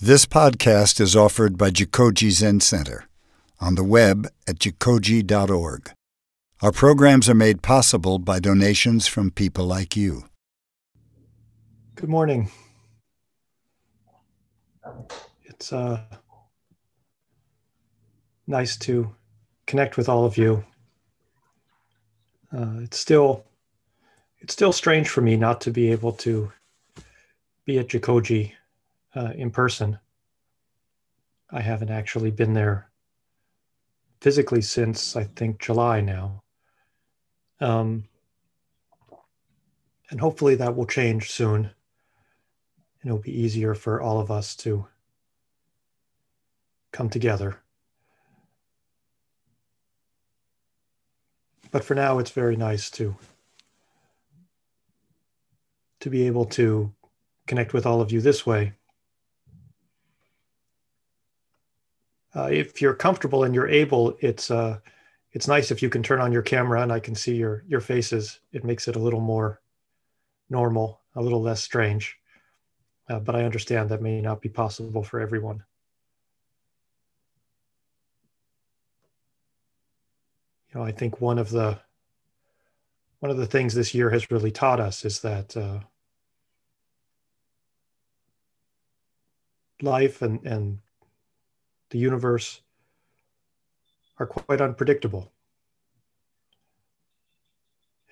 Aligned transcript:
This 0.00 0.26
podcast 0.26 1.00
is 1.00 1.16
offered 1.16 1.56
by 1.56 1.70
Jikoji 1.70 2.30
Zen 2.30 2.60
Center 2.60 3.06
on 3.62 3.76
the 3.76 3.82
web 3.82 4.28
at 4.46 4.58
jikoji.org. 4.58 5.90
Our 6.60 6.70
programs 6.70 7.30
are 7.30 7.34
made 7.34 7.62
possible 7.62 8.18
by 8.18 8.38
donations 8.38 9.06
from 9.06 9.30
people 9.30 9.64
like 9.64 9.96
you. 9.96 10.24
Good 11.94 12.10
morning. 12.10 12.50
It's 15.46 15.72
uh, 15.72 16.02
nice 18.46 18.76
to 18.76 19.14
connect 19.66 19.96
with 19.96 20.10
all 20.10 20.26
of 20.26 20.36
you. 20.36 20.62
Uh, 22.54 22.80
it's 22.82 22.98
still 22.98 23.46
it's 24.40 24.52
still 24.52 24.72
strange 24.72 25.08
for 25.08 25.22
me 25.22 25.38
not 25.38 25.62
to 25.62 25.70
be 25.70 25.90
able 25.90 26.12
to 26.12 26.52
be 27.64 27.78
at 27.78 27.88
Jikoji 27.88 28.52
uh, 29.16 29.32
in 29.34 29.50
person. 29.50 29.98
I 31.50 31.60
haven't 31.60 31.90
actually 31.90 32.30
been 32.30 32.52
there 32.52 32.90
physically 34.20 34.62
since 34.62 35.16
I 35.16 35.24
think 35.24 35.60
July 35.60 36.00
now. 36.00 36.42
Um, 37.60 38.04
and 40.10 40.20
hopefully 40.20 40.54
that 40.56 40.76
will 40.76 40.86
change 40.86 41.30
soon. 41.30 41.70
And 43.00 43.10
it'll 43.10 43.18
be 43.18 43.40
easier 43.40 43.74
for 43.74 44.00
all 44.00 44.20
of 44.20 44.30
us 44.30 44.54
to 44.56 44.86
come 46.92 47.08
together. 47.08 47.60
But 51.70 51.84
for 51.84 51.94
now, 51.94 52.18
it's 52.18 52.30
very 52.30 52.56
nice 52.56 52.90
to 52.92 53.16
to 56.00 56.10
be 56.10 56.26
able 56.26 56.44
to 56.44 56.92
connect 57.46 57.72
with 57.72 57.86
all 57.86 58.00
of 58.00 58.12
you 58.12 58.20
this 58.20 58.46
way. 58.46 58.72
Uh, 62.36 62.48
if 62.50 62.82
you're 62.82 62.94
comfortable 62.94 63.44
and 63.44 63.54
you're 63.54 63.68
able, 63.68 64.16
it's 64.20 64.50
uh, 64.50 64.78
it's 65.32 65.48
nice 65.48 65.70
if 65.70 65.82
you 65.82 65.88
can 65.88 66.02
turn 66.02 66.20
on 66.20 66.32
your 66.32 66.42
camera 66.42 66.82
and 66.82 66.92
I 66.92 67.00
can 67.00 67.14
see 67.14 67.34
your 67.34 67.64
your 67.66 67.80
faces. 67.80 68.40
It 68.52 68.64
makes 68.64 68.88
it 68.88 68.96
a 68.96 69.00
little 69.00 69.20
more 69.20 69.60
normal, 70.50 71.00
a 71.14 71.22
little 71.22 71.40
less 71.40 71.62
strange. 71.62 72.16
Uh, 73.08 73.20
but 73.20 73.36
I 73.36 73.44
understand 73.44 73.88
that 73.88 74.02
may 74.02 74.20
not 74.20 74.42
be 74.42 74.48
possible 74.48 75.02
for 75.02 75.20
everyone. 75.20 75.64
You 80.68 80.80
know, 80.80 80.86
I 80.86 80.92
think 80.92 81.20
one 81.20 81.38
of 81.38 81.50
the 81.50 81.78
one 83.20 83.30
of 83.30 83.38
the 83.38 83.46
things 83.46 83.74
this 83.74 83.94
year 83.94 84.10
has 84.10 84.30
really 84.30 84.50
taught 84.50 84.80
us 84.80 85.06
is 85.06 85.20
that 85.20 85.56
uh, 85.56 85.78
life 89.80 90.20
and 90.20 90.44
and 90.44 90.80
the 91.90 91.98
universe 91.98 92.60
are 94.18 94.26
quite 94.26 94.60
unpredictable. 94.60 95.32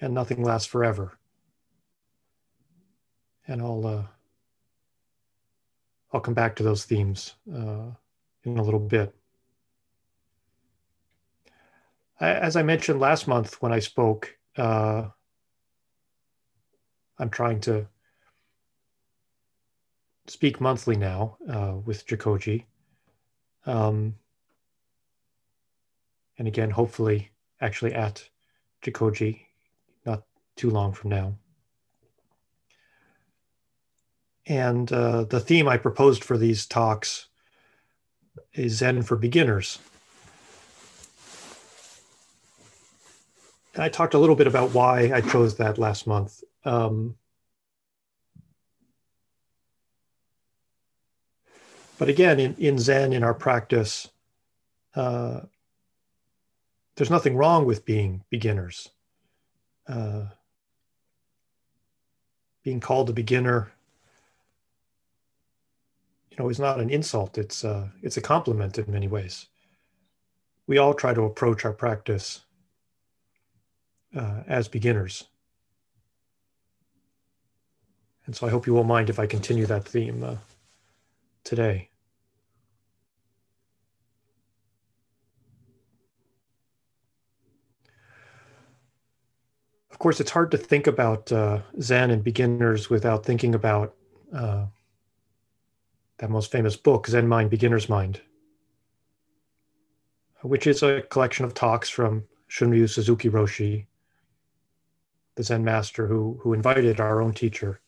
And 0.00 0.12
nothing 0.12 0.42
lasts 0.42 0.68
forever. 0.68 1.18
And 3.46 3.62
I'll 3.62 3.86
uh, 3.86 4.02
I'll 6.12 6.20
come 6.20 6.34
back 6.34 6.56
to 6.56 6.62
those 6.62 6.84
themes 6.84 7.34
uh, 7.52 7.90
in 8.44 8.58
a 8.58 8.62
little 8.62 8.80
bit. 8.80 9.14
As 12.20 12.56
I 12.56 12.62
mentioned 12.62 13.00
last 13.00 13.26
month 13.26 13.60
when 13.60 13.72
I 13.72 13.80
spoke, 13.80 14.36
uh, 14.56 15.08
I'm 17.18 17.30
trying 17.30 17.60
to 17.62 17.86
speak 20.26 20.60
monthly 20.60 20.96
now 20.96 21.36
uh, 21.50 21.74
with 21.84 22.06
Jikoji. 22.06 22.64
Um, 23.66 24.16
and 26.38 26.48
again, 26.48 26.70
hopefully, 26.70 27.30
actually 27.60 27.94
at 27.94 28.28
Jikoji, 28.82 29.40
not 30.04 30.24
too 30.56 30.70
long 30.70 30.92
from 30.92 31.10
now. 31.10 31.34
And 34.46 34.92
uh, 34.92 35.24
the 35.24 35.40
theme 35.40 35.68
I 35.68 35.78
proposed 35.78 36.22
for 36.22 36.36
these 36.36 36.66
talks 36.66 37.28
is 38.52 38.74
Zen 38.74 39.02
for 39.02 39.16
beginners. 39.16 39.78
And 43.74 43.82
I 43.82 43.88
talked 43.88 44.14
a 44.14 44.18
little 44.18 44.36
bit 44.36 44.46
about 44.46 44.72
why 44.72 45.10
I 45.12 45.20
chose 45.20 45.56
that 45.56 45.78
last 45.78 46.06
month. 46.06 46.44
Um, 46.64 47.16
But 51.98 52.08
again, 52.08 52.40
in, 52.40 52.54
in 52.58 52.78
Zen, 52.78 53.12
in 53.12 53.22
our 53.22 53.34
practice, 53.34 54.08
uh, 54.94 55.40
there's 56.96 57.10
nothing 57.10 57.36
wrong 57.36 57.66
with 57.66 57.84
being 57.84 58.24
beginners. 58.30 58.88
Uh, 59.86 60.26
being 62.62 62.80
called 62.80 63.10
a 63.10 63.12
beginner, 63.12 63.70
you 66.30 66.36
know, 66.38 66.48
is 66.48 66.58
not 66.58 66.80
an 66.80 66.88
insult. 66.88 67.36
It's 67.36 67.64
uh, 67.64 67.88
it's 68.02 68.16
a 68.16 68.22
compliment 68.22 68.78
in 68.78 68.90
many 68.90 69.06
ways. 69.06 69.46
We 70.66 70.78
all 70.78 70.94
try 70.94 71.12
to 71.12 71.24
approach 71.24 71.66
our 71.66 71.74
practice 71.74 72.40
uh, 74.16 74.44
as 74.48 74.66
beginners, 74.66 75.24
and 78.24 78.34
so 78.34 78.46
I 78.46 78.50
hope 78.50 78.66
you 78.66 78.72
won't 78.72 78.88
mind 78.88 79.10
if 79.10 79.18
I 79.18 79.26
continue 79.26 79.66
that 79.66 79.84
theme 79.84 80.24
uh, 80.24 80.36
today. 81.44 81.90
Of 89.90 89.98
course, 89.98 90.20
it's 90.20 90.32
hard 90.32 90.50
to 90.50 90.58
think 90.58 90.86
about 90.86 91.30
uh, 91.30 91.60
Zen 91.80 92.10
and 92.10 92.24
beginners 92.24 92.90
without 92.90 93.24
thinking 93.24 93.54
about 93.54 93.94
uh, 94.34 94.66
that 96.18 96.30
most 96.30 96.50
famous 96.50 96.76
book, 96.76 97.06
Zen 97.06 97.28
Mind, 97.28 97.48
Beginner's 97.48 97.88
Mind, 97.88 98.20
which 100.42 100.66
is 100.66 100.82
a 100.82 101.02
collection 101.02 101.44
of 101.44 101.54
talks 101.54 101.88
from 101.88 102.24
Shunryu 102.50 102.88
Suzuki 102.90 103.28
Roshi, 103.28 103.86
the 105.36 105.42
Zen 105.42 105.64
master 105.64 106.06
who, 106.06 106.38
who 106.42 106.52
invited 106.52 107.00
our 107.00 107.22
own 107.22 107.32
teacher, 107.32 107.80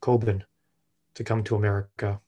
Kobun, 0.00 0.42
to 1.14 1.24
come 1.24 1.42
to 1.44 1.56
America 1.56 2.20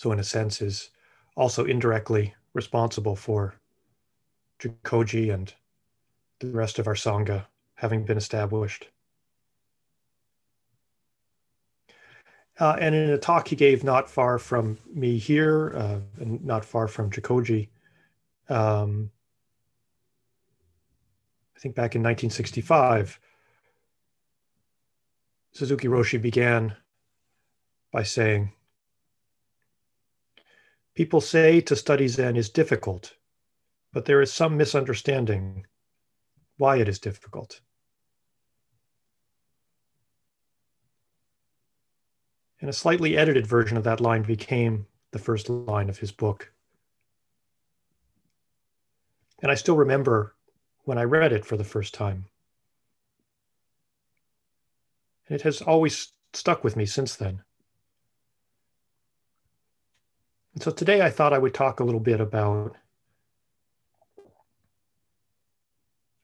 so 0.00 0.12
in 0.12 0.18
a 0.18 0.24
sense 0.24 0.62
is 0.62 0.88
also 1.36 1.66
indirectly 1.66 2.32
responsible 2.54 3.14
for 3.14 3.54
Jikoji 4.58 5.30
and 5.30 5.52
the 6.38 6.46
rest 6.46 6.78
of 6.78 6.86
our 6.86 6.94
Sangha 6.94 7.44
having 7.74 8.06
been 8.06 8.16
established. 8.16 8.88
Uh, 12.58 12.76
and 12.80 12.94
in 12.94 13.10
a 13.10 13.18
talk 13.18 13.48
he 13.48 13.56
gave 13.56 13.84
not 13.84 14.08
far 14.08 14.38
from 14.38 14.78
me 14.90 15.18
here, 15.18 15.74
uh, 15.76 16.00
and 16.18 16.42
not 16.42 16.64
far 16.64 16.88
from 16.88 17.10
Jikoji, 17.10 17.68
um, 18.48 19.10
I 21.54 21.60
think 21.60 21.74
back 21.74 21.94
in 21.94 22.00
1965, 22.00 23.20
Suzuki 25.52 25.88
Roshi 25.88 26.22
began 26.22 26.74
by 27.92 28.02
saying, 28.02 28.52
People 31.00 31.22
say 31.22 31.62
to 31.62 31.74
study 31.74 32.06
Zen 32.08 32.36
is 32.36 32.50
difficult, 32.50 33.14
but 33.90 34.04
there 34.04 34.20
is 34.20 34.30
some 34.30 34.58
misunderstanding 34.58 35.64
why 36.58 36.76
it 36.76 36.90
is 36.90 36.98
difficult. 36.98 37.62
And 42.60 42.68
a 42.68 42.74
slightly 42.74 43.16
edited 43.16 43.46
version 43.46 43.78
of 43.78 43.84
that 43.84 44.02
line 44.02 44.24
became 44.24 44.84
the 45.12 45.18
first 45.18 45.48
line 45.48 45.88
of 45.88 45.96
his 45.96 46.12
book. 46.12 46.52
And 49.40 49.50
I 49.50 49.54
still 49.54 49.78
remember 49.78 50.36
when 50.84 50.98
I 50.98 51.04
read 51.04 51.32
it 51.32 51.46
for 51.46 51.56
the 51.56 51.64
first 51.64 51.94
time. 51.94 52.26
And 55.26 55.34
it 55.34 55.44
has 55.44 55.62
always 55.62 56.12
stuck 56.34 56.62
with 56.62 56.76
me 56.76 56.84
since 56.84 57.16
then. 57.16 57.42
And 60.54 60.62
so 60.62 60.70
today 60.70 61.00
I 61.00 61.10
thought 61.10 61.32
I 61.32 61.38
would 61.38 61.54
talk 61.54 61.80
a 61.80 61.84
little 61.84 62.00
bit 62.00 62.20
about 62.20 62.76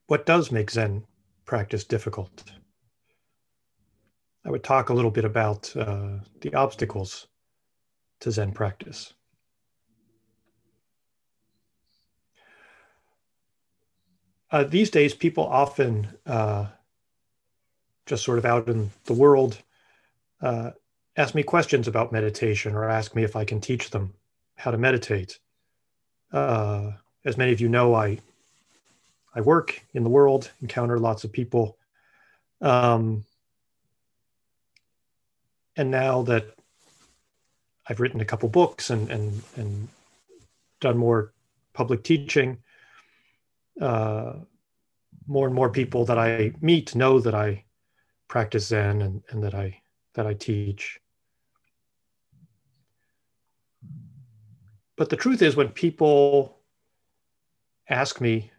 what 0.07 0.25
does 0.25 0.51
make 0.51 0.71
Zen 0.71 1.03
practice 1.45 1.83
difficult. 1.83 2.43
I 4.45 4.51
would 4.51 4.63
talk 4.63 4.89
a 4.89 4.93
little 4.93 5.11
bit 5.11 5.25
about 5.25 5.75
uh, 5.75 6.19
the 6.41 6.53
obstacles 6.53 7.27
to 8.21 8.31
Zen 8.31 8.53
practice. 8.53 9.13
Uh, 14.49 14.63
these 14.63 14.89
days, 14.89 15.13
people 15.13 15.43
often 15.45 16.07
uh, 16.25 16.67
just 18.05 18.23
sort 18.23 18.37
of 18.37 18.45
out 18.45 18.69
in 18.69 18.91
the 19.05 19.13
world 19.13 19.61
uh, 20.41 20.71
ask 21.17 21.35
me 21.35 21.43
questions 21.43 21.87
about 21.87 22.13
meditation 22.13 22.73
or 22.73 22.89
ask 22.89 23.15
me 23.15 23.23
if 23.23 23.35
I 23.35 23.43
can 23.43 23.59
teach 23.59 23.89
them 23.89 24.13
how 24.57 24.71
to 24.71 24.77
meditate. 24.77 25.39
Uh, 26.31 26.91
as 27.23 27.37
many 27.37 27.51
of 27.51 27.61
you 27.61 27.69
know, 27.69 27.93
I 27.95 28.19
I 29.33 29.41
work 29.41 29.81
in 29.93 30.03
the 30.03 30.09
world, 30.09 30.51
encounter 30.61 30.97
lots 30.97 31.23
of 31.23 31.31
people. 31.31 31.77
Um, 32.59 33.23
and 35.75 35.91
now 35.91 36.23
that 36.23 36.55
I've 37.87 37.99
written 37.99 38.19
a 38.19 38.25
couple 38.25 38.49
books 38.49 38.89
and 38.89 39.09
and 39.09 39.41
and 39.55 39.87
done 40.81 40.97
more 40.97 41.33
public 41.73 42.03
teaching, 42.03 42.57
uh, 43.79 44.33
more 45.27 45.45
and 45.45 45.55
more 45.55 45.69
people 45.69 46.05
that 46.05 46.17
I 46.17 46.53
meet 46.61 46.95
know 46.95 47.19
that 47.19 47.35
I 47.35 47.63
practice 48.27 48.67
Zen 48.67 49.01
and, 49.01 49.23
and 49.29 49.43
that 49.43 49.53
I 49.53 49.81
that 50.15 50.25
I 50.25 50.33
teach. 50.33 50.99
But 54.97 55.09
the 55.09 55.15
truth 55.15 55.43
is, 55.43 55.55
when 55.55 55.69
people 55.69 56.57
ask 57.87 58.19
me 58.19 58.51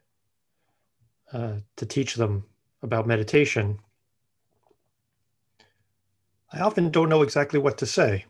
uh, 1.33 1.57
to 1.77 1.85
teach 1.85 2.15
them 2.15 2.45
about 2.81 3.09
meditation, 3.09 3.81
I 6.53 6.61
often 6.61 6.91
don't 6.91 7.09
know 7.09 7.23
exactly 7.23 7.59
what 7.59 7.77
to 7.79 7.87
say. 7.87 8.25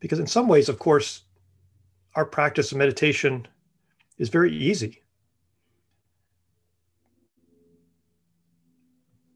Because, 0.00 0.18
in 0.18 0.26
some 0.26 0.48
ways, 0.48 0.68
of 0.68 0.78
course, 0.78 1.22
our 2.16 2.24
practice 2.24 2.72
of 2.72 2.78
meditation 2.78 3.46
is 4.18 4.30
very 4.30 4.52
easy. 4.52 5.02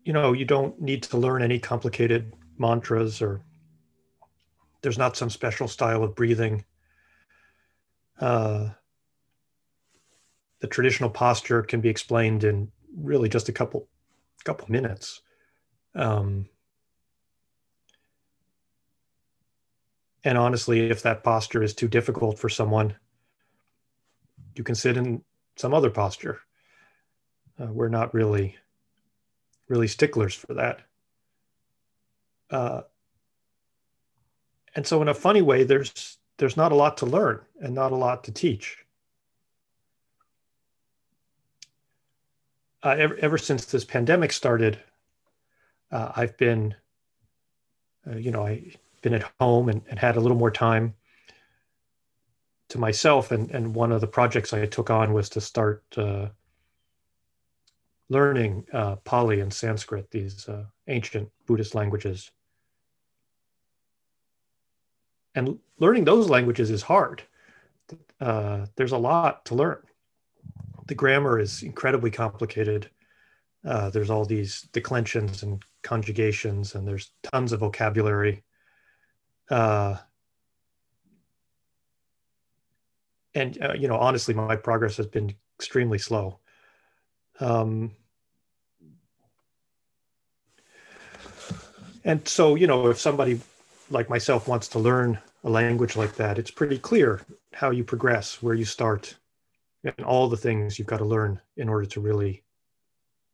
You 0.05 0.13
know, 0.15 0.33
you 0.33 0.45
don't 0.45 0.81
need 0.81 1.03
to 1.05 1.19
learn 1.19 1.43
any 1.43 1.59
complicated 1.59 2.33
mantras 2.59 3.21
or 3.21 3.43
there's 4.83 4.99
not 4.99 5.17
some 5.17 5.31
special 5.31 5.69
style 5.69 6.03
of 6.03 6.15
breathing. 6.15 6.65
Uh, 8.21 8.69
the 10.61 10.67
traditional 10.67 11.11
posture 11.11 11.63
can 11.63 11.81
be 11.81 11.89
explained 11.89 12.45
in 12.45 12.71
really 12.97 13.29
just 13.29 13.49
a 13.49 13.53
couple 13.53 13.89
couple 14.45 14.71
minutes. 14.71 15.23
Um, 15.95 16.49
and 20.25 20.39
honestly, 20.39 20.89
if 20.89 21.03
that 21.03 21.25
posture 21.25 21.63
is 21.63 21.75
too 21.75 21.89
difficult 21.89 22.39
for 22.39 22.49
someone, 22.49 22.95
you 24.55 24.63
can 24.63 24.75
sit 24.75 24.97
in 24.97 25.23
some 25.57 25.75
other 25.75 25.91
posture. 25.91 26.41
Uh, 27.61 27.73
we're 27.73 27.89
not 27.89 28.15
really 28.15 28.57
really 29.69 29.89
sticklers 29.89 30.35
for 30.35 30.55
that. 30.55 30.81
Uh, 32.51 32.83
and 34.77 34.87
so, 34.87 35.01
in 35.03 35.09
a 35.09 35.15
funny 35.15 35.43
way, 35.43 35.65
there's 35.65 36.19
there's 36.39 36.57
not 36.57 36.71
a 36.71 36.75
lot 36.77 36.99
to 36.99 37.07
learn 37.07 37.41
and 37.61 37.75
not 37.75 37.93
a 37.93 37.97
lot 37.97 38.25
to 38.25 38.33
teach. 38.33 38.85
Uh, 42.83 42.95
ever, 42.99 43.17
ever 43.17 43.39
since 43.39 43.65
this 43.65 43.85
pandemic 43.85 44.33
started, 44.33 44.79
uh, 45.91 46.13
I've 46.15 46.37
been, 46.37 46.75
uh, 48.07 48.17
you 48.17 48.31
know, 48.31 48.45
I've 48.45 48.77
been 49.01 49.15
at 49.15 49.33
home 49.41 49.71
and, 49.71 49.83
and, 49.89 49.99
had 49.99 50.17
a 50.17 50.21
little 50.21 50.37
more 50.37 50.51
time 50.51 50.95
to 52.69 52.79
myself. 52.79 53.33
And, 53.33 53.51
and 53.51 53.75
one 53.75 53.93
of 53.93 54.01
the 54.01 54.07
projects 54.07 54.53
I 54.53 54.67
took 54.67 54.91
on 54.91 55.15
was 55.15 55.29
to 55.31 55.41
start 55.41 55.83
uh, 55.97 56.29
learning 58.09 58.67
uh, 58.73 58.97
Pali 58.97 59.41
and 59.41 59.53
Sanskrit, 59.53 60.11
these 60.11 60.49
uh, 60.49 60.67
ancient 60.87 61.31
Buddhist 61.47 61.75
languages. 61.75 62.31
And 65.37 65.61
learning 65.79 66.05
those 66.05 66.29
languages 66.29 66.71
is 66.71 66.83
hard. 66.83 67.23
there's 68.19 68.93
a 68.93 68.99
lot 68.99 69.45
to 69.45 69.55
learn 69.55 69.87
the 70.87 70.95
grammar 70.95 71.39
is 71.39 71.63
incredibly 71.63 72.11
complicated. 72.11 72.89
Uh, 73.65 73.91
there's 73.91 74.11
all 74.11 74.25
these 74.25 74.63
declensions 74.73 75.43
and 75.43 75.65
conjugations, 75.83 76.75
and 76.75 76.87
there's 76.87 77.11
tons 77.23 77.53
of 77.53 77.61
vocabulary. 77.61 78.45
Uh, 79.51 79.97
and 83.35 83.61
uh, 83.63 83.75
you 83.75 83.89
know, 83.89 83.97
honestly, 83.97 84.35
my 84.35 84.57
progress 84.57 84.97
has 84.97 85.07
been 85.07 85.35
extremely 85.59 85.99
slow. 85.99 86.39
Um, 87.41 87.93
and 92.05 92.27
so, 92.27 92.55
you 92.55 92.67
know, 92.67 92.87
if 92.89 92.99
somebody 93.01 93.41
like 93.91 94.09
myself 94.11 94.49
wants 94.49 94.69
to 94.69 94.79
learn 94.79 95.19
a 95.45 95.51
language 95.51 95.97
like 95.97 96.17
that, 96.17 96.39
it's 96.39 96.51
pretty 96.51 96.79
clear 96.79 97.21
how 97.53 97.71
you 97.71 97.85
progress, 97.85 98.43
where 98.43 98.55
you 98.55 98.65
start, 98.65 99.17
and 99.85 100.05
all 100.05 100.29
the 100.29 100.37
things 100.37 100.79
you've 100.79 100.89
got 100.89 100.99
to 100.99 101.05
learn 101.05 101.41
in 101.57 101.69
order 101.69 101.87
to 101.87 102.01
really 102.01 102.43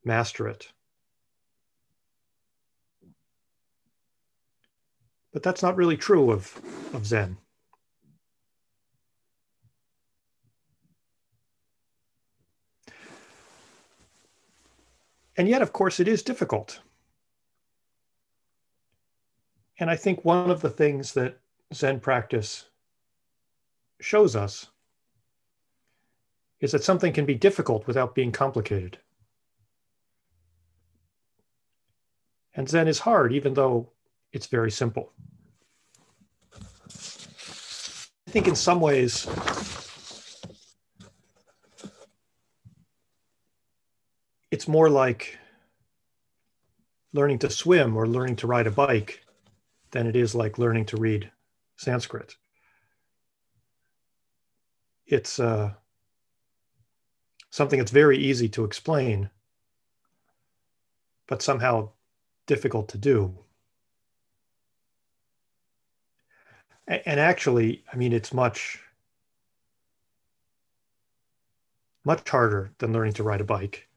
master 0.05 0.49
it. 0.49 0.69
But 5.33 5.43
that's 5.43 5.63
not 5.63 5.77
really 5.77 5.97
true 5.97 6.31
of, 6.31 6.61
of 6.93 7.07
Zen. 7.07 7.39
And 15.37 15.49
yet, 15.49 15.63
of 15.63 15.73
course, 15.73 15.99
it 15.99 16.09
is 16.09 16.23
difficult. 16.23 16.81
And 19.83 19.91
I 19.91 19.97
think 19.97 20.25
one 20.25 20.49
of 20.49 20.61
the 20.61 20.71
things 20.71 21.13
that 21.15 21.41
Zen 21.75 21.99
practice 21.99 22.67
shows 24.01 24.37
us 24.37 24.69
is 26.61 26.71
that 26.71 26.85
something 26.85 27.13
can 27.13 27.27
be 27.27 27.35
difficult 27.35 27.89
without 27.89 28.15
being 28.15 28.31
complicated. 28.31 28.99
And 32.55 32.69
Zen 32.69 32.87
is 32.87 33.01
hard, 33.01 33.33
even 33.33 33.55
though 33.55 33.91
it's 34.33 34.47
very 34.47 34.71
simple. 34.71 35.13
I 38.29 38.31
think 38.31 38.47
in 38.47 38.55
some 38.55 38.81
ways, 38.81 39.27
it's 44.53 44.69
more 44.69 44.89
like 44.89 45.41
learning 47.13 47.41
to 47.41 47.51
swim 47.51 47.97
or 47.97 48.07
learning 48.07 48.37
to 48.37 48.47
ride 48.47 48.69
a 48.69 48.71
bike 48.71 49.23
than 49.93 50.07
it 50.07 50.17
is 50.17 50.35
like 50.35 50.59
learning 50.59 50.87
to 50.87 50.97
read 50.97 51.31
Sanskrit. 51.77 52.37
It's 55.07 55.39
uh, 55.39 55.73
something 57.51 57.79
that's 57.79 57.91
very 57.91 58.19
easy 58.19 58.49
to 58.49 58.65
explain, 58.65 59.31
but 61.29 61.43
somehow 61.43 61.91
difficult 62.47 62.89
to 62.89 62.99
do. 62.99 63.39
And 66.89 67.21
actually, 67.21 67.85
I 67.93 67.97
mean, 67.97 68.13
it's 68.13 68.35
much, 68.35 68.81
much 72.05 72.29
harder 72.29 72.73
than 72.79 72.93
learning 72.93 73.13
to 73.15 73.23
ride 73.23 73.41
a 73.41 73.45
bike. 73.45 73.89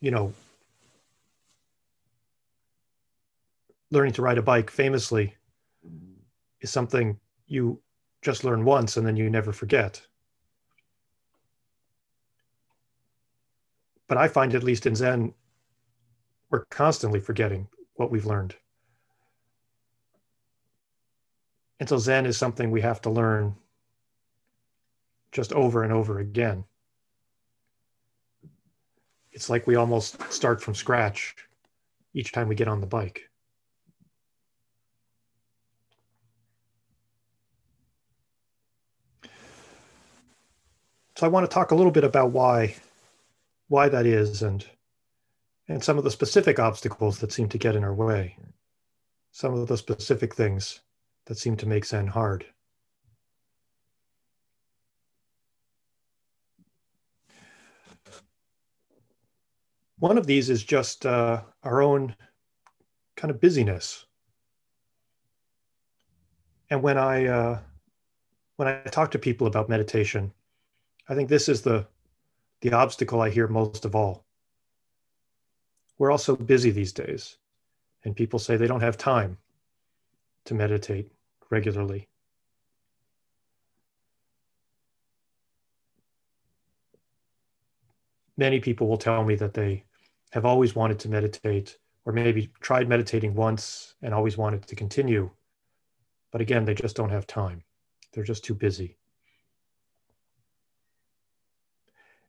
You 0.00 0.12
know, 0.12 0.32
learning 3.90 4.12
to 4.14 4.22
ride 4.22 4.38
a 4.38 4.42
bike 4.42 4.70
famously 4.70 5.34
mm-hmm. 5.86 6.20
is 6.60 6.70
something 6.70 7.18
you 7.46 7.80
just 8.22 8.44
learn 8.44 8.64
once 8.64 8.96
and 8.96 9.06
then 9.06 9.16
you 9.16 9.30
never 9.30 9.52
forget. 9.52 10.00
but 14.08 14.16
I 14.16 14.26
find, 14.26 14.54
at 14.54 14.64
least 14.64 14.86
in 14.86 14.96
Zen, 14.96 15.34
we're 16.50 16.64
constantly 16.70 17.20
forgetting 17.20 17.68
what 17.94 18.10
we've 18.10 18.26
learned. 18.26 18.56
And 21.78 21.88
so 21.88 21.98
Zen 21.98 22.26
is 22.26 22.36
something 22.36 22.70
we 22.70 22.80
have 22.80 23.02
to 23.02 23.10
learn 23.10 23.54
just 25.30 25.52
over 25.52 25.84
and 25.84 25.92
over 25.92 26.18
again. 26.18 26.64
It's 29.30 29.50
like 29.50 29.66
we 29.66 29.76
almost 29.76 30.20
start 30.32 30.60
from 30.62 30.74
scratch 30.74 31.36
each 32.14 32.32
time 32.32 32.48
we 32.48 32.54
get 32.54 32.66
on 32.66 32.80
the 32.80 32.86
bike. 32.86 33.27
So 41.18 41.26
I 41.26 41.30
want 41.30 41.50
to 41.50 41.52
talk 41.52 41.72
a 41.72 41.74
little 41.74 41.90
bit 41.90 42.04
about 42.04 42.30
why 42.30 42.76
why 43.66 43.88
that 43.88 44.06
is 44.06 44.40
and 44.40 44.64
and 45.66 45.82
some 45.82 45.98
of 45.98 46.04
the 46.04 46.12
specific 46.12 46.60
obstacles 46.60 47.18
that 47.18 47.32
seem 47.32 47.48
to 47.48 47.58
get 47.58 47.74
in 47.74 47.82
our 47.82 47.92
way 47.92 48.36
some 49.32 49.52
of 49.52 49.66
the 49.66 49.76
specific 49.76 50.32
things 50.32 50.78
that 51.26 51.36
seem 51.36 51.56
to 51.56 51.66
make 51.66 51.84
zen 51.84 52.06
hard 52.06 52.46
One 59.98 60.18
of 60.18 60.26
these 60.28 60.48
is 60.48 60.62
just 60.62 61.04
uh, 61.04 61.42
our 61.64 61.82
own 61.82 62.14
kind 63.16 63.32
of 63.32 63.40
busyness. 63.40 64.06
And 66.70 66.80
when 66.80 66.96
I 66.96 67.26
uh, 67.26 67.58
when 68.54 68.68
I 68.68 68.82
talk 68.82 69.10
to 69.10 69.18
people 69.18 69.48
about 69.48 69.68
meditation, 69.68 70.32
I 71.08 71.14
think 71.14 71.28
this 71.28 71.48
is 71.48 71.62
the 71.62 71.86
the 72.60 72.72
obstacle 72.72 73.20
I 73.20 73.30
hear 73.30 73.48
most 73.48 73.84
of 73.84 73.94
all. 73.94 74.26
We're 75.96 76.10
all 76.10 76.18
so 76.18 76.36
busy 76.36 76.70
these 76.70 76.92
days, 76.92 77.38
and 78.04 78.14
people 78.14 78.38
say 78.38 78.56
they 78.56 78.66
don't 78.66 78.82
have 78.82 78.98
time 78.98 79.38
to 80.44 80.54
meditate 80.54 81.10
regularly. 81.50 82.08
Many 88.36 88.60
people 88.60 88.86
will 88.86 88.98
tell 88.98 89.24
me 89.24 89.34
that 89.36 89.54
they 89.54 89.84
have 90.32 90.44
always 90.44 90.76
wanted 90.76 90.98
to 91.00 91.08
meditate, 91.08 91.78
or 92.04 92.12
maybe 92.12 92.50
tried 92.60 92.88
meditating 92.88 93.34
once 93.34 93.94
and 94.02 94.12
always 94.12 94.36
wanted 94.36 94.66
to 94.66 94.76
continue. 94.76 95.30
But 96.32 96.40
again, 96.40 96.64
they 96.64 96.74
just 96.74 96.96
don't 96.96 97.10
have 97.10 97.26
time. 97.26 97.64
They're 98.12 98.24
just 98.24 98.44
too 98.44 98.54
busy. 98.54 98.97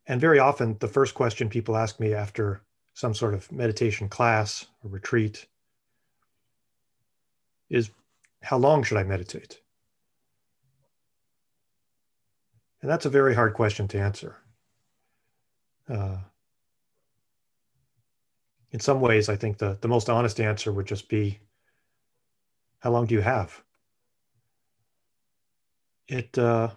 And 0.10 0.20
very 0.20 0.40
often, 0.40 0.76
the 0.80 0.88
first 0.88 1.14
question 1.14 1.50
people 1.50 1.78
ask 1.78 2.00
me 2.00 2.16
after 2.16 2.64
some 2.96 3.14
sort 3.14 3.36
of 3.36 3.52
meditation 3.52 4.10
class 4.10 4.66
or 4.84 4.90
retreat 4.90 5.46
is 7.70 7.92
How 8.42 8.58
long 8.58 8.82
should 8.82 8.98
I 8.98 9.04
meditate? 9.04 9.62
And 12.82 12.90
that's 12.90 13.06
a 13.06 13.10
very 13.10 13.36
hard 13.36 13.54
question 13.54 13.88
to 13.90 14.00
answer. 14.00 14.38
Uh, 15.88 16.18
in 18.72 18.80
some 18.80 19.02
ways, 19.02 19.30
I 19.30 19.36
think 19.36 19.60
the, 19.60 19.78
the 19.80 19.88
most 19.88 20.10
honest 20.10 20.40
answer 20.40 20.72
would 20.72 20.88
just 20.88 21.08
be 21.08 21.38
How 22.80 22.90
long 22.90 23.06
do 23.06 23.14
you 23.14 23.22
have? 23.22 23.62
It, 26.08 26.36
uh, 26.36 26.70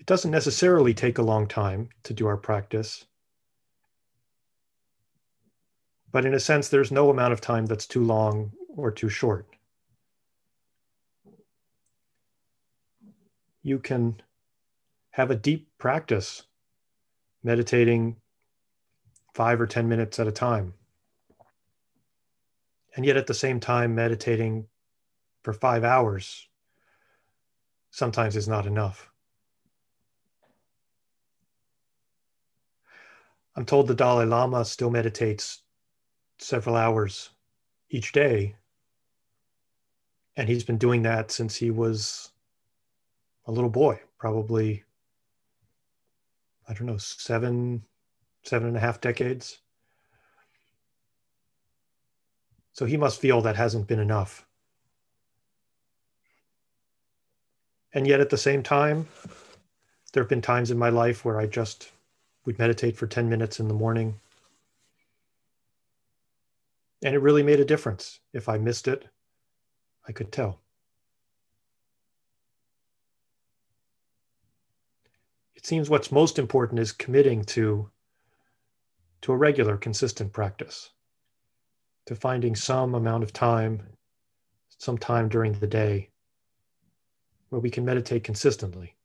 it 0.00 0.06
doesn't 0.06 0.30
necessarily 0.30 0.94
take 0.94 1.18
a 1.18 1.22
long 1.22 1.46
time 1.46 1.90
to 2.04 2.14
do 2.14 2.26
our 2.26 2.38
practice. 2.38 3.04
But 6.10 6.24
in 6.24 6.32
a 6.32 6.40
sense, 6.40 6.68
there's 6.68 6.90
no 6.90 7.10
amount 7.10 7.34
of 7.34 7.42
time 7.42 7.66
that's 7.66 7.86
too 7.86 8.02
long 8.02 8.52
or 8.74 8.90
too 8.90 9.10
short. 9.10 9.46
You 13.62 13.78
can 13.78 14.22
have 15.10 15.30
a 15.30 15.36
deep 15.36 15.68
practice 15.76 16.44
meditating 17.42 18.16
five 19.34 19.60
or 19.60 19.66
10 19.66 19.86
minutes 19.86 20.18
at 20.18 20.26
a 20.26 20.32
time. 20.32 20.72
And 22.96 23.04
yet 23.04 23.18
at 23.18 23.26
the 23.26 23.34
same 23.34 23.60
time, 23.60 23.94
meditating 23.94 24.66
for 25.42 25.52
five 25.52 25.84
hours 25.84 26.48
sometimes 27.90 28.34
is 28.34 28.48
not 28.48 28.66
enough. 28.66 29.09
I'm 33.56 33.64
told 33.64 33.88
the 33.88 33.94
Dalai 33.94 34.26
Lama 34.26 34.64
still 34.64 34.90
meditates 34.90 35.62
several 36.38 36.76
hours 36.76 37.30
each 37.90 38.12
day. 38.12 38.56
And 40.36 40.48
he's 40.48 40.64
been 40.64 40.78
doing 40.78 41.02
that 41.02 41.30
since 41.30 41.56
he 41.56 41.70
was 41.70 42.30
a 43.46 43.52
little 43.52 43.70
boy, 43.70 44.00
probably, 44.18 44.84
I 46.68 46.72
don't 46.74 46.86
know, 46.86 46.96
seven, 46.96 47.82
seven 48.42 48.68
and 48.68 48.76
a 48.76 48.80
half 48.80 49.00
decades. 49.00 49.58
So 52.72 52.86
he 52.86 52.96
must 52.96 53.20
feel 53.20 53.42
that 53.42 53.56
hasn't 53.56 53.88
been 53.88 53.98
enough. 53.98 54.46
And 57.92 58.06
yet 58.06 58.20
at 58.20 58.30
the 58.30 58.38
same 58.38 58.62
time, 58.62 59.08
there 60.12 60.22
have 60.22 60.30
been 60.30 60.40
times 60.40 60.70
in 60.70 60.78
my 60.78 60.88
life 60.88 61.24
where 61.24 61.40
I 61.40 61.46
just 61.46 61.90
would 62.44 62.58
meditate 62.58 62.96
for 62.96 63.06
10 63.06 63.28
minutes 63.28 63.60
in 63.60 63.68
the 63.68 63.74
morning. 63.74 64.20
And 67.02 67.14
it 67.14 67.18
really 67.18 67.42
made 67.42 67.60
a 67.60 67.64
difference. 67.64 68.20
If 68.32 68.48
I 68.48 68.58
missed 68.58 68.88
it, 68.88 69.06
I 70.06 70.12
could 70.12 70.32
tell. 70.32 70.60
It 75.54 75.66
seems 75.66 75.90
what's 75.90 76.10
most 76.10 76.38
important 76.38 76.80
is 76.80 76.92
committing 76.92 77.44
to, 77.44 77.90
to 79.22 79.32
a 79.32 79.36
regular, 79.36 79.76
consistent 79.76 80.32
practice, 80.32 80.90
to 82.06 82.14
finding 82.14 82.56
some 82.56 82.94
amount 82.94 83.22
of 83.22 83.32
time, 83.32 83.82
some 84.78 84.96
time 84.96 85.28
during 85.28 85.52
the 85.52 85.66
day 85.66 86.08
where 87.50 87.60
we 87.60 87.70
can 87.70 87.84
meditate 87.84 88.24
consistently. 88.24 88.96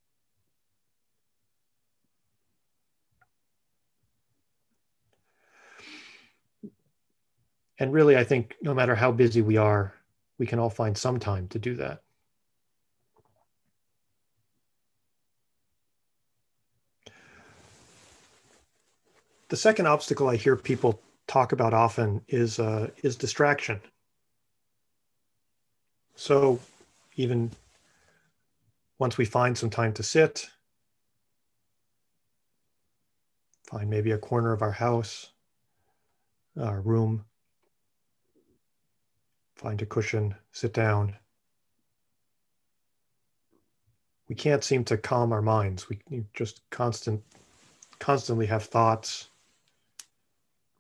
And 7.78 7.92
really, 7.92 8.16
I 8.16 8.24
think 8.24 8.56
no 8.62 8.74
matter 8.74 8.96
how 8.96 9.12
busy 9.12 9.42
we 9.42 9.58
are, 9.58 9.94
we 10.38 10.46
can 10.46 10.60
all 10.60 10.70
find 10.70 10.98
some 10.98 11.20
time 11.20 11.48
to 11.50 11.60
do 11.60 11.76
that. 11.76 12.02
The 19.50 19.58
second 19.58 19.88
obstacle 19.88 20.30
I 20.30 20.38
hear 20.38 20.56
people 20.56 21.02
talk 21.28 21.52
about 21.52 21.74
often 21.74 22.22
is 22.28 22.60
uh, 22.60 22.90
is 23.04 23.16
distraction. 23.16 23.82
So, 26.16 26.60
even 27.16 27.52
once 29.00 29.18
we 29.18 29.26
find 29.26 29.58
some 29.58 29.70
time 29.70 29.94
to 29.94 30.04
sit, 30.04 30.48
find 33.70 33.90
maybe 33.90 34.12
a 34.12 34.18
corner 34.18 34.54
of 34.54 34.62
our 34.62 34.72
house, 34.72 35.32
our 36.60 36.80
room, 36.82 37.26
find 39.56 39.82
a 39.82 39.86
cushion, 39.86 40.36
sit 40.52 40.74
down. 40.74 41.16
We 44.28 44.36
can't 44.36 44.64
seem 44.64 44.84
to 44.86 44.98
calm 44.98 45.32
our 45.32 45.42
minds. 45.42 45.88
We 45.90 46.00
just 46.34 46.62
constant, 46.70 47.24
constantly 48.00 48.48
have 48.48 48.64
thoughts, 48.64 49.30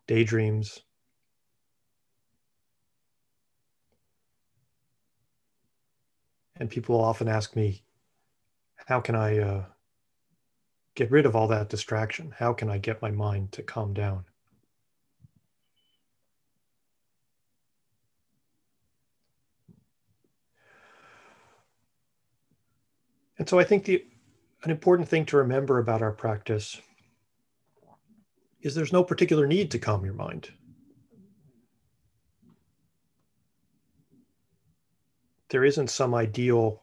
daydreams. 0.07 0.81
And 6.57 6.69
people 6.69 6.99
often 6.99 7.27
ask 7.27 7.55
me, 7.55 7.83
how 8.75 8.99
can 9.01 9.15
I 9.15 9.39
uh, 9.39 9.65
get 10.95 11.11
rid 11.11 11.25
of 11.25 11.35
all 11.35 11.47
that 11.49 11.69
distraction? 11.69 12.33
How 12.37 12.53
can 12.53 12.69
I 12.69 12.77
get 12.77 13.01
my 13.01 13.11
mind 13.11 13.51
to 13.53 13.63
calm 13.63 13.93
down? 13.93 14.25
And 23.37 23.47
so 23.49 23.59
I 23.59 23.63
think 23.63 23.85
the 23.85 24.05
an 24.63 24.71
important 24.71 25.07
thing 25.07 25.25
to 25.27 25.37
remember 25.37 25.77
about 25.77 26.01
our 26.01 26.11
practice 26.11 26.81
is 28.61 28.73
there's 28.73 28.93
no 28.93 29.03
particular 29.03 29.45
need 29.45 29.69
to 29.71 29.79
calm 29.79 30.03
your 30.03 30.13
mind. 30.15 30.49
There 35.49 35.63
isn't 35.63 35.91
some 35.91 36.15
ideal 36.15 36.81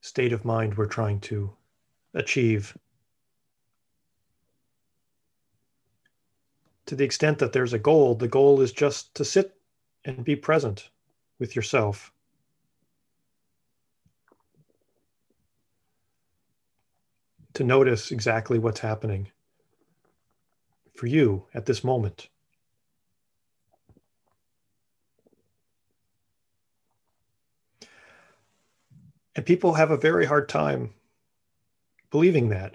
state 0.00 0.32
of 0.32 0.44
mind 0.44 0.76
we're 0.76 0.86
trying 0.86 1.20
to 1.20 1.52
achieve. 2.14 2.76
To 6.86 6.96
the 6.96 7.04
extent 7.04 7.38
that 7.38 7.52
there's 7.52 7.72
a 7.72 7.78
goal, 7.78 8.16
the 8.16 8.26
goal 8.26 8.60
is 8.60 8.72
just 8.72 9.14
to 9.14 9.24
sit 9.24 9.54
and 10.04 10.24
be 10.24 10.34
present 10.34 10.90
with 11.38 11.54
yourself. 11.54 12.12
To 17.60 17.64
notice 17.64 18.10
exactly 18.10 18.58
what's 18.58 18.80
happening 18.80 19.30
for 20.94 21.06
you 21.06 21.44
at 21.52 21.66
this 21.66 21.84
moment. 21.84 22.30
And 29.36 29.44
people 29.44 29.74
have 29.74 29.90
a 29.90 29.98
very 29.98 30.24
hard 30.24 30.48
time 30.48 30.94
believing 32.10 32.48
that. 32.48 32.72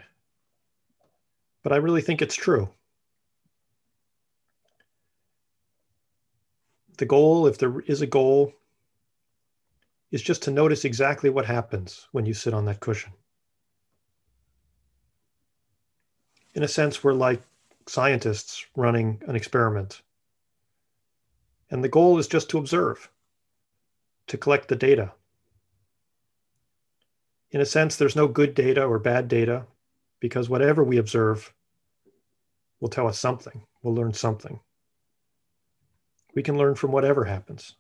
But 1.64 1.74
I 1.74 1.78
really 1.78 2.04
think 2.04 2.22
it's 2.22 2.36
true. 2.36 2.70
The 7.00 7.08
goal, 7.08 7.48
if 7.48 7.58
there 7.58 7.80
is 7.88 8.04
a 8.04 8.08
goal, 8.08 8.54
is 10.12 10.22
just 10.22 10.44
to 10.44 10.52
notice 10.52 10.86
exactly 10.86 11.32
what 11.32 11.48
happens 11.48 12.08
when 12.12 12.28
you 12.28 12.36
sit 12.36 12.54
on 12.54 12.66
that 12.66 12.82
cushion. 12.82 13.14
In 16.56 16.64
a 16.64 16.68
sense, 16.68 17.04
we're 17.04 17.14
like 17.14 17.42
scientists 17.86 18.66
running 18.76 19.22
an 19.28 19.36
experiment. 19.36 20.02
And 21.70 21.84
the 21.84 21.90
goal 21.90 22.18
is 22.18 22.28
just 22.28 22.50
to 22.50 22.58
observe, 22.58 23.10
to 24.28 24.38
collect 24.38 24.70
the 24.70 24.76
data. 24.76 25.12
In 27.52 27.60
a 27.60 27.66
sense, 27.66 27.98
there's 27.98 28.16
no 28.16 28.28
good 28.28 28.56
data 28.56 28.84
or 28.84 28.98
bad 29.00 29.28
data 29.28 29.66
because 30.22 30.50
whatever 30.50 30.84
we 30.84 30.98
observe 30.98 31.54
will 32.80 32.90
tell 32.90 33.08
us 33.08 33.20
something. 33.20 33.62
We'll 33.84 33.94
learn 33.94 34.14
something. 34.14 34.60
We 36.34 36.42
can 36.42 36.58
learn 36.58 36.76
from 36.76 36.92
whatever 36.92 37.26
happens. 37.26 37.76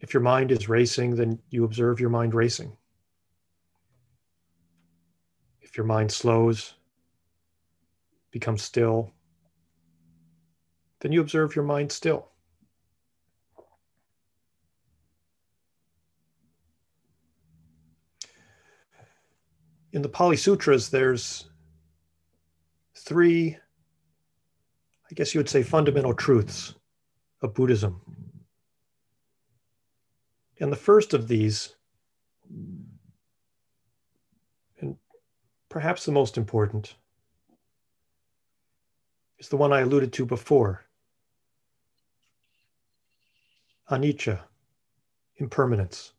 If 0.00 0.14
your 0.14 0.22
mind 0.22 0.50
is 0.50 0.68
racing, 0.68 1.16
then 1.16 1.40
you 1.50 1.64
observe 1.64 2.00
your 2.00 2.10
mind 2.10 2.34
racing. 2.34 2.76
If 5.72 5.78
your 5.78 5.86
mind 5.86 6.12
slows, 6.12 6.74
becomes 8.30 8.62
still, 8.62 9.10
then 11.00 11.12
you 11.12 11.22
observe 11.22 11.56
your 11.56 11.64
mind 11.64 11.90
still. 11.90 12.28
In 19.94 20.02
the 20.02 20.10
Pali 20.10 20.36
Sutras, 20.36 20.90
there's 20.90 21.48
three, 22.94 23.56
I 25.10 25.14
guess 25.14 25.32
you 25.34 25.38
would 25.38 25.48
say, 25.48 25.62
fundamental 25.62 26.12
truths 26.12 26.74
of 27.40 27.54
Buddhism. 27.54 27.98
And 30.60 30.70
the 30.70 30.76
first 30.76 31.14
of 31.14 31.28
these, 31.28 31.76
perhaps 35.72 36.04
the 36.04 36.12
most 36.12 36.36
important, 36.36 36.96
is 39.38 39.48
the 39.48 39.56
one 39.56 39.72
I 39.72 39.80
alluded 39.80 40.12
to 40.12 40.26
before 40.26 40.84
anicca, 43.90 44.40
impermanence. 45.36 46.12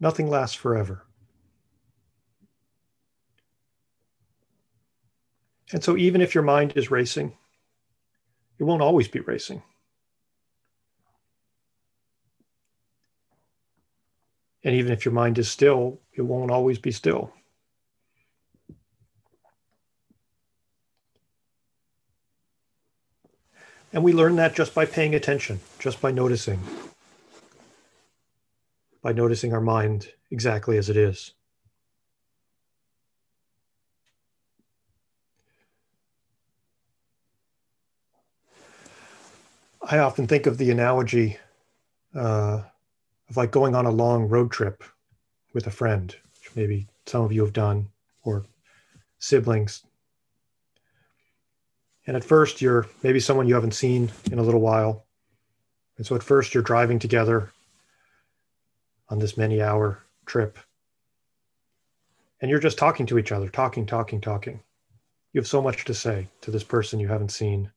Nothing 0.00 0.28
lasts 0.28 0.56
forever. 0.56 1.04
And 5.72 5.84
so, 5.84 5.96
even 5.96 6.20
if 6.20 6.34
your 6.34 6.44
mind 6.44 6.72
is 6.74 6.90
racing, 6.90 7.36
it 8.58 8.64
won't 8.64 8.82
always 8.82 9.06
be 9.06 9.20
racing. 9.20 9.62
And 14.64 14.74
even 14.74 14.92
if 14.92 15.04
your 15.04 15.14
mind 15.14 15.38
is 15.38 15.50
still, 15.50 16.00
it 16.14 16.22
won't 16.22 16.50
always 16.50 16.78
be 16.78 16.90
still. 16.90 17.32
And 23.92 24.02
we 24.02 24.12
learn 24.12 24.36
that 24.36 24.54
just 24.54 24.74
by 24.74 24.84
paying 24.84 25.14
attention, 25.14 25.60
just 25.78 26.00
by 26.00 26.10
noticing, 26.10 26.60
by 29.02 29.12
noticing 29.12 29.54
our 29.54 29.60
mind 29.60 30.12
exactly 30.30 30.76
as 30.76 30.90
it 30.90 30.96
is. 30.96 31.32
I 39.88 39.98
often 39.98 40.26
think 40.26 40.46
of 40.46 40.58
the 40.58 40.70
analogy 40.72 41.38
uh, 42.14 42.62
of 43.28 43.36
like 43.36 43.50
going 43.50 43.74
on 43.74 43.86
a 43.86 43.90
long 43.90 44.28
road 44.28 44.50
trip 44.50 44.82
with 45.52 45.66
a 45.66 45.70
friend, 45.70 46.14
which 46.34 46.54
maybe 46.54 46.86
some 47.06 47.22
of 47.22 47.32
you 47.32 47.42
have 47.42 47.52
done, 47.52 47.88
or 48.24 48.44
siblings 49.18 49.84
and 52.06 52.16
at 52.16 52.24
first, 52.24 52.62
you're 52.62 52.86
maybe 53.02 53.18
someone 53.18 53.48
you 53.48 53.54
haven't 53.54 53.74
seen 53.74 54.10
in 54.30 54.38
a 54.38 54.42
little 54.42 54.60
while. 54.60 55.04
And 55.96 56.06
so 56.06 56.14
at 56.14 56.22
first, 56.22 56.54
you're 56.54 56.62
driving 56.62 56.98
together 56.98 57.52
on 59.08 59.18
this 59.18 59.36
many 59.36 59.60
hour 59.60 60.02
trip. 60.24 60.58
And 62.40 62.50
you're 62.50 62.60
just 62.60 62.78
talking 62.78 63.06
to 63.06 63.18
each 63.18 63.32
other, 63.32 63.48
talking, 63.48 63.86
talking, 63.86 64.20
talking. 64.20 64.60
You 65.32 65.40
have 65.40 65.48
so 65.48 65.60
much 65.60 65.84
to 65.86 65.94
say 65.94 66.28
to 66.42 66.50
this 66.50 66.64
person 66.64 67.00
you 67.00 67.08
haven't 67.08 67.30
seen 67.30 67.70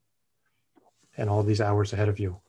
and 1.18 1.30
all 1.30 1.44
these 1.44 1.62
hours 1.62 1.92
ahead 1.94 2.10
of 2.10 2.20
you. 2.20 2.40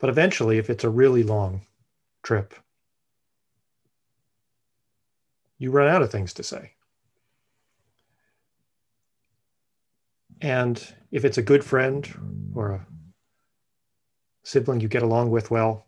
But 0.00 0.10
eventually, 0.10 0.58
if 0.58 0.70
it's 0.70 0.84
a 0.84 0.90
really 0.90 1.22
long 1.22 1.60
trip, 2.22 2.54
you 5.58 5.70
run 5.70 5.88
out 5.88 6.02
of 6.02 6.10
things 6.10 6.32
to 6.34 6.42
say. 6.42 6.72
And 10.40 10.82
if 11.12 11.26
it's 11.26 11.36
a 11.36 11.42
good 11.42 11.62
friend 11.62 12.08
or 12.54 12.70
a 12.72 12.86
sibling 14.42 14.80
you 14.80 14.88
get 14.88 15.02
along 15.02 15.30
with 15.30 15.50
well, 15.50 15.86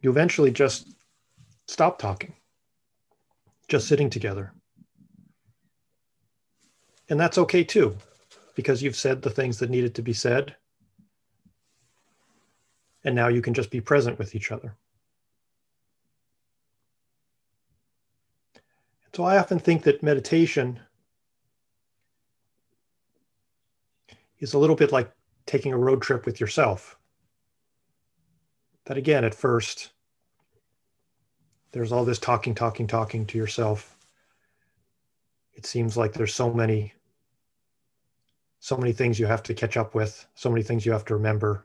you 0.00 0.10
eventually 0.10 0.50
just 0.50 0.94
stop 1.66 1.98
talking, 1.98 2.34
just 3.68 3.86
sitting 3.86 4.10
together. 4.10 4.52
And 7.08 7.20
that's 7.20 7.38
okay 7.38 7.62
too, 7.62 7.96
because 8.56 8.82
you've 8.82 8.96
said 8.96 9.22
the 9.22 9.30
things 9.30 9.58
that 9.60 9.70
needed 9.70 9.94
to 9.94 10.02
be 10.02 10.12
said. 10.12 10.56
And 13.04 13.14
now 13.14 13.28
you 13.28 13.42
can 13.42 13.54
just 13.54 13.70
be 13.70 13.80
present 13.80 14.18
with 14.18 14.34
each 14.34 14.50
other. 14.50 14.76
So 19.14 19.22
I 19.22 19.38
often 19.38 19.58
think 19.58 19.84
that 19.84 20.02
meditation 20.02 20.80
is 24.40 24.54
a 24.54 24.58
little 24.58 24.74
bit 24.74 24.90
like 24.90 25.12
taking 25.46 25.72
a 25.72 25.78
road 25.78 26.02
trip 26.02 26.26
with 26.26 26.40
yourself. 26.40 26.98
That 28.86 28.96
again, 28.96 29.24
at 29.24 29.34
first, 29.34 29.92
there's 31.72 31.92
all 31.92 32.04
this 32.04 32.18
talking, 32.18 32.54
talking, 32.54 32.86
talking 32.86 33.24
to 33.26 33.38
yourself. 33.38 33.96
It 35.54 35.64
seems 35.64 35.96
like 35.96 36.12
there's 36.12 36.34
so 36.34 36.52
many, 36.52 36.92
so 38.58 38.76
many 38.76 38.92
things 38.92 39.18
you 39.18 39.26
have 39.26 39.42
to 39.44 39.54
catch 39.54 39.76
up 39.76 39.94
with, 39.94 40.26
so 40.34 40.50
many 40.50 40.62
things 40.62 40.84
you 40.84 40.92
have 40.92 41.04
to 41.06 41.14
remember. 41.14 41.64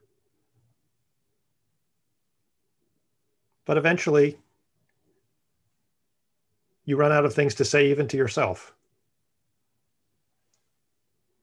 But 3.69 3.77
eventually, 3.77 4.35
you 6.85 6.97
run 6.97 7.11
out 7.11 7.23
of 7.23 7.35
things 7.35 7.53
to 7.53 7.63
say, 7.63 7.91
even 7.91 8.07
to 8.07 8.17
yourself 8.17 8.73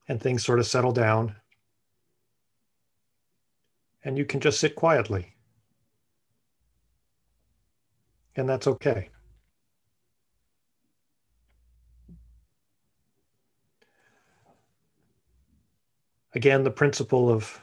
and 0.08 0.20
things 0.20 0.44
sort 0.44 0.58
of 0.58 0.66
settle 0.66 0.90
down. 0.90 1.36
And 4.02 4.18
you 4.18 4.24
can 4.24 4.40
just 4.40 4.58
sit 4.58 4.74
quietly. 4.74 5.36
And 8.34 8.48
that's 8.48 8.66
okay. 8.66 9.10
Again, 16.34 16.64
the 16.64 16.72
principle 16.72 17.30
of 17.30 17.60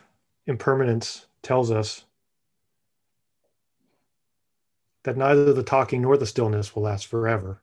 impermanence 0.48 1.26
tells 1.42 1.70
us 1.70 2.06
that 5.04 5.18
neither 5.18 5.54
the 5.54 5.64
talking 5.64 6.02
nor 6.02 6.18
the 6.18 6.26
stillness 6.26 6.76
will 6.76 6.84
last 6.84 7.08
forever. 7.08 7.62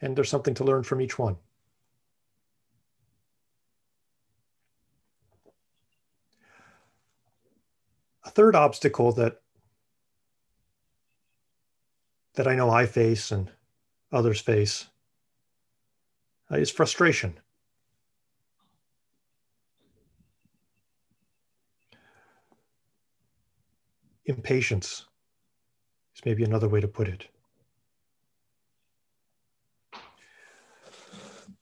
And 0.00 0.16
there's 0.16 0.28
something 0.28 0.54
to 0.54 0.64
learn 0.64 0.82
from 0.82 1.00
each 1.00 1.18
one. 1.18 1.36
A 8.24 8.30
third 8.30 8.54
obstacle 8.54 9.12
that 9.12 9.40
that 12.34 12.46
I 12.46 12.54
know 12.54 12.70
I 12.70 12.86
face 12.86 13.30
and 13.30 13.50
others 14.10 14.40
face 14.40 14.86
uh, 16.50 16.56
is 16.56 16.70
frustration. 16.70 17.38
Impatience 24.26 25.06
is 26.14 26.24
maybe 26.24 26.44
another 26.44 26.68
way 26.68 26.80
to 26.80 26.88
put 26.88 27.08
it. 27.08 27.26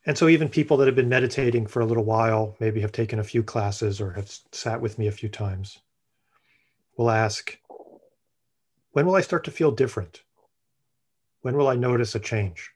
And 0.07 0.17
so, 0.17 0.29
even 0.29 0.49
people 0.49 0.77
that 0.79 0.87
have 0.87 0.97
been 0.97 1.09
meditating 1.09 1.67
for 1.67 1.81
a 1.81 1.87
little 1.87 2.05
while, 2.05 2.57
maybe 2.59 2.81
have 2.81 2.93
taken 2.93 3.19
a 3.19 3.25
few 3.25 3.43
classes 3.43 4.01
or 4.01 4.13
have 4.13 4.31
sat 4.51 4.81
with 4.81 4.99
me 4.99 5.07
a 5.07 5.13
few 5.13 5.29
times, 5.29 5.79
will 6.97 7.11
ask, 7.11 7.59
when 8.93 9.07
will 9.07 9.15
I 9.15 9.21
start 9.21 9.45
to 9.45 9.51
feel 9.51 9.71
different? 9.71 10.23
When 11.43 11.57
will 11.57 11.69
I 11.69 11.77
notice 11.77 12.15
a 12.15 12.19
change? 12.19 12.71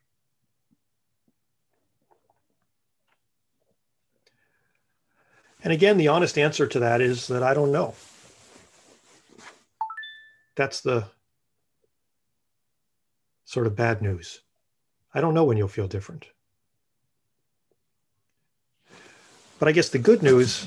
And 5.63 5.73
again, 5.73 5.97
the 5.97 6.09
honest 6.09 6.37
answer 6.37 6.67
to 6.67 6.79
that 6.79 7.01
is 7.01 7.27
that 7.29 7.43
I 7.43 7.55
don't 7.55 7.73
know. 7.73 7.95
That's 10.57 10.81
the 10.81 11.07
sort 13.45 13.67
of 13.67 13.77
bad 13.77 14.03
news. 14.03 14.41
I 15.13 15.21
don't 15.21 15.35
know 15.35 15.45
when 15.45 15.57
you'll 15.57 15.69
feel 15.69 15.89
different. 15.89 16.27
But 19.59 19.69
I 19.69 19.73
guess 19.73 19.89
the 19.89 19.99
good 19.99 20.23
news 20.23 20.67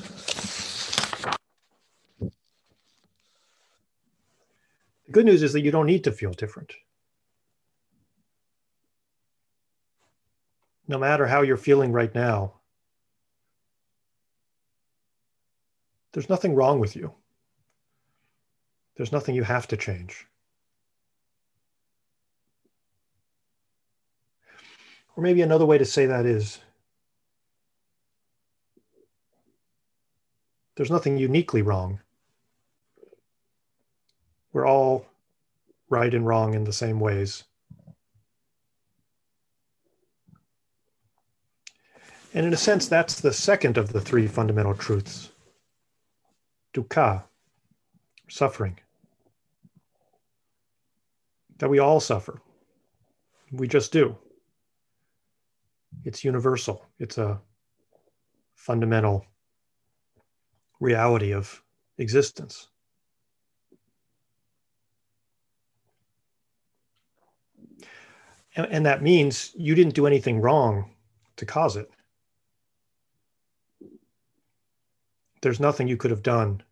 the 5.05 5.11
good 5.11 5.25
news 5.25 5.43
is 5.43 5.53
that 5.53 5.61
you 5.61 5.71
don't 5.71 5.85
need 5.85 6.03
to 6.05 6.11
feel 6.11 6.31
different. 6.31 6.73
No 10.87 10.97
matter 10.97 11.27
how 11.27 11.41
you're 11.41 11.57
feeling 11.57 11.91
right 11.91 12.13
now, 12.15 12.53
there's 16.13 16.29
nothing 16.29 16.55
wrong 16.55 16.79
with 16.79 16.95
you. 16.95 17.13
There's 18.97 19.11
nothing 19.11 19.35
you 19.35 19.43
have 19.43 19.67
to 19.67 19.77
change. 19.77 20.25
Or 25.15 25.23
maybe 25.23 25.41
another 25.41 25.65
way 25.65 25.77
to 25.77 25.85
say 25.85 26.07
that 26.07 26.25
is 26.25 26.59
there's 30.75 30.91
nothing 30.91 31.17
uniquely 31.17 31.61
wrong. 31.61 31.99
We're 34.51 34.67
all 34.67 35.05
right 35.89 36.13
and 36.13 36.25
wrong 36.25 36.55
in 36.55 36.63
the 36.63 36.73
same 36.73 36.99
ways. 36.99 37.43
And 42.33 42.45
in 42.45 42.53
a 42.53 42.57
sense, 42.57 42.87
that's 42.87 43.19
the 43.19 43.33
second 43.33 43.77
of 43.77 43.93
the 43.93 44.01
three 44.01 44.27
fundamental 44.27 44.73
truths 44.73 45.29
dukkha, 46.73 47.23
suffering. 48.27 48.79
That 51.59 51.69
we 51.69 51.79
all 51.79 51.99
suffer. 51.99 52.41
We 53.51 53.67
just 53.67 53.91
do. 53.91 54.15
It's 56.03 56.23
universal, 56.23 56.85
it's 56.99 57.17
a 57.17 57.41
fundamental 58.55 59.25
reality 60.79 61.33
of 61.33 61.63
existence. 61.97 62.67
And, 68.55 68.85
that 68.87 69.03
means 69.03 69.51
you 69.55 69.75
didn't 69.75 69.93
do 69.93 70.07
anything 70.07 70.41
wrong 70.41 70.89
to 71.35 71.45
cause 71.45 71.75
it. 71.75 71.91
There's 75.43 75.59
nothing 75.59 75.87
you 75.87 75.97
could 75.97 76.09
have 76.09 76.23
done 76.23 76.63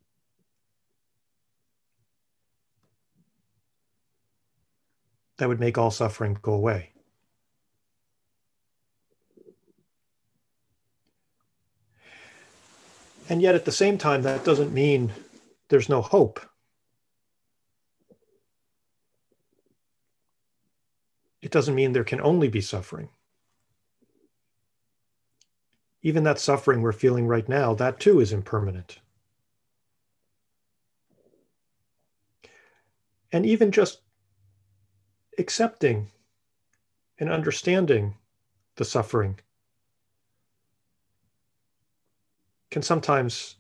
that 5.38 5.48
would 5.50 5.60
make 5.60 5.78
all 5.78 5.92
suffering 5.92 6.38
go 6.42 6.54
away. 6.54 6.92
And 13.28 13.42
yet, 13.42 13.56
at 13.56 13.66
the 13.66 13.72
same 13.72 13.98
time, 13.98 14.22
that 14.22 14.46
doesn't 14.46 14.74
mean 14.74 15.12
there's 15.70 15.90
no 15.90 16.02
hope. 16.02 16.40
It 21.42 21.52
doesn't 21.52 21.76
mean 21.76 21.94
there 21.94 22.04
can 22.04 22.22
only 22.22 22.48
be 22.48 22.62
suffering. 22.62 23.10
Even 26.02 26.24
that 26.24 26.40
suffering 26.40 26.82
we're 26.82 26.92
feeling 26.92 27.26
right 27.26 27.50
now, 27.50 27.74
that 27.74 28.00
too 28.00 28.20
is 28.20 28.32
impermanent. 28.32 29.00
And 33.32 33.44
even 33.46 33.72
just 33.72 34.02
accepting 35.38 36.12
and 37.20 37.30
understanding 37.30 38.16
the 38.76 38.86
suffering 38.86 39.40
can 42.72 42.82
sometimes 42.82 43.56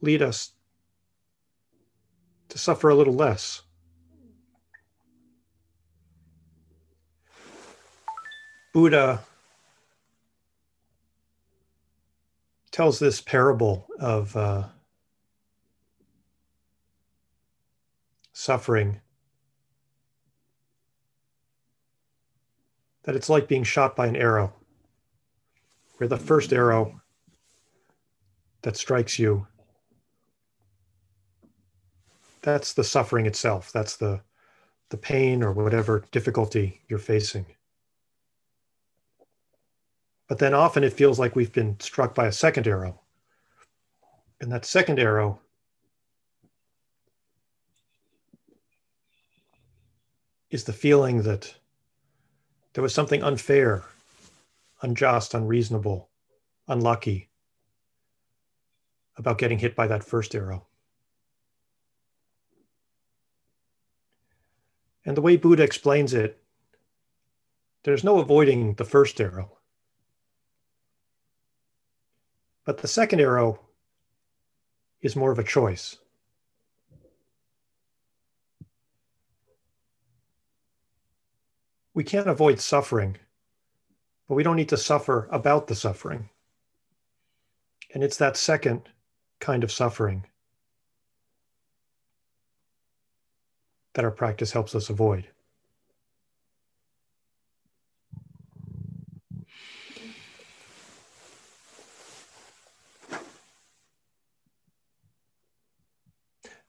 lead 0.00 0.20
us 0.20 0.52
to 2.50 2.58
suffer 2.58 2.90
a 2.90 2.94
little 2.94 3.14
less. 3.14 3.62
Buddha 8.74 9.20
tells 12.70 12.98
this 12.98 13.20
parable 13.20 13.86
of 14.00 14.36
uh, 14.36 14.64
suffering 18.32 19.00
that 23.04 23.14
it's 23.14 23.28
like 23.28 23.48
being 23.48 23.64
shot 23.64 23.94
by 23.94 24.06
an 24.06 24.16
arrow. 24.16 24.52
Where 25.96 26.08
the 26.08 26.16
first 26.16 26.52
arrow 26.52 27.00
that 28.62 28.76
strikes 28.76 29.18
you. 29.18 29.46
That's 32.42 32.72
the 32.72 32.84
suffering 32.84 33.26
itself. 33.26 33.70
That's 33.72 33.96
the 33.96 34.20
the 34.90 34.96
pain 34.98 35.42
or 35.42 35.52
whatever 35.52 36.04
difficulty 36.12 36.82
you're 36.88 36.98
facing. 36.98 37.46
But 40.28 40.38
then 40.38 40.54
often 40.54 40.84
it 40.84 40.92
feels 40.92 41.18
like 41.18 41.34
we've 41.34 41.52
been 41.52 41.78
struck 41.80 42.14
by 42.14 42.26
a 42.26 42.32
second 42.32 42.66
arrow. 42.66 43.00
And 44.40 44.52
that 44.52 44.64
second 44.64 44.98
arrow 44.98 45.40
is 50.50 50.64
the 50.64 50.72
feeling 50.72 51.22
that 51.22 51.54
there 52.74 52.82
was 52.82 52.94
something 52.94 53.22
unfair 53.22 53.84
unjust, 54.82 55.32
unreasonable, 55.32 56.10
unlucky 56.68 57.30
about 59.16 59.38
getting 59.38 59.58
hit 59.58 59.74
by 59.74 59.86
that 59.86 60.04
first 60.04 60.34
arrow. 60.34 60.66
And 65.06 65.16
the 65.16 65.22
way 65.22 65.36
Buddha 65.36 65.62
explains 65.62 66.12
it, 66.12 66.42
there's 67.84 68.04
no 68.04 68.18
avoiding 68.18 68.74
the 68.74 68.84
first 68.84 69.20
arrow. 69.20 69.58
But 72.64 72.78
the 72.78 72.88
second 72.88 73.20
arrow 73.20 73.60
is 75.00 75.16
more 75.16 75.32
of 75.32 75.38
a 75.38 75.44
choice. 75.44 75.96
We 81.94 82.04
can't 82.04 82.28
avoid 82.28 82.60
suffering 82.60 83.18
but 84.28 84.34
we 84.34 84.42
don't 84.42 84.56
need 84.56 84.68
to 84.70 84.76
suffer 84.76 85.28
about 85.30 85.66
the 85.66 85.74
suffering. 85.74 86.30
And 87.92 88.02
it's 88.02 88.16
that 88.16 88.36
second 88.36 88.88
kind 89.40 89.62
of 89.62 89.70
suffering 89.70 90.26
that 93.94 94.04
our 94.04 94.10
practice 94.10 94.50
helps 94.50 94.74
us 94.74 94.90
avoid. 94.90 95.28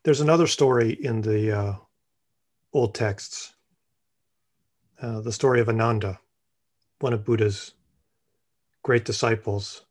There's 0.04 0.22
another 0.22 0.46
story 0.46 0.92
in 0.92 1.22
the 1.22 1.52
uh, 1.52 1.76
old 2.74 2.94
texts, 2.94 3.55
uh, 5.02 5.22
the 5.22 5.32
story 5.32 5.60
of 5.60 5.70
Ananda 5.70 6.20
one 7.00 7.14
of 7.14 7.26
Buddha's 7.26 7.74
great 8.84 9.06
disciples. 9.06 9.84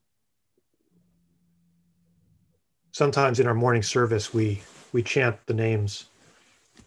Sometimes 2.93 3.41
in 3.41 3.47
our 3.47 3.55
morning 3.55 3.83
service, 3.83 4.33
we, 4.33 4.63
we 4.93 5.03
chant 5.03 5.37
the 5.47 5.55
names 5.55 6.07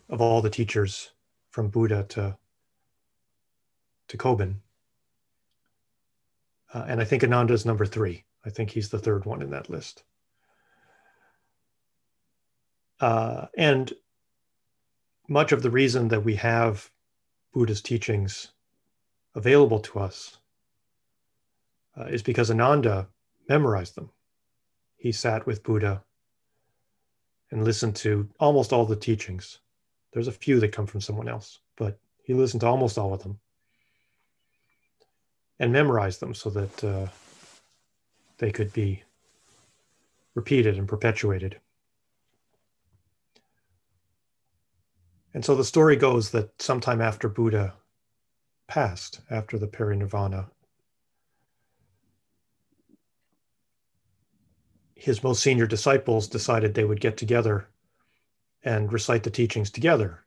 of 0.10 0.22
all 0.22 0.42
the 0.42 0.50
teachers 0.50 1.12
from 1.50 1.68
Buddha 1.68 2.06
to, 2.10 2.38
to 4.08 4.18
Kobun. 4.18 4.56
Uh, 6.74 6.86
and 6.88 7.02
I 7.02 7.04
think 7.04 7.24
Ananda 7.24 7.54
is 7.54 7.66
number 7.66 7.86
three. 7.86 8.24
I 8.46 8.50
think 8.50 8.72
he's 8.72 8.90
the 8.90 9.00
third 9.00 9.26
one 9.26 9.42
in 9.42 9.52
that 9.52 9.70
list. 9.70 10.04
Uh, 13.00 13.48
and 13.58 13.94
much 15.28 15.52
of 15.52 15.62
the 15.62 15.70
reason 15.70 16.08
that 16.08 16.24
we 16.24 16.36
have 16.36 16.90
Buddha's 17.58 17.82
teachings 17.82 18.50
available 19.34 19.80
to 19.80 19.98
us 19.98 20.38
uh, 22.00 22.04
is 22.04 22.22
because 22.22 22.52
Ananda 22.52 23.08
memorized 23.50 23.96
them. 23.96 24.12
He 24.98 25.12
sat 25.12 25.48
with 25.48 25.64
Buddha 25.64 26.04
and 27.50 27.64
listened 27.64 27.96
to 27.96 28.30
almost 28.40 28.72
all 28.72 28.86
the 28.86 28.96
teachings. 28.96 29.58
There's 30.14 30.28
a 30.28 30.32
few 30.32 30.60
that 30.60 30.72
come 30.72 30.86
from 30.86 31.02
someone 31.02 31.28
else, 31.28 31.62
but 31.78 31.98
he 32.22 32.36
listened 32.36 32.62
to 32.62 32.68
almost 32.68 33.00
all 33.00 33.12
of 33.12 33.24
them 33.24 33.40
and 35.60 35.74
memorized 35.74 36.20
them 36.20 36.36
so 36.36 36.52
that 36.52 36.84
uh, 36.84 37.08
they 38.38 38.52
could 38.52 38.72
be 38.72 39.02
repeated 40.36 40.78
and 40.78 40.88
perpetuated. 40.88 41.60
And 45.38 45.46
so 45.46 45.54
the 45.54 45.64
story 45.64 45.96
goes 45.96 46.32
that 46.32 46.60
sometime 46.60 47.00
after 47.00 47.30
Buddha 47.30 47.76
passed, 48.68 49.22
after 49.30 49.60
the 49.60 49.68
parinirvana, 49.68 50.50
his 54.96 55.22
most 55.22 55.44
senior 55.44 55.68
disciples 55.68 56.28
decided 56.28 56.74
they 56.74 56.86
would 56.86 57.00
get 57.00 57.18
together 57.18 57.68
and 58.64 58.92
recite 58.92 59.22
the 59.22 59.30
teachings 59.30 59.70
together 59.70 60.26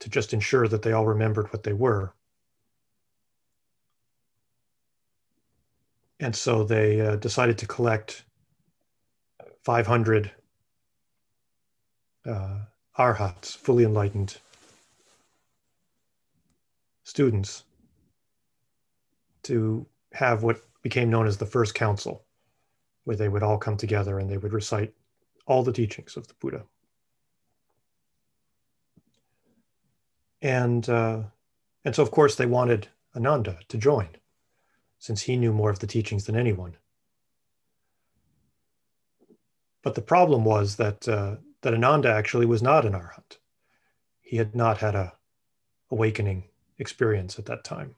to 0.00 0.10
just 0.10 0.34
ensure 0.34 0.66
that 0.66 0.82
they 0.82 0.90
all 0.90 1.06
remembered 1.06 1.52
what 1.52 1.62
they 1.62 1.72
were. 1.72 2.12
And 6.18 6.34
so 6.34 6.64
they 6.64 7.00
uh, 7.00 7.14
decided 7.14 7.56
to 7.58 7.68
collect 7.68 8.24
500 9.62 10.32
uh, 12.26 12.58
arhats, 12.96 13.54
fully 13.54 13.84
enlightened 13.84 14.36
students, 17.04 17.64
to 19.42 19.86
have 20.12 20.42
what 20.42 20.60
became 20.82 21.10
known 21.10 21.26
as 21.26 21.36
the 21.36 21.46
first 21.46 21.74
council, 21.74 22.24
where 23.04 23.16
they 23.16 23.28
would 23.28 23.42
all 23.42 23.58
come 23.58 23.76
together 23.76 24.18
and 24.18 24.30
they 24.30 24.36
would 24.36 24.52
recite 24.52 24.92
all 25.46 25.62
the 25.62 25.72
teachings 25.72 26.16
of 26.16 26.28
the 26.28 26.34
Buddha. 26.34 26.62
And, 30.40 30.88
uh, 30.88 31.22
and 31.84 31.94
so, 31.94 32.02
of 32.02 32.10
course, 32.10 32.34
they 32.34 32.46
wanted 32.46 32.88
Ananda 33.16 33.58
to 33.68 33.78
join, 33.78 34.08
since 34.98 35.22
he 35.22 35.36
knew 35.36 35.52
more 35.52 35.70
of 35.70 35.78
the 35.78 35.86
teachings 35.86 36.24
than 36.26 36.36
anyone. 36.36 36.76
But 39.82 39.94
the 39.94 40.02
problem 40.02 40.44
was 40.44 40.76
that, 40.76 41.08
uh, 41.08 41.36
that 41.62 41.74
Ananda 41.74 42.12
actually 42.12 42.46
was 42.46 42.62
not 42.62 42.84
an 42.84 42.92
arhat. 42.92 43.38
He 44.20 44.36
had 44.36 44.54
not 44.54 44.78
had 44.78 44.94
a 44.94 45.14
awakening 45.90 46.44
experience 46.78 47.38
at 47.38 47.46
that 47.46 47.64
time. 47.64 47.94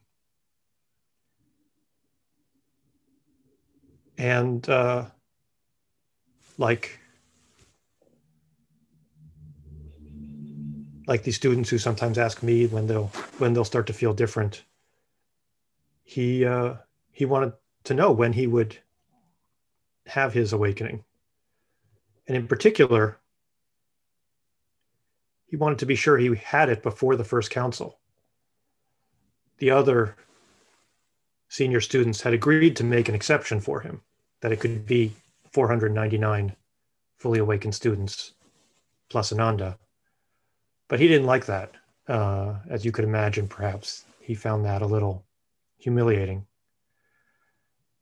And 4.16 4.68
uh, 4.68 5.06
like 6.58 7.00
like 11.06 11.22
these 11.22 11.36
students 11.36 11.68
who 11.68 11.78
sometimes 11.78 12.18
ask 12.18 12.42
me 12.42 12.66
when 12.66 12.86
they'll 12.86 13.08
when 13.38 13.52
they'll 13.52 13.64
start 13.64 13.86
to 13.86 13.92
feel 13.92 14.14
different 14.14 14.64
he 16.02 16.44
uh, 16.44 16.74
he 17.10 17.24
wanted 17.24 17.52
to 17.84 17.94
know 17.94 18.12
when 18.12 18.32
he 18.32 18.46
would 18.46 18.78
have 20.06 20.32
his 20.32 20.52
awakening 20.52 21.04
and 22.28 22.36
in 22.36 22.46
particular 22.46 23.18
he 25.54 25.56
wanted 25.56 25.78
to 25.78 25.86
be 25.86 25.94
sure 25.94 26.18
he 26.18 26.34
had 26.34 26.68
it 26.68 26.82
before 26.82 27.16
the 27.16 27.24
first 27.24 27.50
council 27.50 27.98
the 29.58 29.70
other 29.70 30.16
senior 31.48 31.80
students 31.80 32.22
had 32.22 32.34
agreed 32.34 32.74
to 32.76 32.82
make 32.82 33.08
an 33.08 33.14
exception 33.14 33.60
for 33.60 33.80
him 33.80 34.00
that 34.40 34.52
it 34.52 34.58
could 34.60 34.84
be 34.84 35.12
499 35.52 36.56
fully 37.16 37.38
awakened 37.38 37.74
students 37.74 38.32
plus 39.08 39.32
ananda 39.32 39.78
but 40.88 41.00
he 41.00 41.08
didn't 41.08 41.26
like 41.26 41.46
that. 41.46 41.72
Uh, 42.06 42.54
as 42.68 42.84
you 42.84 42.92
could 42.92 43.04
imagine, 43.04 43.48
perhaps 43.48 44.04
he 44.20 44.34
found 44.34 44.64
that 44.64 44.82
a 44.82 44.86
little 44.86 45.24
humiliating. 45.78 46.46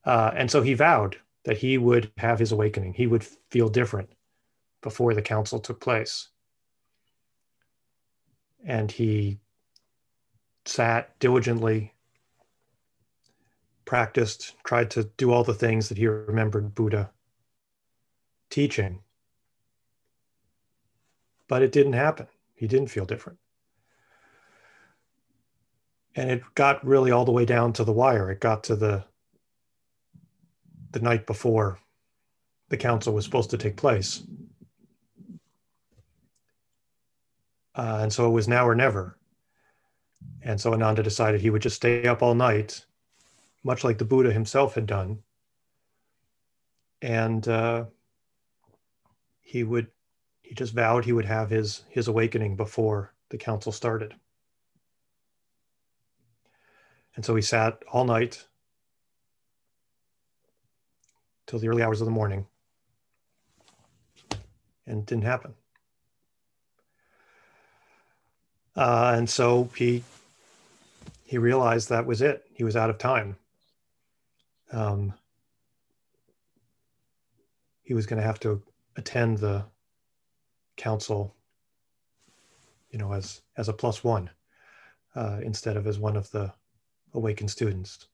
Uh, 0.05 0.33
and 0.35 0.51
so 0.51 0.62
he 0.62 0.75
vowed 0.75 1.17
that 1.45 1.59
he 1.59 1.79
would 1.79 2.11
have 2.19 2.38
his 2.38 2.53
awakening. 2.53 2.95
He 2.95 3.07
would 3.07 3.25
feel 3.51 3.69
different 3.69 4.11
before 4.83 5.15
the 5.15 5.23
council 5.23 5.61
took 5.61 5.81
place. 5.81 6.29
And 8.64 8.90
he 8.90 9.38
sat 10.64 11.18
diligently, 11.18 11.94
practiced, 13.85 14.55
tried 14.64 14.90
to 14.92 15.05
do 15.16 15.33
all 15.33 15.44
the 15.44 15.55
things 15.55 15.88
that 15.88 15.98
he 15.98 16.07
remembered 16.07 16.75
Buddha 16.75 17.11
teaching. 18.51 19.01
But 21.48 21.62
it 21.62 21.72
didn't 21.72 21.94
happen. 21.94 22.29
He 22.55 22.68
didn't 22.68 22.88
feel 22.88 23.05
different. 23.05 23.38
And 26.14 26.31
it 26.31 26.42
got 26.55 26.87
really 26.87 27.11
all 27.11 27.25
the 27.25 27.33
way 27.33 27.44
down 27.44 27.72
to 27.75 27.85
the 27.85 27.92
wire. 27.92 28.31
It 28.31 28.40
got 28.40 28.64
to 28.64 28.77
the 28.77 29.05
the 30.92 31.01
night 31.01 31.27
before 31.27 31.79
the 32.68 32.77
council 32.77 33.14
was 33.14 33.25
supposed 33.25 33.51
to 33.51 33.59
take 33.59 33.77
place. 33.77 34.22
Uh, 37.75 38.01
and 38.03 38.13
so 38.13 38.27
it 38.27 38.33
was 38.33 38.49
now 38.49 38.67
or 38.67 38.75
never. 38.75 39.19
And 40.43 40.61
so 40.61 40.73
Ananda 40.73 41.03
decided 41.03 41.41
he 41.41 41.51
would 41.51 41.63
just 41.63 41.77
stay 41.77 42.07
up 42.07 42.23
all 42.23 42.35
night, 42.35 42.85
much 43.65 43.85
like 43.85 43.99
the 43.99 44.05
Buddha 44.05 44.33
himself 44.33 44.75
had 44.75 44.87
done. 44.87 45.23
And 47.01 47.47
uh, 47.49 47.87
he 49.41 49.65
would 49.65 49.89
he 50.43 50.55
just 50.55 50.75
vowed 50.75 51.05
he 51.05 51.13
would 51.13 51.25
have 51.25 51.51
his 51.51 51.85
his 51.89 52.09
awakening 52.09 52.57
before 52.57 53.15
the 53.31 53.39
council 53.39 53.73
started. 53.73 54.15
And 57.17 57.25
so 57.25 57.35
he 57.35 57.43
sat 57.43 57.83
all 57.91 58.05
night 58.05 58.47
till 61.47 61.59
the 61.59 61.69
early 61.69 61.83
hours 61.83 62.01
of 62.01 62.07
the 62.07 62.13
morning 62.13 62.47
and 64.87 65.01
it 65.01 65.07
didn't 65.07 65.25
happen. 65.25 65.55
Uh, 68.77 69.15
and 69.17 69.29
so 69.29 69.69
he 69.77 70.03
he 71.25 71.39
realized 71.39 71.89
that 71.89 72.07
was 72.07 72.23
it. 72.23 72.45
He 72.55 72.65
was 72.65 72.77
out 72.77 72.91
of 72.91 72.99
time. 72.99 73.37
Um, 74.73 75.15
he 77.83 77.95
was 77.95 78.07
going 78.07 78.21
to 78.21 78.27
have 78.27 78.41
to 78.41 78.63
attend 78.97 79.39
the 79.39 79.65
council, 80.77 81.35
you 82.91 82.99
know, 82.99 83.13
as 83.13 83.43
as 83.57 83.69
a 83.69 83.73
plus 83.73 84.03
one 84.03 84.31
uh, 85.15 85.41
instead 85.43 85.77
of 85.77 85.87
as 85.87 85.99
one 85.99 86.17
of 86.17 86.31
the 86.31 86.53
awakened 87.15 87.51
students. 87.51 88.07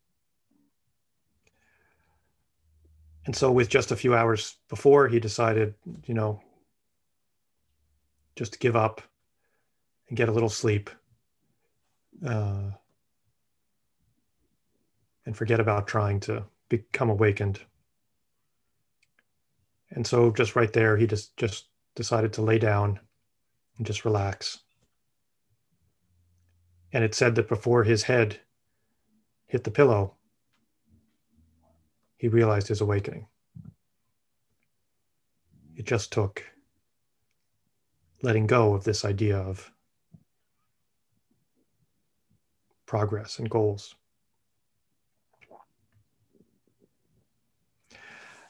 And 3.27 3.37
so, 3.37 3.53
with 3.53 3.69
just 3.69 3.93
a 3.93 3.97
few 3.97 4.15
hours 4.15 4.57
before, 4.69 5.07
he 5.07 5.21
decided, 5.21 5.75
you 6.07 6.15
know, 6.15 6.41
just 8.37 8.55
to 8.55 8.59
give 8.59 8.75
up 8.75 9.03
and 10.09 10.17
get 10.17 10.29
a 10.29 10.33
little 10.33 10.49
sleep 10.49 10.91
uh, 12.27 12.71
and 15.27 15.37
forget 15.37 15.61
about 15.61 15.87
trying 15.87 16.21
to 16.21 16.45
become 16.69 17.11
awakened. 17.11 17.61
And 19.91 20.07
so, 20.07 20.31
just 20.31 20.57
right 20.57 20.73
there, 20.73 20.97
he 20.97 21.07
just 21.07 21.37
just 21.37 21.69
decided 21.95 22.33
to 22.35 22.43
lay 22.43 22.59
down 22.59 23.01
and 23.77 23.87
just 23.87 24.05
relax. 24.05 24.59
And 26.93 27.05
it 27.05 27.15
said 27.15 27.35
that 27.35 27.49
before 27.49 27.85
his 27.85 28.05
head 28.05 28.41
hit 29.47 29.65
the 29.65 29.71
pillow, 29.71 30.15
he 32.17 32.29
realized 32.29 32.69
his 32.69 32.81
awakening. 32.81 33.27
It 35.77 35.87
just 35.87 36.13
took 36.13 36.45
letting 38.23 38.47
go 38.47 38.75
of 38.75 38.85
this 38.85 39.05
idea 39.05 39.39
of 39.39 39.71
progress 42.89 43.39
and 43.39 43.49
goals. 43.51 43.95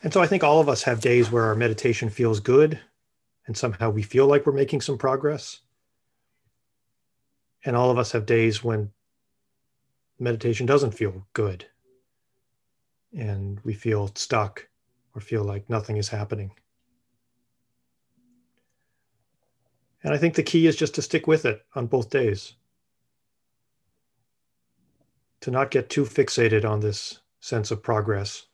And 0.03 0.13
so 0.13 0.23
I 0.23 0.29
think 0.29 0.45
all 0.45 0.61
of 0.61 0.69
us 0.69 0.85
have 0.85 1.01
days 1.01 1.31
where 1.31 1.45
our 1.45 1.57
meditation 1.57 2.09
feels 2.09 2.39
good 2.39 2.79
and 3.47 3.57
somehow 3.57 3.91
we 3.91 4.03
feel 4.03 4.29
like 4.29 4.47
we're 4.47 4.53
making 4.53 4.81
some 4.81 4.97
progress. 4.97 5.61
And 7.65 7.75
all 7.75 7.91
of 7.91 7.99
us 7.99 8.13
have 8.13 8.27
days 8.27 8.63
when 8.63 8.93
meditation 10.21 10.67
doesn't 10.67 10.93
feel 10.93 11.27
good 11.33 11.67
and 13.13 13.59
we 13.65 13.75
feel 13.75 14.09
stuck 14.15 14.69
or 15.15 15.21
feel 15.21 15.43
like 15.43 15.69
nothing 15.69 15.97
is 15.97 16.09
happening. 16.09 16.53
And 20.05 20.15
I 20.15 20.17
think 20.17 20.35
the 20.35 20.45
key 20.45 20.69
is 20.69 20.77
just 20.77 20.95
to 20.95 21.03
stick 21.03 21.27
with 21.27 21.45
it 21.45 21.67
on 21.75 21.89
both 21.89 22.09
days. 22.09 22.55
To 25.43 25.51
not 25.51 25.71
get 25.71 25.89
too 25.89 26.05
fixated 26.05 26.69
on 26.69 26.81
this 26.81 27.21
sense 27.41 27.71
of 27.71 27.83
progress. 27.83 28.47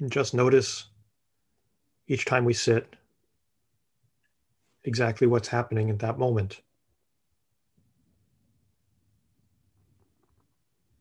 And 0.00 0.10
just 0.10 0.34
notice 0.34 0.86
each 2.06 2.24
time 2.24 2.44
we 2.44 2.54
sit 2.54 2.96
exactly 4.84 5.26
what's 5.26 5.48
happening 5.48 5.90
at 5.90 5.98
that 5.98 6.18
moment. 6.18 6.62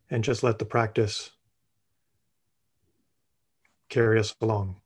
And 0.09 0.23
just 0.23 0.43
let 0.43 0.59
the 0.59 0.65
practice 0.65 1.31
carry 3.89 4.19
us 4.19 4.35
along. 4.41 4.81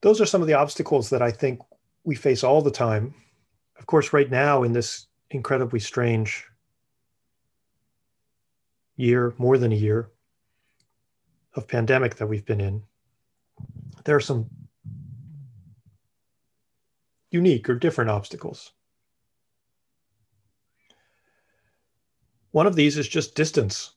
Those 0.00 0.20
are 0.20 0.26
some 0.26 0.40
of 0.40 0.48
the 0.48 0.54
obstacles 0.54 1.10
that 1.10 1.22
I 1.22 1.30
think 1.30 1.60
we 2.04 2.14
face 2.14 2.44
all 2.44 2.62
the 2.62 2.70
time. 2.70 3.14
Of 3.78 3.86
course, 3.86 4.12
right 4.12 4.30
now 4.30 4.62
in 4.62 4.72
this 4.72 5.06
incredibly 5.30 5.80
strange 5.80 6.44
year, 8.96 9.34
more 9.38 9.58
than 9.58 9.72
a 9.72 9.76
year 9.76 10.10
of 11.54 11.68
pandemic 11.68 12.16
that 12.16 12.26
we've 12.26 12.46
been 12.46 12.60
in, 12.60 12.82
there 14.04 14.16
are 14.16 14.20
some 14.20 14.48
unique 17.30 17.68
or 17.68 17.74
different 17.74 18.10
obstacles. 18.10 18.72
One 22.52 22.66
of 22.66 22.76
these 22.76 22.96
is 22.96 23.08
just 23.08 23.34
distance. 23.34 23.92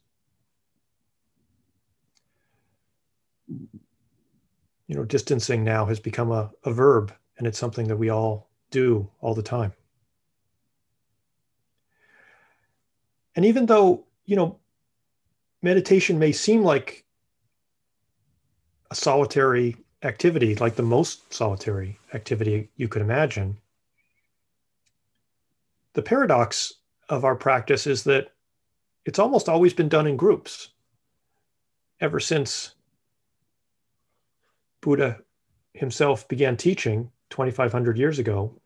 You 4.92 4.98
know, 4.98 5.06
distancing 5.06 5.64
now 5.64 5.86
has 5.86 6.02
become 6.02 6.34
a, 6.34 6.52
a 6.66 6.74
verb, 6.74 7.14
and 7.38 7.48
it's 7.48 7.58
something 7.58 7.88
that 7.88 7.96
we 7.96 8.10
all 8.10 8.50
do 8.72 9.10
all 9.22 9.34
the 9.34 9.42
time. 9.42 9.72
And 13.34 13.46
even 13.46 13.68
though, 13.68 14.04
you 14.26 14.36
know, 14.36 14.60
meditation 15.62 16.20
may 16.20 16.34
seem 16.34 16.62
like 16.62 17.06
a 18.90 18.96
solitary 18.96 19.78
activity, 20.04 20.56
like 20.56 20.76
the 20.76 20.84
most 20.84 21.34
solitary 21.34 21.98
activity 22.14 22.70
you 22.76 22.90
could 22.90 23.02
imagine, 23.02 23.56
the 25.94 26.02
paradox 26.02 26.74
of 27.08 27.24
our 27.24 27.38
practice 27.38 27.88
is 27.88 28.04
that 28.04 28.34
it's 29.06 29.20
almost 29.20 29.48
always 29.48 29.74
been 29.74 29.88
done 29.88 30.06
in 30.06 30.18
groups 30.18 30.72
ever 32.02 32.20
since 32.20 32.76
Buddha 34.82 35.20
himself 35.74 36.28
began 36.28 36.58
teaching 36.58 37.12
2,500 37.30 37.98
years 37.98 38.20
ago. 38.20 38.60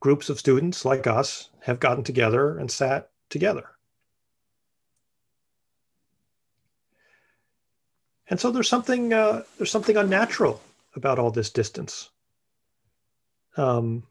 Groups 0.00 0.28
of 0.28 0.38
students 0.38 0.84
like 0.84 1.06
us 1.06 1.50
have 1.60 1.80
gotten 1.80 2.04
together 2.04 2.58
and 2.58 2.70
sat 2.70 3.10
together. 3.30 3.70
And 8.28 8.40
so 8.40 8.50
there's 8.50 8.68
something 8.68 9.12
uh, 9.12 9.42
there's 9.58 9.70
something 9.70 9.96
unnatural 9.96 10.60
about 10.94 11.18
all 11.18 11.30
this 11.30 11.50
distance. 11.50 12.10
Um, 13.56 14.04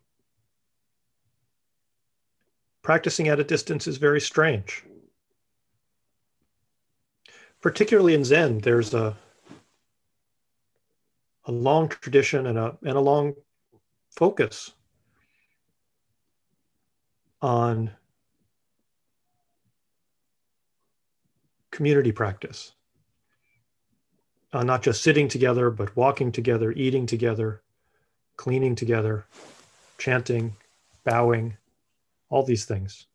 practicing 2.82 3.28
at 3.28 3.40
a 3.40 3.44
distance 3.44 3.88
is 3.88 3.98
very 3.98 4.22
strange. 4.22 4.84
Particularly 7.62 8.14
in 8.14 8.24
Zen, 8.24 8.60
there's 8.60 8.94
a 8.94 9.16
a 11.46 11.52
long 11.52 11.90
tradition 11.90 12.48
and 12.48 12.58
a 12.58 12.78
and 12.84 12.98
a 12.98 13.02
long 13.02 13.34
focus 14.10 14.72
on 17.42 17.92
community 21.72 22.12
practice. 22.12 22.74
Uh, 24.54 24.64
not 24.64 24.84
just 24.84 25.02
sitting 25.02 25.28
together, 25.28 25.72
but 25.72 25.96
walking 25.96 26.32
together, 26.32 26.72
eating 26.74 27.08
together, 27.08 27.64
cleaning 28.38 28.76
together, 28.76 29.26
chanting, 29.98 30.56
bowing, 31.04 31.58
all 32.30 32.44
these 32.44 32.66
things. 32.66 33.08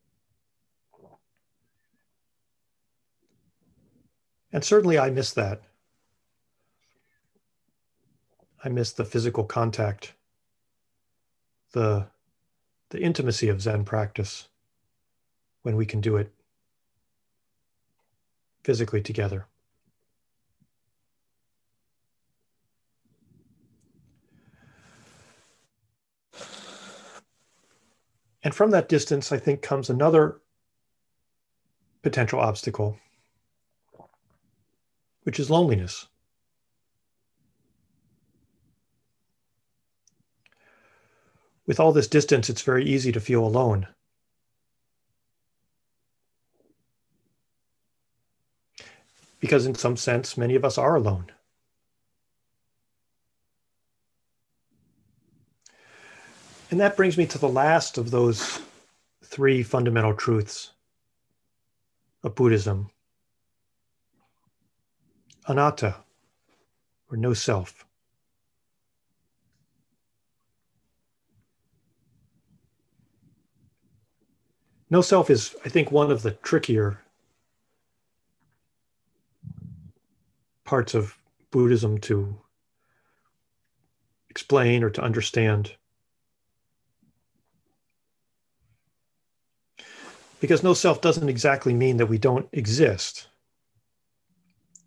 And 4.52 4.64
certainly 4.64 4.98
I 4.98 5.10
miss 5.10 5.32
that. 5.34 5.62
I 8.64 8.68
miss 8.68 8.92
the 8.92 9.04
physical 9.04 9.44
contact, 9.44 10.14
the, 11.72 12.06
the 12.90 13.00
intimacy 13.00 13.48
of 13.48 13.62
Zen 13.62 13.84
practice 13.84 14.48
when 15.62 15.76
we 15.76 15.86
can 15.86 16.00
do 16.00 16.16
it 16.16 16.32
physically 18.64 19.00
together. 19.00 19.46
And 28.42 28.54
from 28.54 28.70
that 28.70 28.88
distance, 28.88 29.30
I 29.30 29.38
think, 29.38 29.62
comes 29.62 29.90
another 29.90 30.40
potential 32.02 32.40
obstacle, 32.40 32.98
which 35.24 35.38
is 35.38 35.50
loneliness. 35.50 36.06
With 41.68 41.78
all 41.78 41.92
this 41.92 42.08
distance, 42.08 42.48
it's 42.48 42.62
very 42.62 42.82
easy 42.86 43.12
to 43.12 43.20
feel 43.20 43.44
alone. 43.44 43.86
Because, 49.38 49.66
in 49.66 49.74
some 49.74 49.98
sense, 49.98 50.38
many 50.38 50.54
of 50.54 50.64
us 50.64 50.78
are 50.78 50.96
alone. 50.96 51.30
And 56.70 56.80
that 56.80 56.96
brings 56.96 57.18
me 57.18 57.26
to 57.26 57.38
the 57.38 57.48
last 57.48 57.98
of 57.98 58.10
those 58.10 58.60
three 59.22 59.62
fundamental 59.62 60.14
truths 60.14 60.72
of 62.24 62.34
Buddhism 62.34 62.90
anatta, 65.46 65.96
or 67.10 67.16
no 67.16 67.34
self. 67.34 67.87
No 74.90 75.00
self 75.02 75.28
is, 75.28 75.54
I 75.64 75.68
think, 75.68 75.90
one 75.90 76.10
of 76.10 76.22
the 76.22 76.30
trickier 76.30 77.00
parts 80.64 80.94
of 80.94 81.16
Buddhism 81.50 81.98
to 81.98 82.38
explain 84.30 84.82
or 84.82 84.90
to 84.90 85.02
understand. 85.02 85.74
Because 90.40 90.62
no 90.62 90.74
self 90.74 91.00
doesn't 91.00 91.28
exactly 91.28 91.74
mean 91.74 91.96
that 91.96 92.06
we 92.06 92.18
don't 92.18 92.48
exist. 92.52 93.28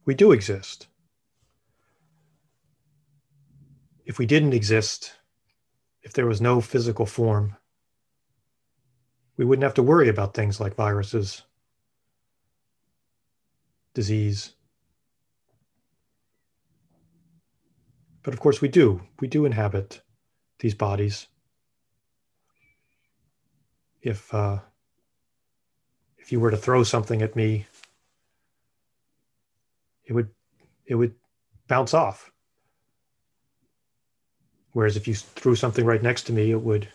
We 0.05 0.15
do 0.15 0.31
exist. 0.31 0.87
If 4.05 4.17
we 4.17 4.25
didn't 4.25 4.53
exist, 4.53 5.13
if 6.01 6.13
there 6.13 6.25
was 6.25 6.41
no 6.41 6.61
physical 6.61 7.05
form, 7.05 7.55
we 9.37 9.45
wouldn't 9.45 9.63
have 9.63 9.73
to 9.75 9.83
worry 9.83 10.09
about 10.09 10.33
things 10.33 10.59
like 10.59 10.75
viruses, 10.75 11.43
disease. 13.93 14.53
But 18.23 18.33
of 18.33 18.39
course, 18.39 18.61
we 18.61 18.67
do. 18.67 19.01
We 19.19 19.27
do 19.27 19.45
inhabit 19.45 20.01
these 20.59 20.75
bodies. 20.75 21.27
If 24.01 24.33
uh, 24.33 24.59
if 26.17 26.31
you 26.31 26.39
were 26.39 26.51
to 26.51 26.57
throw 26.57 26.83
something 26.83 27.21
at 27.21 27.35
me, 27.35 27.65
it 30.05 30.13
would 30.13 30.29
it 30.85 30.95
would 30.95 31.15
bounce 31.67 31.93
off. 31.93 32.31
Whereas 34.73 34.97
if 34.97 35.07
you 35.07 35.15
threw 35.15 35.55
something 35.55 35.85
right 35.85 36.01
next 36.01 36.23
to 36.23 36.33
me, 36.33 36.51
it 36.51 36.61
would 36.61 36.87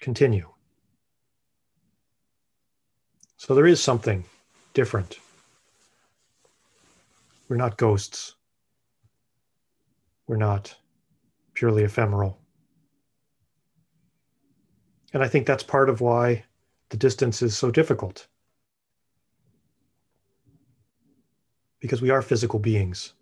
continue. 0.00 0.48
So 3.38 3.54
there 3.54 3.66
is 3.66 3.80
something 3.80 4.24
different. 4.74 5.18
We're 7.48 7.56
not 7.56 7.78
ghosts. 7.78 8.34
We're 10.26 10.36
not 10.36 10.74
purely 11.54 11.84
ephemeral. 11.84 12.36
And 15.14 15.22
I 15.22 15.28
think 15.28 15.46
that's 15.46 15.62
part 15.62 15.88
of 15.88 16.00
why 16.00 16.44
the 16.90 16.96
distance 16.96 17.40
is 17.40 17.56
so 17.56 17.70
difficult. 17.70 18.26
Because 21.80 22.02
we 22.02 22.10
are 22.10 22.22
physical 22.22 22.58
beings 22.58 23.14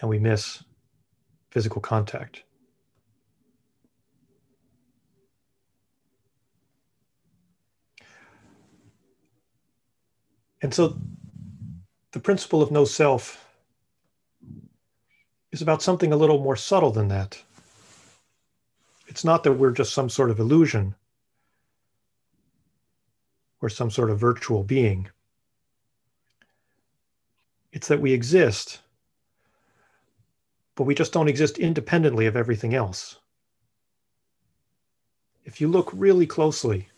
and 0.00 0.08
we 0.08 0.18
miss 0.18 0.64
physical 1.50 1.82
contact. 1.82 2.42
And 10.60 10.74
so 10.74 10.98
the 12.12 12.20
principle 12.20 12.62
of 12.62 12.70
no 12.70 12.84
self 12.84 13.44
is 15.52 15.62
about 15.62 15.82
something 15.82 16.12
a 16.12 16.16
little 16.16 16.42
more 16.42 16.56
subtle 16.56 16.90
than 16.90 17.08
that. 17.08 17.42
It's 19.06 19.24
not 19.24 19.44
that 19.44 19.52
we're 19.52 19.72
just 19.72 19.94
some 19.94 20.08
sort 20.08 20.30
of 20.30 20.38
illusion 20.38 20.94
or 23.60 23.68
some 23.68 23.90
sort 23.90 24.10
of 24.10 24.18
virtual 24.18 24.62
being. 24.62 25.08
It's 27.72 27.88
that 27.88 28.00
we 28.00 28.12
exist, 28.12 28.80
but 30.74 30.84
we 30.84 30.94
just 30.94 31.12
don't 31.12 31.28
exist 31.28 31.58
independently 31.58 32.26
of 32.26 32.36
everything 32.36 32.74
else. 32.74 33.16
If 35.44 35.60
you 35.60 35.68
look 35.68 35.90
really 35.92 36.26
closely, 36.26 36.88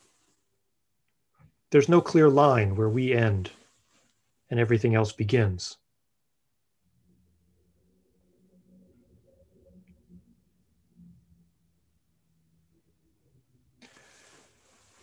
there's 1.70 1.88
no 1.88 2.00
clear 2.00 2.28
line 2.28 2.76
where 2.76 2.88
we 2.88 3.12
end 3.12 3.50
and 4.50 4.58
everything 4.58 4.94
else 4.94 5.12
begins. 5.12 5.76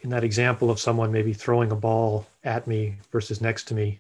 In 0.02 0.10
that 0.12 0.24
example 0.24 0.70
of 0.70 0.80
someone 0.80 1.12
maybe 1.12 1.34
throwing 1.34 1.72
a 1.72 1.76
ball 1.76 2.28
at 2.44 2.68
me 2.68 2.98
versus 3.12 3.42
next 3.42 3.66
to 3.66 3.74
me, 3.74 4.00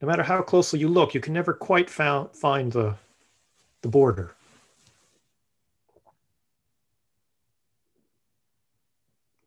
no 0.00 0.08
matter 0.08 0.22
how 0.22 0.40
closely 0.42 0.80
you 0.80 0.88
look, 0.88 1.14
you 1.14 1.20
can 1.20 1.34
never 1.34 1.52
quite 1.52 1.90
found, 1.90 2.30
find 2.30 2.72
the, 2.72 2.94
the 3.82 3.88
border. 3.88 4.34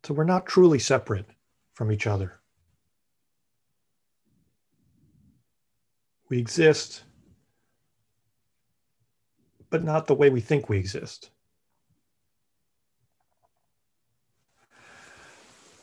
So 0.03 0.13
we're 0.13 0.25
not 0.25 0.45
truly 0.45 0.79
separate 0.79 1.25
from 1.73 1.91
each 1.91 2.07
other. 2.07 2.39
We 6.29 6.39
exist, 6.39 7.03
but 9.69 9.83
not 9.83 10.07
the 10.07 10.15
way 10.15 10.29
we 10.29 10.41
think 10.41 10.67
we 10.67 10.77
exist. 10.77 11.29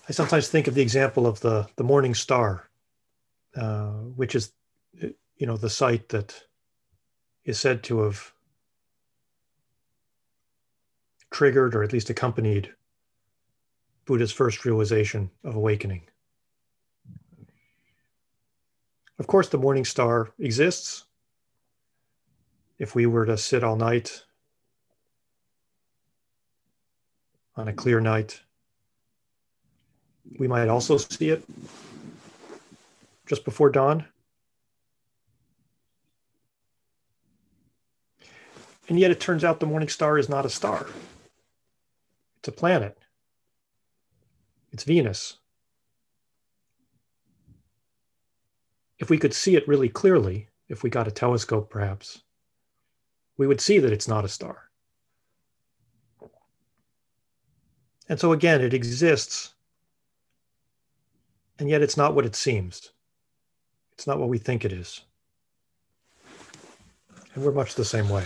I 0.09 0.13
sometimes 0.13 0.49
think 0.49 0.67
of 0.67 0.75
the 0.75 0.83
example 0.83 1.27
of 1.27 1.41
the, 1.41 1.69
the 1.77 1.85
morning 1.85 2.15
star, 2.15 2.69
uh, 3.55 3.91
which 4.17 4.35
is, 4.35 4.53
you 4.93 5.47
know, 5.47 5.57
the 5.57 5.71
sight 5.71 6.09
that 6.09 6.35
is 7.45 7.61
said 7.61 7.85
to 7.85 8.01
have 8.01 8.33
triggered 11.31 11.77
or 11.77 11.85
at 11.85 11.93
least 11.93 12.11
accompanied 12.11 12.75
Buddha's 14.11 14.33
first 14.33 14.65
realization 14.65 15.31
of 15.45 15.55
awakening. 15.55 16.03
Of 19.21 19.29
course, 19.29 19.49
the 19.49 19.57
morning 19.57 19.85
star 19.85 20.33
exists. 20.41 21.05
If 22.81 22.97
we 22.97 23.07
were 23.07 23.25
to 23.25 23.39
sit 23.39 23.63
all 23.63 23.77
night 23.77 24.25
on 27.55 27.69
a 27.69 27.73
clear 27.73 28.01
night, 28.01 28.41
we 30.41 30.49
might 30.49 30.67
also 30.67 30.97
see 30.97 31.29
it 31.29 31.45
just 33.27 33.45
before 33.45 33.71
dawn. 33.71 34.07
And 38.89 38.99
yet 38.99 39.13
it 39.13 39.21
turns 39.21 39.45
out 39.45 39.61
the 39.61 39.67
morning 39.67 39.89
star 39.89 40.19
is 40.19 40.29
not 40.29 40.45
a 40.45 40.51
star, 40.51 40.89
it's 42.39 42.49
a 42.49 42.53
planet. 42.53 42.99
It's 44.73 44.85
Venus. 44.85 45.37
If 48.99 49.11
we 49.11 49.19
could 49.19 49.35
see 49.35 49.57
it 49.57 49.67
really 49.67 49.89
clearly, 49.89 50.49
if 50.69 50.83
we 50.83 50.91
got 50.91 51.09
a 51.09 51.11
telescope 51.11 51.71
perhaps, 51.71 52.23
we 53.37 53.47
would 53.47 53.61
see 53.61 53.79
that 53.79 53.93
it's 53.93 54.09
not 54.09 54.25
a 54.25 54.29
star. 54.29 54.71
And 58.09 58.19
so 58.21 58.33
again, 58.33 58.61
it 58.61 58.75
exists, 58.75 59.55
and 61.59 61.69
yet 61.69 61.81
it's 61.81 61.97
not 61.97 62.15
what 62.15 62.27
it 62.27 62.35
seems. 62.35 62.91
It's 63.93 64.07
not 64.07 64.19
what 64.19 64.29
we 64.29 64.39
think 64.39 64.65
it 64.65 64.73
is. 64.73 65.03
And 67.35 67.45
we're 67.45 67.53
much 67.53 67.77
the 67.77 67.85
same 67.85 68.09
way. 68.09 68.25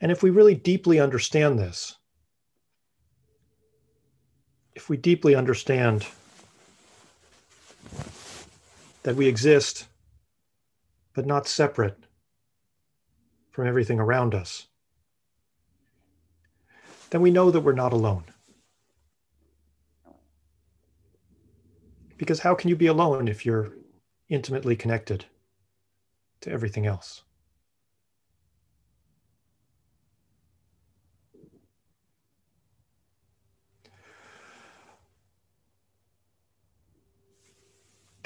And 0.00 0.12
if 0.12 0.22
we 0.22 0.30
really 0.30 0.54
deeply 0.54 1.00
understand 1.00 1.58
this, 1.58 1.96
if 4.74 4.88
we 4.88 4.96
deeply 4.96 5.34
understand 5.34 6.06
that 9.02 9.16
we 9.16 9.26
exist, 9.26 9.86
but 11.14 11.26
not 11.26 11.48
separate 11.48 11.98
from 13.50 13.66
everything 13.66 13.98
around 13.98 14.34
us, 14.34 14.68
then 17.10 17.20
we 17.20 17.30
know 17.30 17.50
that 17.50 17.60
we're 17.60 17.72
not 17.72 17.92
alone. 17.92 18.24
Because 22.16 22.40
how 22.40 22.54
can 22.54 22.68
you 22.68 22.76
be 22.76 22.86
alone 22.86 23.26
if 23.26 23.44
you're 23.46 23.72
intimately 24.28 24.76
connected 24.76 25.24
to 26.42 26.50
everything 26.50 26.86
else? 26.86 27.22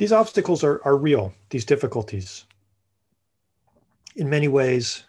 These 0.02 0.10
obstacles 0.10 0.64
are, 0.64 0.84
are 0.84 0.96
real, 0.96 1.32
these 1.50 1.64
difficulties. 1.64 2.44
In 4.16 4.28
many 4.28 4.48
ways, 4.48 5.04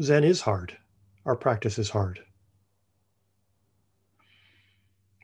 Zen 0.00 0.24
is 0.24 0.40
hard. 0.40 0.78
Our 1.26 1.36
practice 1.36 1.78
is 1.78 1.90
hard. 1.90 2.20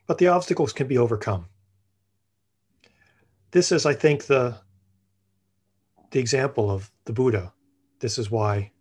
But 0.05 0.19
the 0.19 0.27
obstacles 0.27 0.73
can 0.73 0.85
be 0.85 0.95
overcome. 0.95 1.47
This 3.49 3.71
is, 3.71 3.83
I 3.83 3.95
think, 3.95 4.27
the, 4.27 4.57
the 6.11 6.19
example 6.19 6.69
of 6.69 6.91
the 7.05 7.13
Buddha. 7.13 7.51
This 7.97 8.19
is 8.19 8.29
why 8.29 8.73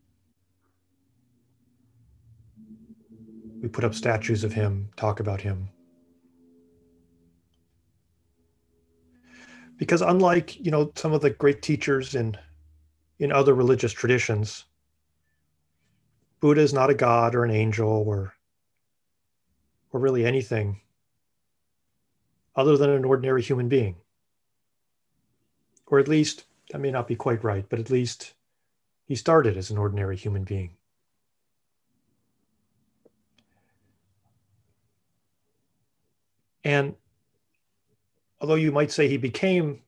we 3.63 3.69
put 3.71 3.85
up 3.85 3.95
statues 3.95 4.45
of 4.45 4.53
him, 4.53 4.91
talk 4.95 5.21
about 5.21 5.41
him, 5.41 5.71
because 9.83 10.01
unlike 10.01 10.65
you 10.65 10.71
know 10.71 10.93
some 10.95 11.13
of 11.13 11.23
the 11.23 11.31
great 11.31 11.61
teachers 11.61 12.15
in 12.15 12.37
in 13.19 13.33
other 13.33 13.53
religious 13.53 13.93
traditions 13.93 14.65
buddha 16.39 16.61
is 16.61 16.73
not 16.73 16.89
a 16.89 16.95
god 16.95 17.35
or 17.35 17.45
an 17.45 17.51
angel 17.51 17.89
or 18.07 18.33
or 19.91 19.99
really 19.99 20.25
anything 20.25 20.81
other 22.55 22.77
than 22.77 22.91
an 22.91 23.05
ordinary 23.05 23.43
human 23.43 23.69
being. 23.69 23.97
Or 25.89 25.99
at 25.99 26.07
least 26.07 26.45
that 26.71 26.79
may 26.79 26.93
not 26.93 27.09
be 27.09 27.17
quite 27.17 27.43
right 27.43 27.69
but 27.69 27.81
at 27.81 27.91
least 27.91 28.35
he 29.07 29.17
started 29.17 29.57
as 29.57 29.73
an 29.73 29.79
ordinary 29.79 30.17
human 30.17 30.45
being. 30.45 30.77
And 36.63 36.95
although 38.43 38.57
you 38.57 38.73
might 38.73 38.91
say 38.91 39.07
he 39.07 39.17
became 39.17 39.81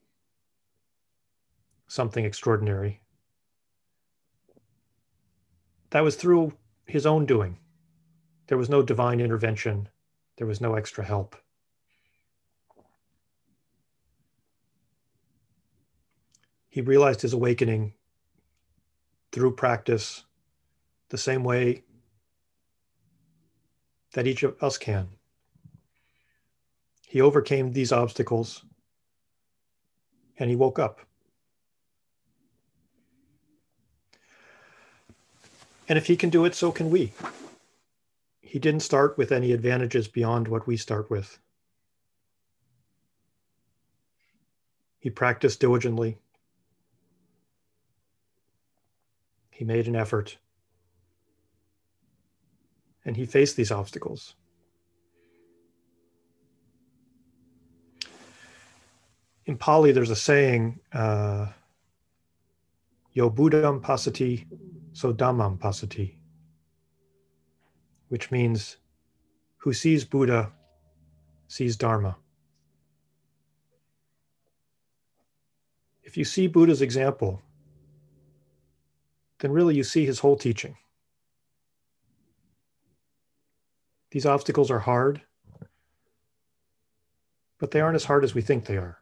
something 1.87 2.23
extraordinary, 2.23 3.01
that 5.89 6.03
was 6.03 6.15
through 6.15 6.53
his 6.85 7.05
own 7.05 7.25
doing. 7.25 7.59
There 8.47 8.57
was 8.57 8.69
no 8.69 8.81
divine 8.81 9.19
intervention, 9.19 9.89
there 10.37 10.47
was 10.47 10.61
no 10.61 10.75
extra 10.75 11.03
help. 11.03 11.35
He 16.69 16.79
realized 16.79 17.21
his 17.21 17.33
awakening 17.33 17.93
through 19.33 19.55
practice 19.55 20.23
the 21.09 21.17
same 21.17 21.43
way 21.43 21.83
that 24.13 24.27
each 24.27 24.43
of 24.43 24.55
us 24.63 24.77
can. 24.77 25.14
He 27.15 27.21
overcame 27.21 27.71
these 27.71 27.93
obstacles 27.93 28.65
and 30.37 30.49
he 30.49 30.55
woke 30.57 30.77
up. 30.77 30.99
And 35.87 35.97
if 35.97 36.07
he 36.07 36.17
can 36.17 36.29
do 36.29 36.43
it, 36.43 36.55
so 36.55 36.73
can 36.73 36.89
we. 36.89 37.13
He 38.41 38.59
didn't 38.59 38.81
start 38.81 39.17
with 39.17 39.31
any 39.31 39.53
advantages 39.53 40.09
beyond 40.09 40.49
what 40.49 40.67
we 40.67 40.75
start 40.75 41.09
with. 41.09 41.39
He 44.99 45.09
practiced 45.09 45.61
diligently. 45.61 46.17
He 49.51 49.63
made 49.63 49.87
an 49.87 49.95
effort. 49.95 50.37
And 53.05 53.15
he 53.15 53.25
faced 53.25 53.55
these 53.55 53.71
obstacles. 53.71 54.35
In 59.45 59.57
Pali, 59.57 59.91
there's 59.91 60.09
a 60.09 60.15
saying, 60.15 60.79
uh, 60.93 61.47
Yo 63.13 63.29
Buddham 63.29 63.81
pasati, 63.81 64.45
so 64.93 65.13
Dhammam 65.13 65.57
pasati, 65.57 66.15
which 68.09 68.31
means 68.31 68.77
who 69.57 69.73
sees 69.73 70.03
Buddha 70.03 70.51
sees 71.47 71.77
Dharma. 71.77 72.17
if 76.15 76.17
you 76.17 76.23
see 76.23 76.47
Buddha's 76.47 76.81
example, 76.81 77.41
then 79.39 79.51
really 79.51 79.75
you 79.75 79.83
see 79.83 80.05
his 80.05 80.19
whole 80.19 80.37
teaching. 80.37 80.77
These 84.11 84.25
obstacles 84.25 84.71
are 84.71 84.79
hard, 84.79 85.21
but 87.59 87.71
they 87.71 87.81
aren't 87.81 87.97
as 87.97 88.05
hard 88.05 88.23
as 88.23 88.33
we 88.33 88.41
think 88.41 88.63
they 88.63 88.77
are. 88.77 88.97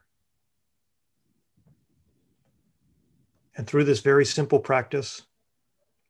And 3.55 3.67
through 3.67 3.83
this 3.83 3.99
very 3.99 4.25
simple 4.25 4.59
practice, 4.59 5.23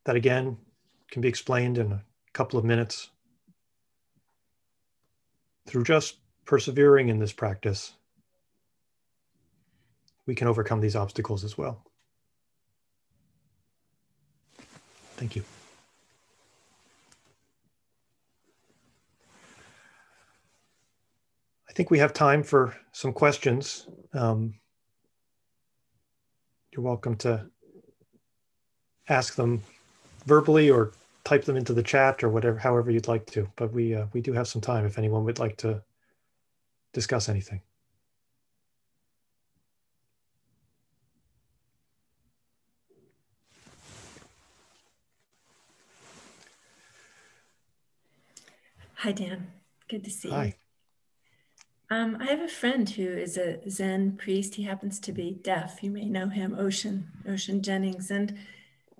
that 0.05 0.15
again 0.15 0.57
can 1.11 1.21
be 1.21 1.27
explained 1.27 1.77
in 1.77 1.91
a 1.91 2.03
couple 2.33 2.57
of 2.57 2.65
minutes, 2.65 3.09
through 5.65 5.83
just 5.83 6.17
persevering 6.45 7.09
in 7.09 7.19
this 7.19 7.33
practice, 7.33 7.93
we 10.25 10.35
can 10.35 10.47
overcome 10.47 10.81
these 10.81 10.95
obstacles 10.95 11.43
as 11.43 11.57
well. 11.57 11.83
Thank 15.15 15.35
you. 15.35 15.43
I 21.69 21.73
think 21.73 21.89
we 21.89 21.99
have 21.99 22.13
time 22.13 22.43
for 22.43 22.75
some 22.91 23.13
questions. 23.13 23.87
Um, 24.13 24.55
you're 26.73 26.83
welcome 26.83 27.15
to 27.17 27.45
ask 29.09 29.35
them 29.35 29.61
verbally 30.25 30.69
or 30.69 30.91
type 31.23 31.45
them 31.45 31.55
into 31.55 31.73
the 31.73 31.83
chat 31.83 32.23
or 32.23 32.29
whatever, 32.29 32.57
however 32.57 32.91
you'd 32.91 33.07
like 33.07 33.25
to. 33.27 33.47
But 33.55 33.71
we 33.71 33.95
uh, 33.95 34.07
we 34.13 34.21
do 34.21 34.33
have 34.33 34.47
some 34.47 34.61
time 34.61 34.85
if 34.85 34.97
anyone 34.97 35.23
would 35.25 35.39
like 35.39 35.57
to 35.57 35.83
discuss 36.93 37.29
anything. 37.29 37.61
Hi, 48.95 49.11
Dan. 49.11 49.51
Good 49.89 50.05
to 50.05 50.09
see 50.09 50.29
Hi. 50.29 50.45
you. 50.45 50.62
Um, 51.93 52.17
I 52.19 52.25
have 52.25 52.41
a 52.41 52.47
friend 52.47 52.89
who 52.89 53.07
is 53.07 53.37
a 53.37 53.59
Zen 53.69 54.13
priest. 54.17 54.55
He 54.55 54.63
happens 54.63 54.99
to 55.01 55.11
be 55.11 55.37
deaf. 55.43 55.83
You 55.83 55.91
may 55.91 56.05
know 56.05 56.27
him, 56.27 56.55
Ocean, 56.57 57.07
Ocean 57.29 57.61
Jennings. 57.61 58.09
And 58.09 58.35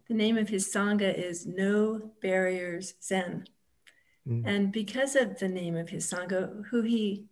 the 0.08 0.14
name 0.14 0.38
of 0.38 0.50
his 0.50 0.72
Sangha 0.72 1.12
is 1.12 1.48
No 1.48 2.12
Barriers 2.22 2.94
Zen. 3.02 3.48
Mm. 4.30 4.44
And 4.46 4.72
because 4.72 5.16
of 5.16 5.40
the 5.40 5.48
name 5.48 5.76
of 5.76 5.90
his 5.90 6.08
Sangha, 6.08 6.66
who 6.68 6.84
he, 6.84 7.26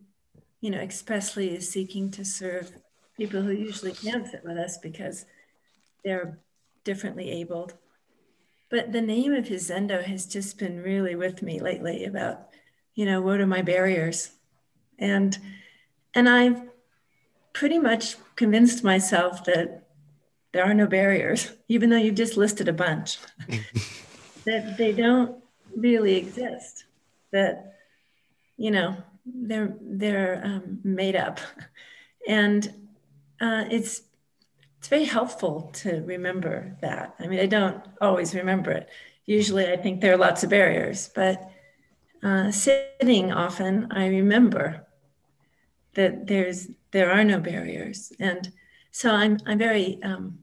you 0.61 0.71
know, 0.71 0.79
expressly 0.79 1.55
is 1.55 1.69
seeking 1.69 2.09
to 2.09 2.25
serve 2.25 2.71
people 3.15 3.43
who 3.43 3.51
usually 3.51 3.91
can't 3.91 4.25
sit 4.25 4.43
with 4.43 4.57
us 4.57 4.79
because 4.79 5.27
they're 6.03 6.39
differently 6.83 7.29
abled. 7.29 7.75
But 8.71 8.93
the 8.93 9.01
name 9.01 9.31
of 9.31 9.47
his 9.47 9.69
Zendo 9.69 10.03
has 10.03 10.25
just 10.25 10.57
been 10.57 10.81
really 10.81 11.15
with 11.15 11.43
me 11.43 11.59
lately 11.59 12.05
about, 12.05 12.47
you 12.95 13.05
know, 13.05 13.21
what 13.21 13.39
are 13.39 13.45
my 13.45 13.61
barriers? 13.61 14.31
And 15.01 15.37
and 16.13 16.29
I've 16.29 16.61
pretty 17.53 17.79
much 17.79 18.15
convinced 18.35 18.83
myself 18.83 19.43
that 19.45 19.87
there 20.53 20.63
are 20.63 20.73
no 20.73 20.87
barriers, 20.87 21.51
even 21.67 21.89
though 21.89 21.97
you've 21.97 22.15
just 22.15 22.37
listed 22.37 22.67
a 22.69 22.73
bunch, 22.73 23.17
that 24.45 24.77
they 24.77 24.93
don't 24.93 25.43
really 25.75 26.15
exist. 26.15 26.85
That 27.31 27.75
you 28.57 28.71
know 28.71 28.95
they're 29.25 29.75
they're 29.81 30.41
um, 30.43 30.79
made 30.83 31.15
up, 31.15 31.39
and 32.27 32.67
uh, 33.41 33.65
it's 33.69 34.03
it's 34.79 34.87
very 34.87 35.05
helpful 35.05 35.69
to 35.73 36.01
remember 36.01 36.75
that. 36.81 37.15
I 37.19 37.27
mean, 37.27 37.39
I 37.39 37.45
don't 37.45 37.83
always 38.01 38.33
remember 38.33 38.71
it. 38.71 38.89
Usually, 39.25 39.71
I 39.71 39.77
think 39.77 40.01
there 40.01 40.13
are 40.13 40.17
lots 40.17 40.43
of 40.43 40.49
barriers, 40.49 41.09
but 41.13 41.51
uh, 42.23 42.51
sitting 42.51 43.31
often, 43.31 43.87
I 43.91 44.07
remember 44.07 44.87
that 45.93 46.27
there's 46.27 46.69
there 46.91 47.11
are 47.11 47.23
no 47.23 47.39
barriers, 47.39 48.11
and 48.19 48.51
so 48.91 49.11
I'm 49.11 49.37
I'm 49.45 49.57
very 49.57 50.01
um, 50.03 50.39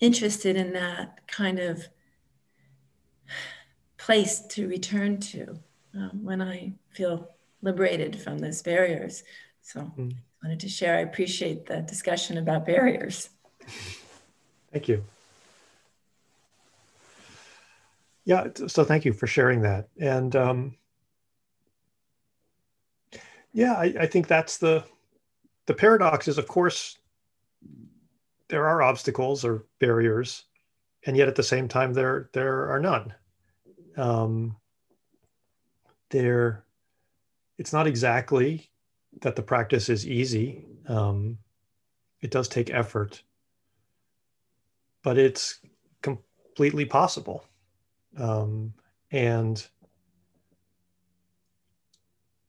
interested 0.00 0.56
in 0.56 0.72
that 0.72 1.26
kind 1.26 1.58
of 1.58 1.86
place 3.96 4.40
to 4.40 4.68
return 4.68 5.20
to 5.20 5.58
um, 5.94 6.24
when 6.24 6.42
I 6.42 6.72
feel 6.90 7.30
liberated 7.62 8.20
from 8.20 8.38
those 8.38 8.60
barriers. 8.62 9.22
So 9.62 9.80
mm. 9.80 10.12
I 10.12 10.46
wanted 10.46 10.60
to 10.60 10.68
share. 10.68 10.96
I 10.96 11.02
appreciate 11.02 11.66
the 11.66 11.82
discussion 11.82 12.38
about 12.38 12.66
barriers. 12.66 13.30
Thank 14.72 14.88
you. 14.88 15.04
Yeah, 18.24 18.48
so 18.66 18.84
thank 18.84 19.04
you 19.04 19.12
for 19.12 19.26
sharing 19.26 19.62
that. 19.62 19.88
And 20.00 20.34
um, 20.36 20.76
yeah, 23.52 23.74
I, 23.74 23.94
I 24.00 24.06
think 24.06 24.26
that's 24.26 24.58
the 24.58 24.84
the 25.66 25.74
paradox 25.74 26.26
is, 26.28 26.38
of 26.38 26.48
course, 26.48 26.98
there 28.48 28.66
are 28.66 28.82
obstacles 28.82 29.44
or 29.44 29.64
barriers, 29.78 30.44
and 31.06 31.16
yet 31.16 31.28
at 31.28 31.36
the 31.36 31.42
same 31.42 31.68
time 31.68 31.92
there 31.92 32.30
there 32.32 32.70
are 32.70 32.80
none. 32.80 33.14
Um, 33.96 34.56
there, 36.10 36.64
it's 37.58 37.72
not 37.72 37.86
exactly 37.86 38.70
that 39.20 39.36
the 39.36 39.42
practice 39.42 39.88
is 39.88 40.06
easy. 40.06 40.64
Um, 40.88 41.38
it 42.20 42.30
does 42.30 42.48
take 42.48 42.70
effort, 42.70 43.22
but 45.02 45.18
it's 45.18 45.60
completely 46.02 46.84
possible. 46.84 47.44
Um, 48.16 48.74
and 49.10 49.66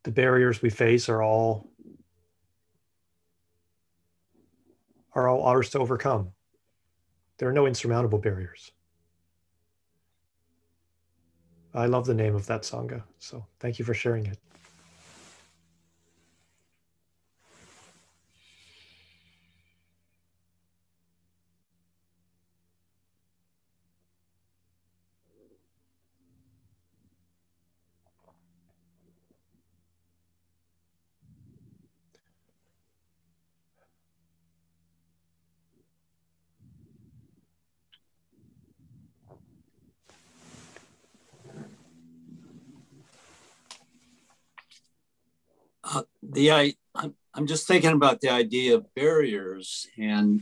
the 0.03 0.11
barriers 0.11 0.61
we 0.61 0.69
face 0.69 1.09
are 1.09 1.21
all 1.21 1.69
are 5.15 5.27
all 5.27 5.43
ours 5.43 5.69
to 5.71 5.79
overcome. 5.79 6.31
There 7.37 7.49
are 7.49 7.53
no 7.53 7.65
insurmountable 7.65 8.19
barriers. 8.19 8.71
I 11.73 11.85
love 11.87 12.05
the 12.05 12.13
name 12.13 12.35
of 12.35 12.45
that 12.47 12.63
Sangha. 12.63 13.03
So 13.19 13.45
thank 13.59 13.79
you 13.79 13.85
for 13.85 13.93
sharing 13.93 14.25
it. 14.25 14.39
The 46.43 46.51
I, 46.51 46.73
I'm 47.33 47.47
just 47.47 47.67
thinking 47.67 47.93
about 47.93 48.19
the 48.19 48.29
idea 48.29 48.75
of 48.75 48.93
barriers, 48.95 49.87
and 49.97 50.41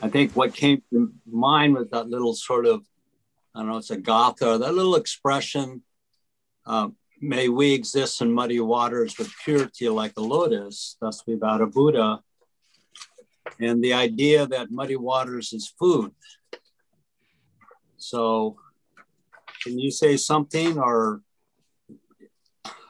I 0.00 0.08
think 0.08 0.32
what 0.32 0.54
came 0.54 0.82
to 0.90 1.12
mind 1.30 1.74
was 1.74 1.88
that 1.90 2.08
little 2.08 2.34
sort 2.34 2.66
of, 2.66 2.82
I 3.54 3.60
don't 3.60 3.70
know, 3.70 3.78
it's 3.78 3.90
a 3.90 3.96
gatha, 3.96 4.58
that 4.58 4.74
little 4.74 4.94
expression, 4.94 5.82
uh, 6.64 6.88
may 7.20 7.48
we 7.48 7.72
exist 7.72 8.22
in 8.22 8.32
muddy 8.32 8.60
waters 8.60 9.18
with 9.18 9.30
purity 9.44 9.88
like 9.88 10.12
a 10.16 10.20
lotus, 10.20 10.96
thus 11.00 11.22
we 11.26 11.34
without 11.34 11.60
a 11.60 11.66
Buddha. 11.66 12.20
And 13.58 13.82
the 13.82 13.94
idea 13.94 14.46
that 14.46 14.70
muddy 14.70 14.96
waters 14.96 15.52
is 15.52 15.72
food. 15.78 16.12
So, 17.96 18.58
can 19.62 19.78
you 19.78 19.90
say 19.90 20.16
something 20.16 20.78
or 20.78 21.22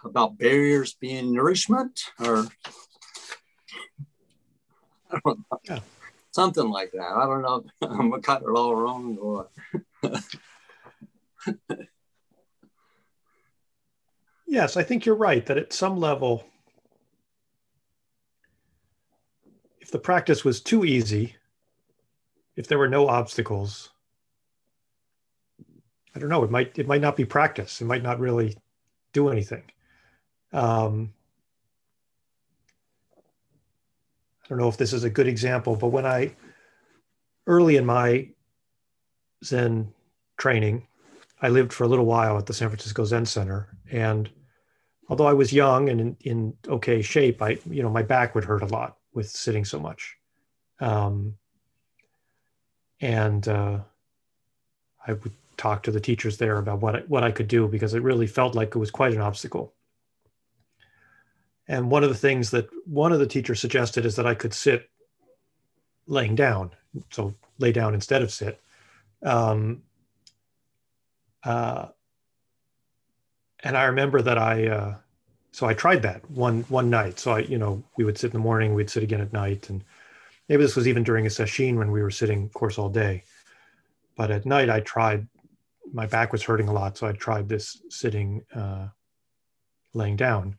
about 0.07 0.39
barriers 0.39 0.95
being 0.95 1.33
nourishment 1.33 2.01
or 2.21 2.47
yeah. 5.65 5.81
something 6.31 6.69
like 6.69 6.93
that. 6.93 7.11
I 7.11 7.27
don't 7.27 7.43
know. 7.43 7.65
I'm 7.83 8.11
gonna 8.11 8.23
cut 8.23 8.43
it 8.43 8.49
all 8.49 8.75
wrong 8.75 9.19
or. 9.19 9.49
yes, 14.47 14.77
I 14.77 14.83
think 14.83 15.07
you're 15.07 15.15
right 15.15 15.45
that 15.47 15.59
at 15.59 15.73
some 15.73 15.99
level, 15.99 16.45
if 19.81 19.91
the 19.91 19.99
practice 19.99 20.45
was 20.45 20.61
too 20.61 20.85
easy, 20.85 21.37
if 22.57 22.69
there 22.69 22.79
were 22.79 22.89
no 22.89 23.09
obstacles, 23.09 23.91
I 26.15 26.19
don't 26.19 26.31
know. 26.31 26.45
It 26.45 26.51
might 26.51 26.79
it 26.79 26.89
might 26.89 27.03
not 27.03 27.17
be 27.17 27.25
practice. 27.27 27.81
It 27.81 27.85
might 27.85 28.03
not 28.03 28.19
really 28.19 28.57
do 29.13 29.29
anything. 29.29 29.63
Um, 30.57 31.13
I 34.43 34.49
don't 34.49 34.59
know 34.59 34.69
if 34.69 34.79
this 34.79 34.95
is 34.95 35.05
a 35.05 35.11
good 35.11 35.29
example, 35.29 35.77
but 35.77 35.89
when 35.89 36.07
I 36.07 36.35
early 37.47 37.77
in 37.77 37.85
my 37.85 38.29
Zen 39.45 39.93
training, 40.39 40.87
I 41.43 41.51
lived 41.51 41.75
for 41.75 41.85
a 41.85 41.89
little 41.89 42.07
while 42.07 42.39
at 42.39 42.47
the 42.47 42.55
San 42.55 42.71
Francisco 42.71 43.05
Zen 43.05 43.27
Center, 43.27 43.69
and 43.93 44.31
although 45.11 45.27
I 45.27 45.35
was 45.35 45.53
young 45.53 45.91
and 45.91 46.01
in, 46.01 46.17
in 46.23 46.57
okay 46.69 47.03
shape, 47.03 47.43
I 47.43 47.59
you 47.69 47.83
know 47.83 47.91
my 47.91 48.03
back 48.03 48.35
would 48.35 48.45
hurt 48.45 48.63
a 48.63 48.67
lot 48.67 48.97
with 49.13 49.29
sitting 49.29 49.67
so 49.67 49.79
much, 49.79 50.17
um, 50.81 51.35
and 53.03 53.47
uh, 53.47 53.81
I 55.07 55.13
would 55.13 55.33
talk 55.59 55.83
to 55.83 55.91
the 55.91 56.01
teachers 56.01 56.39
there 56.39 56.57
about 56.57 56.81
what 56.81 57.07
what 57.11 57.25
I 57.25 57.31
could 57.31 57.49
do 57.49 57.69
because 57.69 57.93
it 57.93 58.03
really 58.03 58.27
felt 58.27 58.55
like 58.55 58.75
it 58.75 58.79
was 58.79 58.91
quite 58.91 59.13
an 59.13 59.21
obstacle. 59.21 59.75
And 61.69 61.91
one 61.91 62.05
of 62.05 62.11
the 62.11 62.17
things 62.17 62.51
that 62.51 62.69
one 62.87 63.13
of 63.13 63.19
the 63.19 63.27
teachers 63.27 63.61
suggested 63.61 64.07
is 64.07 64.17
that 64.17 64.27
I 64.27 64.35
could 64.35 64.55
sit 64.55 64.89
laying 66.07 66.35
down, 66.37 66.71
so 67.11 67.35
lay 67.59 67.73
down 67.73 67.95
instead 67.95 68.23
of 68.23 68.31
sit. 68.31 68.61
Um, 69.23 69.83
uh, 71.43 71.87
and 73.65 73.77
I 73.77 73.85
remember 73.85 74.23
that 74.23 74.39
I, 74.39 74.67
uh, 74.69 74.95
so 75.51 75.67
I 75.67 75.75
tried 75.75 76.03
that 76.03 76.31
one 76.31 76.63
one 76.69 76.91
night. 76.91 77.19
So 77.19 77.33
I, 77.33 77.39
you 77.39 77.59
know, 77.59 77.83
we 77.97 78.05
would 78.05 78.19
sit 78.19 78.29
in 78.29 78.35
the 78.35 78.39
morning, 78.39 78.75
we'd 78.75 78.91
sit 78.91 79.03
again 79.03 79.23
at 79.23 79.33
night, 79.33 79.71
and 79.71 79.83
maybe 80.49 80.63
this 80.63 80.77
was 80.77 80.87
even 80.87 81.03
during 81.03 81.27
a 81.27 81.31
sesshin 81.31 81.77
when 81.77 81.91
we 81.91 82.03
were 82.03 82.11
sitting, 82.11 82.45
of 82.45 82.53
course, 82.53 82.79
all 82.79 82.91
day. 82.91 83.25
But 84.17 84.31
at 84.31 84.47
night, 84.47 84.71
I 84.71 84.81
tried. 84.81 85.27
My 85.93 86.07
back 86.07 86.31
was 86.33 86.43
hurting 86.43 86.69
a 86.69 86.73
lot, 86.73 86.99
so 86.99 87.07
I 87.07 87.13
tried 87.13 87.49
this 87.49 87.81
sitting, 87.89 88.45
uh, 88.55 88.89
laying 89.95 90.17
down, 90.17 90.59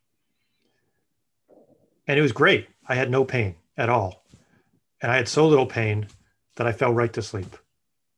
and 2.07 2.17
it 2.17 2.21
was 2.21 2.31
great. 2.31 2.67
I 2.87 2.95
had 2.95 3.11
no 3.11 3.25
pain 3.25 3.55
at 3.77 3.89
all, 3.89 4.23
and 5.01 5.11
I 5.11 5.17
had 5.17 5.27
so 5.27 5.47
little 5.47 5.65
pain 5.67 6.07
that 6.55 6.67
I 6.67 6.71
fell 6.71 6.93
right 6.93 7.13
to 7.13 7.21
sleep, 7.21 7.55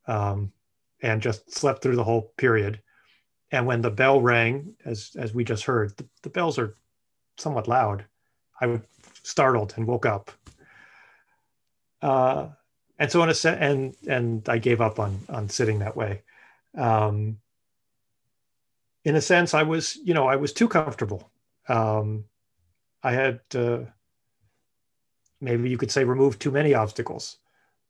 um, 0.07 0.51
and 1.01 1.21
just 1.21 1.53
slept 1.53 1.81
through 1.81 1.95
the 1.95 2.03
whole 2.03 2.33
period 2.37 2.81
and 3.51 3.65
when 3.65 3.81
the 3.81 3.91
bell 3.91 4.21
rang, 4.21 4.75
as 4.85 5.11
as 5.17 5.33
we 5.33 5.43
just 5.43 5.63
heard, 5.63 5.95
the, 5.97 6.05
the 6.21 6.29
bells 6.29 6.59
are 6.59 6.75
somewhat 7.37 7.67
loud. 7.67 8.05
I 8.61 8.67
was 8.67 8.81
startled 9.23 9.73
and 9.75 9.87
woke 9.87 10.05
up. 10.05 10.31
Uh, 12.01 12.49
and 12.99 13.11
so 13.11 13.23
in 13.23 13.29
a 13.29 13.33
se- 13.33 13.57
and 13.59 13.95
and 14.07 14.47
I 14.47 14.59
gave 14.59 14.81
up 14.81 14.99
on 14.99 15.19
on 15.29 15.49
sitting 15.49 15.79
that 15.79 15.95
way. 15.97 16.21
Um, 16.77 17.39
in 19.03 19.15
a 19.15 19.21
sense, 19.21 19.53
I 19.53 19.63
was 19.63 19.97
you 20.03 20.13
know 20.13 20.27
I 20.27 20.35
was 20.35 20.53
too 20.53 20.67
comfortable. 20.67 21.31
Um, 21.67 22.25
I 23.03 23.11
had 23.11 23.39
uh, 23.55 23.79
maybe 25.41 25.69
you 25.69 25.77
could 25.77 25.91
say 25.91 26.03
removed 26.03 26.41
too 26.41 26.51
many 26.51 26.73
obstacles. 26.73 27.37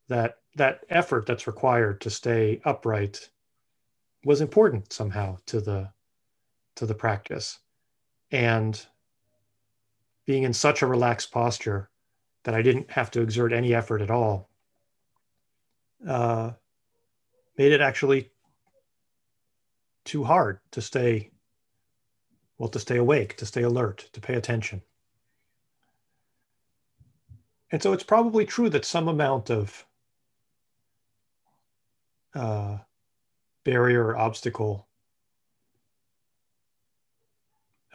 That 0.08 0.38
that 0.56 0.82
effort 0.90 1.26
that's 1.26 1.48
required 1.48 2.02
to 2.02 2.10
stay 2.10 2.62
upright 2.66 3.30
was 4.24 4.42
important 4.42 4.92
somehow 4.92 5.38
to 5.46 5.62
the 5.62 5.92
to 6.76 6.86
the 6.86 6.96
practice 6.96 7.60
and 8.32 8.86
being 10.26 10.44
in 10.44 10.54
such 10.54 10.82
a 10.82 10.88
relaxed 10.88 11.32
posture 11.32 11.90
that 12.44 12.56
i 12.56 12.62
didn't 12.62 12.90
have 12.92 13.12
to 13.12 13.22
exert 13.22 13.54
any 13.54 13.74
effort 13.74 14.02
at 14.02 14.12
all 14.12 14.50
uh, 16.08 16.52
made 17.58 17.72
it 17.72 17.82
actually 17.82 18.32
too 20.06 20.24
hard 20.24 20.60
to 20.72 20.82
stay 20.82 21.32
well 22.58 22.70
to 22.70 22.80
stay 22.80 22.98
awake 22.98 23.36
to 23.38 23.46
stay 23.46 23.64
alert 23.64 24.10
to 24.14 24.22
pay 24.22 24.36
attention 24.36 24.82
and 27.72 27.82
so 27.82 27.94
it's 27.94 28.04
probably 28.04 28.46
true 28.46 28.70
that 28.70 28.86
some 28.86 29.08
amount 29.08 29.50
of 29.50 29.86
uh, 32.36 32.78
barrier 33.64 34.08
or 34.08 34.18
obstacle 34.18 34.88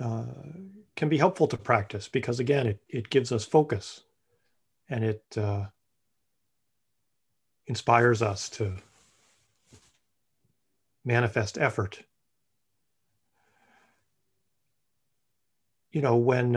uh, 0.01 0.25
can 0.97 1.09
be 1.09 1.19
helpful 1.19 1.47
to 1.49 1.57
practice 1.57 2.09
because 2.09 2.41
again 2.41 2.67
it, 2.67 2.81
it 2.89 3.11
gives 3.11 3.33
us 3.33 3.45
focus 3.45 4.03
and 4.89 5.05
it 5.05 5.25
uh, 5.37 5.65
inspires 7.67 8.23
us 8.23 8.49
to 8.49 8.77
manifest 11.05 11.59
effort. 11.59 12.03
You 15.93 16.03
know 16.03 16.17
when 16.17 16.57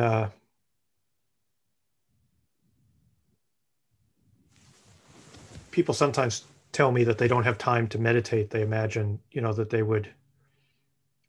people 5.77 5.93
sometimes 5.93 6.45
tell 6.71 6.91
me 6.91 7.03
that 7.03 7.19
they 7.19 7.27
don't 7.27 7.43
have 7.43 7.59
time 7.59 7.87
to 7.87 7.99
meditate, 7.99 8.49
they 8.49 8.63
imagine, 8.63 9.19
you 9.29 9.41
know, 9.41 9.53
that 9.53 9.69
they 9.69 9.83
would, 9.83 10.09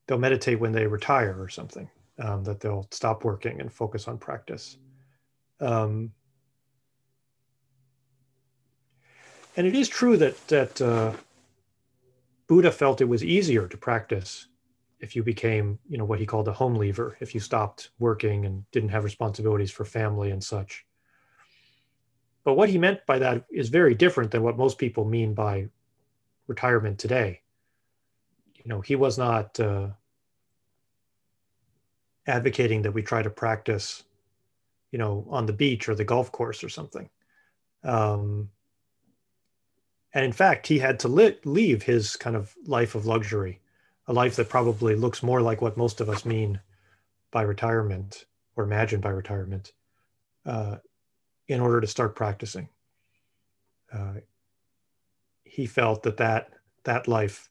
they'll 0.07 0.16
meditate 0.16 0.59
when 0.59 0.72
they 0.72 0.86
retire 0.86 1.36
or 1.38 1.51
something, 1.51 1.86
um, 2.18 2.42
that 2.44 2.59
they'll 2.59 2.88
stop 2.90 3.24
working 3.24 3.61
and 3.61 3.70
focus 3.70 4.09
on 4.09 4.16
practice. 4.16 4.78
Um, 5.61 6.12
and 9.55 9.66
it 9.66 9.74
is 9.74 9.86
true 9.86 10.16
that, 10.16 10.49
that 10.49 10.80
uh, 10.80 11.12
Buddha 12.46 12.72
felt 12.72 13.03
it 13.03 13.05
was 13.05 13.22
easier 13.22 13.68
to 13.68 13.76
practice 13.76 14.46
if 14.99 15.14
you 15.14 15.22
became, 15.22 15.78
you 15.90 15.99
know, 15.99 16.07
what 16.07 16.20
he 16.20 16.24
called 16.24 16.49
a 16.49 16.55
home 16.55 16.76
leaver, 16.76 17.18
if 17.20 17.34
you 17.34 17.40
stopped 17.40 17.90
working 17.99 18.46
and 18.46 18.64
didn't 18.70 18.88
have 18.88 19.05
responsibilities 19.05 19.70
for 19.70 19.84
family 19.84 20.30
and 20.30 20.42
such. 20.42 20.86
But 22.49 22.57
what 22.57 22.70
he 22.70 22.78
meant 22.78 23.05
by 23.05 23.18
that 23.18 23.44
is 23.51 23.68
very 23.68 23.94
different 23.94 24.30
than 24.30 24.42
what 24.42 24.57
most 24.57 24.78
people 24.78 25.05
mean 25.05 25.34
by 25.34 25.68
retirement 26.46 26.99
today. 26.99 27.42
You 28.55 28.62
know, 28.64 28.80
he 28.80 28.96
was 28.96 29.18
not 29.18 29.61
uh, 29.61 29.88
advocating 32.26 32.80
that 32.80 32.92
we 32.92 33.03
try 33.03 33.20
to 33.20 33.28
practice, 33.28 34.03
you 34.92 34.99
know, 34.99 35.26
on 35.28 35.44
the 35.44 35.53
beach 35.53 35.90
or 35.90 35.94
the 35.94 36.07
golf 36.07 36.32
course 36.32 36.64
or 36.64 36.70
something. 36.70 37.11
Um, 37.84 38.49
and 40.14 40.24
in 40.24 40.32
fact, 40.32 40.68
he 40.68 40.78
had 40.78 41.01
to 41.01 41.09
leave 41.44 41.82
his 41.82 42.16
kind 42.16 42.34
of 42.34 42.55
life 42.64 42.94
of 42.94 43.05
luxury, 43.05 43.61
a 44.07 44.14
life 44.14 44.36
that 44.36 44.49
probably 44.49 44.94
looks 44.94 45.22
more 45.22 45.42
like 45.42 45.61
what 45.61 45.76
most 45.76 46.01
of 46.01 46.09
us 46.09 46.24
mean 46.24 46.61
by 47.30 47.42
retirement 47.42 48.24
or 48.57 48.64
imagine 48.64 49.03
by 49.03 49.11
retirement, 49.11 49.74
uh, 50.46 50.76
in 51.49 51.61
order 51.61 51.80
to 51.80 51.86
start 51.86 52.14
practicing. 52.14 52.68
Uh, 53.92 54.14
he 55.44 55.66
felt 55.66 56.03
that, 56.03 56.18
that 56.18 56.51
that 56.84 57.09
life 57.09 57.51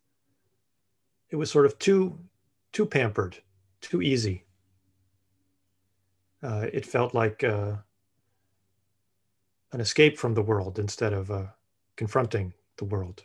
it 1.29 1.35
was 1.35 1.51
sort 1.51 1.65
of 1.65 1.77
too 1.79 2.17
too 2.71 2.85
pampered, 2.85 3.37
too 3.81 4.01
easy. 4.01 4.45
Uh, 6.43 6.67
it 6.71 6.85
felt 6.85 7.15
like 7.15 7.43
uh, 7.43 7.75
an 9.71 9.81
escape 9.81 10.17
from 10.17 10.35
the 10.35 10.41
world 10.41 10.77
instead 10.77 11.11
of 11.11 11.31
uh, 11.31 11.47
confronting 11.95 12.53
the 12.77 12.85
world. 12.85 13.23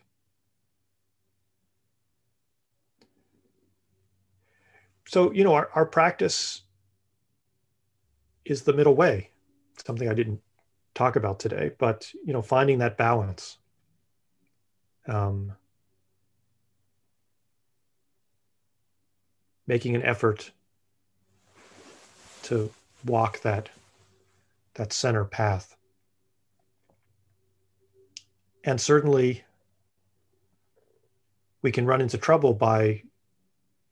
So, 5.06 5.30
you 5.32 5.44
know, 5.44 5.52
our, 5.52 5.68
our 5.74 5.84
practice 5.84 6.62
is 8.46 8.62
the 8.62 8.72
middle 8.72 8.94
way, 8.94 9.30
something 9.84 10.08
I 10.08 10.14
didn't 10.14 10.40
talk 10.94 11.16
about 11.16 11.40
today, 11.40 11.72
but 11.78 12.10
you 12.24 12.32
know, 12.32 12.42
finding 12.42 12.78
that 12.78 12.96
balance. 12.96 13.58
Um, 15.06 15.52
making 19.66 19.94
an 19.96 20.02
effort 20.02 20.50
to 22.42 22.70
walk 23.04 23.40
that 23.42 23.68
that 24.74 24.92
center 24.92 25.24
path. 25.24 25.76
And 28.64 28.80
certainly 28.80 29.44
we 31.62 31.72
can 31.72 31.86
run 31.86 32.00
into 32.00 32.16
trouble 32.16 32.54
by 32.54 33.02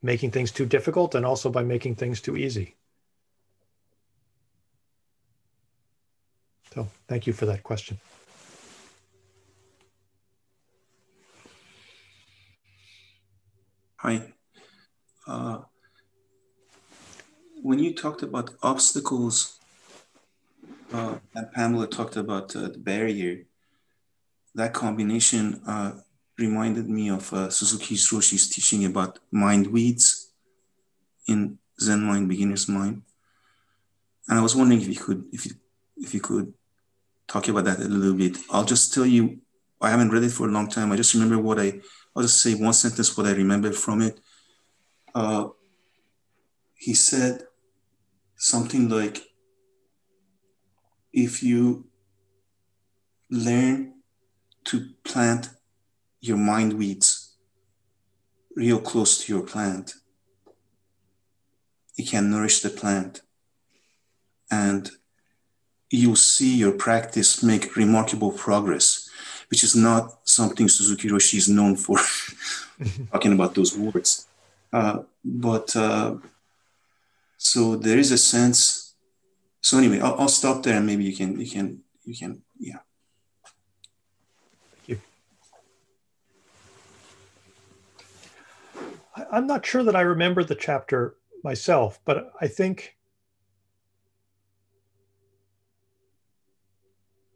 making 0.01 0.31
things 0.31 0.51
too 0.51 0.65
difficult 0.65 1.13
and 1.13 1.25
also 1.25 1.49
by 1.49 1.63
making 1.63 1.95
things 1.95 2.21
too 2.21 2.35
easy. 2.35 2.75
So 6.73 6.87
thank 7.07 7.27
you 7.27 7.33
for 7.33 7.45
that 7.47 7.63
question. 7.63 7.99
Hi. 13.97 14.33
Uh, 15.27 15.59
when 17.61 17.79
you 17.79 17.93
talked 17.93 18.23
about 18.23 18.51
obstacles, 18.63 19.59
uh, 20.93 21.15
and 21.35 21.51
Pamela 21.51 21.87
talked 21.87 22.15
about 22.15 22.55
uh, 22.55 22.69
the 22.69 22.79
barrier, 22.79 23.43
that 24.55 24.73
combination 24.73 25.61
uh, 25.67 25.91
reminded 26.37 26.89
me 26.89 27.09
of 27.09 27.31
uh, 27.33 27.49
Suzuki 27.49 27.95
Roshi's 27.95 28.49
teaching 28.49 28.85
about 28.85 29.19
mind 29.29 29.67
weeds 29.67 30.31
in 31.27 31.59
Zen 31.79 32.01
Mind, 32.01 32.29
Beginner's 32.29 32.67
Mind. 32.67 33.03
And 34.27 34.39
I 34.39 34.41
was 34.41 34.55
wondering 34.55 34.81
if 34.81 34.87
you 34.87 34.95
could, 34.95 35.25
if 35.31 35.45
you, 35.45 35.51
if 35.97 36.13
you 36.13 36.21
could 36.21 36.53
talk 37.31 37.47
about 37.47 37.63
that 37.63 37.79
a 37.79 37.87
little 37.87 38.17
bit. 38.17 38.37
I'll 38.49 38.65
just 38.65 38.93
tell 38.93 39.05
you, 39.05 39.39
I 39.79 39.89
haven't 39.89 40.11
read 40.11 40.23
it 40.23 40.31
for 40.31 40.47
a 40.47 40.51
long 40.51 40.69
time. 40.69 40.91
I 40.91 40.97
just 40.97 41.13
remember 41.13 41.39
what 41.39 41.59
I, 41.59 41.79
I'll 42.13 42.23
just 42.23 42.41
say 42.41 42.53
one 42.55 42.73
sentence, 42.73 43.15
what 43.15 43.25
I 43.25 43.31
remember 43.31 43.71
from 43.71 44.01
it. 44.01 44.19
Uh, 45.15 45.47
he 46.75 46.93
said 46.93 47.43
something 48.35 48.89
like, 48.89 49.19
if 51.13 51.41
you 51.41 51.85
learn 53.29 53.93
to 54.65 54.89
plant 55.03 55.49
your 56.19 56.37
mind 56.37 56.73
weeds 56.73 57.37
real 58.55 58.79
close 58.79 59.23
to 59.23 59.33
your 59.33 59.43
plant, 59.43 59.93
it 61.97 62.07
can 62.09 62.29
nourish 62.29 62.59
the 62.59 62.69
plant. 62.69 63.21
And 64.49 64.91
you 65.91 66.15
see 66.15 66.55
your 66.55 66.71
practice 66.71 67.43
make 67.43 67.75
remarkable 67.75 68.31
progress, 68.31 69.09
which 69.49 69.63
is 69.63 69.75
not 69.75 70.19
something 70.23 70.69
Suzuki 70.69 71.09
Roshi 71.09 71.37
is 71.37 71.49
known 71.49 71.75
for, 71.75 71.97
talking 73.11 73.33
about 73.33 73.53
those 73.53 73.77
words. 73.77 74.25
Uh, 74.71 74.99
but 75.23 75.75
uh, 75.75 76.15
so 77.37 77.75
there 77.75 77.97
is 77.97 78.11
a 78.11 78.17
sense. 78.17 78.93
So 79.59 79.77
anyway, 79.77 79.99
I'll, 79.99 80.15
I'll, 80.21 80.27
stop 80.29 80.63
there, 80.63 80.77
and 80.77 80.85
maybe 80.85 81.03
you 81.03 81.15
can, 81.15 81.39
you 81.39 81.49
can, 81.49 81.81
you 82.05 82.15
can, 82.15 82.41
yeah. 82.57 82.77
Thank 84.71 84.87
you. 84.87 85.01
I'm 89.29 89.45
not 89.45 89.65
sure 89.65 89.83
that 89.83 89.95
I 89.95 90.01
remember 90.01 90.45
the 90.45 90.55
chapter 90.55 91.17
myself, 91.43 91.99
but 92.05 92.31
I 92.39 92.47
think 92.47 92.95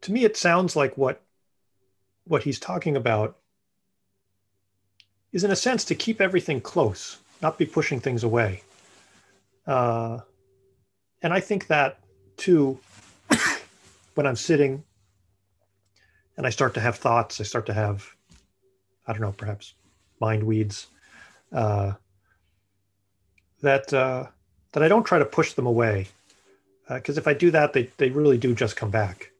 to 0.06 0.12
me 0.12 0.24
it 0.24 0.36
sounds 0.36 0.76
like 0.76 0.96
what 0.96 1.20
what 2.28 2.44
he's 2.44 2.60
talking 2.60 2.96
about 2.96 3.38
is 5.32 5.42
in 5.42 5.50
a 5.50 5.56
sense 5.56 5.84
to 5.84 5.96
keep 5.96 6.20
everything 6.20 6.60
close 6.60 7.18
not 7.42 7.58
be 7.58 7.66
pushing 7.66 8.00
things 8.00 8.22
away. 8.22 8.62
Uh, 9.66 10.20
and 11.22 11.32
i 11.32 11.40
think 11.40 11.66
that 11.66 11.98
too 12.36 12.78
when 14.14 14.28
i'm 14.28 14.36
sitting 14.36 14.84
and 16.36 16.46
i 16.46 16.50
start 16.50 16.72
to 16.74 16.80
have 16.80 16.94
thoughts 16.94 17.40
i 17.40 17.42
start 17.42 17.66
to 17.66 17.74
have 17.74 18.14
i 19.08 19.12
don't 19.12 19.20
know 19.20 19.32
perhaps 19.32 19.74
mind 20.20 20.44
weeds 20.44 20.86
uh, 21.52 21.92
that 23.60 23.92
uh, 23.92 24.24
that 24.70 24.84
i 24.84 24.88
don't 24.88 25.04
try 25.04 25.18
to 25.18 25.24
push 25.24 25.54
them 25.54 25.66
away. 25.66 26.06
Because 26.88 27.18
uh, 27.18 27.22
if 27.22 27.26
i 27.26 27.34
do 27.34 27.50
that 27.50 27.72
they, 27.72 27.90
they 27.96 28.10
really 28.10 28.38
do 28.38 28.54
just 28.54 28.76
come 28.76 28.92
back 28.92 29.32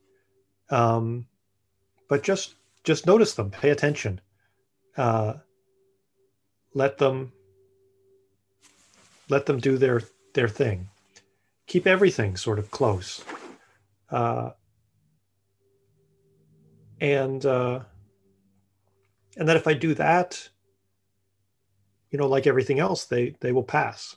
um, 0.70 1.26
but 2.08 2.22
just 2.22 2.54
just 2.84 3.06
notice 3.06 3.34
them 3.34 3.50
pay 3.50 3.70
attention. 3.70 4.20
Uh, 4.96 5.34
let 6.74 6.98
them 6.98 7.32
let 9.28 9.46
them 9.46 9.58
do 9.58 9.76
their 9.78 10.02
their 10.34 10.48
thing. 10.48 10.88
Keep 11.66 11.86
everything 11.86 12.36
sort 12.36 12.58
of 12.58 12.70
close. 12.70 13.24
Uh, 14.10 14.50
and 17.00 17.44
uh, 17.44 17.80
and 19.36 19.48
that 19.48 19.56
if 19.56 19.66
i 19.66 19.74
do 19.74 19.94
that 19.94 20.48
you 22.10 22.18
know 22.18 22.26
like 22.26 22.46
everything 22.46 22.78
else 22.78 23.04
they 23.04 23.34
they 23.40 23.52
will 23.52 23.62
pass 23.62 24.16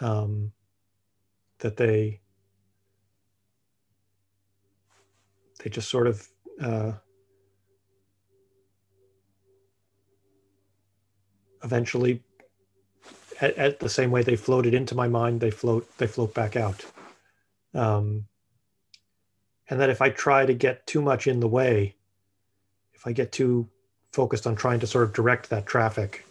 um, 0.00 0.52
that 1.58 1.76
they 1.76 2.20
they 5.66 5.70
just 5.70 5.90
sort 5.90 6.06
of 6.06 6.28
uh, 6.60 6.92
eventually 11.64 12.22
at, 13.40 13.56
at, 13.56 13.80
the 13.80 13.88
same 13.88 14.12
way 14.12 14.22
they 14.22 14.36
floated 14.36 14.74
into 14.74 14.94
my 14.94 15.08
mind 15.08 15.40
they 15.40 15.50
float 15.50 15.84
they 15.98 16.06
float 16.06 16.32
back 16.34 16.54
out. 16.54 16.84
Um, 17.74 18.26
and 19.68 19.80
that 19.80 19.90
if 19.90 20.00
i 20.00 20.08
try 20.08 20.46
to 20.46 20.54
get 20.54 20.86
too 20.86 21.02
much 21.02 21.26
in 21.26 21.40
the 21.40 21.48
way 21.48 21.96
if 22.94 23.04
i 23.04 23.10
get 23.10 23.32
too 23.32 23.68
focused 24.12 24.46
on 24.46 24.54
trying 24.54 24.78
to 24.78 24.86
sort 24.86 25.02
of 25.02 25.12
direct 25.12 25.50
that 25.50 25.66
traffic 25.66 26.24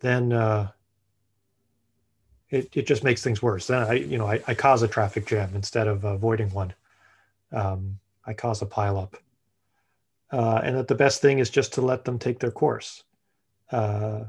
then 0.00 0.32
uh, 0.32 0.68
it, 2.48 2.70
it 2.74 2.86
just 2.86 3.04
makes 3.04 3.22
things 3.22 3.42
worse. 3.42 3.66
Then 3.66 3.82
i 3.82 3.92
you 3.92 4.16
know 4.16 4.26
i, 4.26 4.42
I 4.48 4.54
cause 4.54 4.82
a 4.82 4.88
traffic 4.88 5.26
jam 5.26 5.50
instead 5.54 5.88
of 5.88 6.04
avoiding 6.04 6.48
one. 6.54 6.72
Um, 7.52 7.98
I 8.26 8.34
cause 8.34 8.62
a 8.62 8.66
pileup. 8.66 9.14
Uh, 10.32 10.60
and 10.64 10.76
that 10.76 10.88
the 10.88 10.94
best 10.94 11.22
thing 11.22 11.38
is 11.38 11.50
just 11.50 11.72
to 11.74 11.80
let 11.80 12.04
them 12.04 12.18
take 12.18 12.40
their 12.40 12.50
course. 12.50 13.04
Uh, 13.70 14.24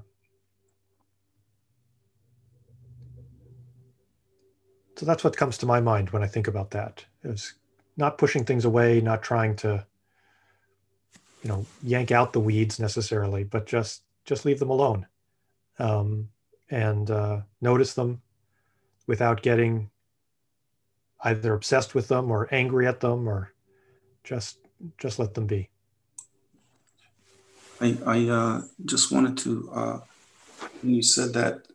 so 4.95 5.05
that's 5.05 5.23
what 5.23 5.35
comes 5.35 5.57
to 5.59 5.65
my 5.65 5.79
mind 5.79 6.11
when 6.11 6.23
I 6.23 6.27
think 6.27 6.47
about 6.47 6.71
that 6.71 7.03
is 7.23 7.53
not 7.97 8.17
pushing 8.17 8.45
things 8.45 8.65
away, 8.65 9.01
not 9.01 9.23
trying 9.23 9.55
to, 9.57 9.85
you 11.43 11.49
know, 11.49 11.65
yank 11.81 12.11
out 12.11 12.33
the 12.33 12.39
weeds 12.39 12.79
necessarily, 12.79 13.43
but 13.43 13.65
just 13.65 14.03
just 14.25 14.45
leave 14.45 14.59
them 14.59 14.69
alone 14.69 15.07
um, 15.79 16.29
and 16.69 17.09
uh, 17.09 17.41
notice 17.61 17.93
them 17.93 18.21
without 19.07 19.41
getting 19.41 19.89
either 21.23 21.53
obsessed 21.53 21.95
with 21.95 22.07
them 22.07 22.29
or 22.29 22.47
angry 22.51 22.85
at 22.85 22.99
them 22.99 23.27
or 23.27 23.51
just 24.27 24.59
just 24.97 25.19
let 25.19 25.33
them 25.33 25.47
be. 25.47 25.69
I 27.79 27.97
I 28.05 28.17
uh, 28.27 28.61
just 28.83 29.11
wanted 29.11 29.37
to 29.43 29.71
uh, 29.73 29.99
when 30.81 30.95
you 30.95 31.03
said 31.03 31.33
that. 31.33 31.67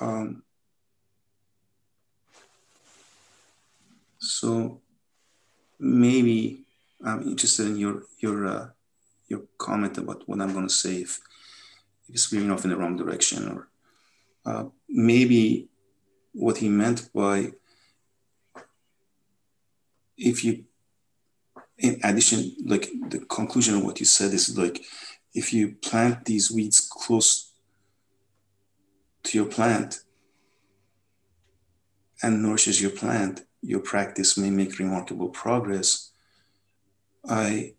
Um, 0.00 0.42
so 4.18 4.80
maybe 5.78 6.64
I'm 7.04 7.22
interested 7.22 7.66
in 7.66 7.76
your 7.76 8.04
your 8.18 8.46
uh, 8.46 8.68
your 9.28 9.42
comment 9.58 9.98
about 9.98 10.26
what 10.26 10.40
I'm 10.40 10.54
going 10.54 10.68
to 10.68 10.74
say 10.74 10.96
if, 10.96 11.20
if 12.08 12.14
it's 12.14 12.26
veering 12.26 12.50
off 12.50 12.64
in 12.64 12.70
the 12.70 12.76
wrong 12.76 12.96
direction 12.96 13.48
or 13.48 13.68
uh, 14.46 14.64
maybe 14.88 15.68
what 16.32 16.56
he 16.56 16.68
meant 16.68 17.10
by 17.12 17.52
if 20.16 20.44
you 20.44 20.64
in 21.78 22.00
addition, 22.02 22.56
like 22.64 22.88
the 23.08 23.20
conclusion 23.20 23.76
of 23.76 23.84
what 23.84 24.00
you 24.00 24.06
said 24.06 24.32
is 24.32 24.56
like, 24.58 24.82
if 25.34 25.52
you 25.52 25.76
plant 25.82 26.24
these 26.24 26.50
weeds 26.50 26.80
close 26.80 27.52
to 29.22 29.38
your 29.38 29.46
plant 29.46 30.00
and 32.22 32.42
nourishes 32.42 32.82
your 32.82 32.90
plant, 32.90 33.44
your 33.62 33.80
practice 33.80 34.36
may 34.36 34.50
make 34.50 34.78
remarkable 34.78 35.28
progress. 35.28 36.10
I 37.28 37.74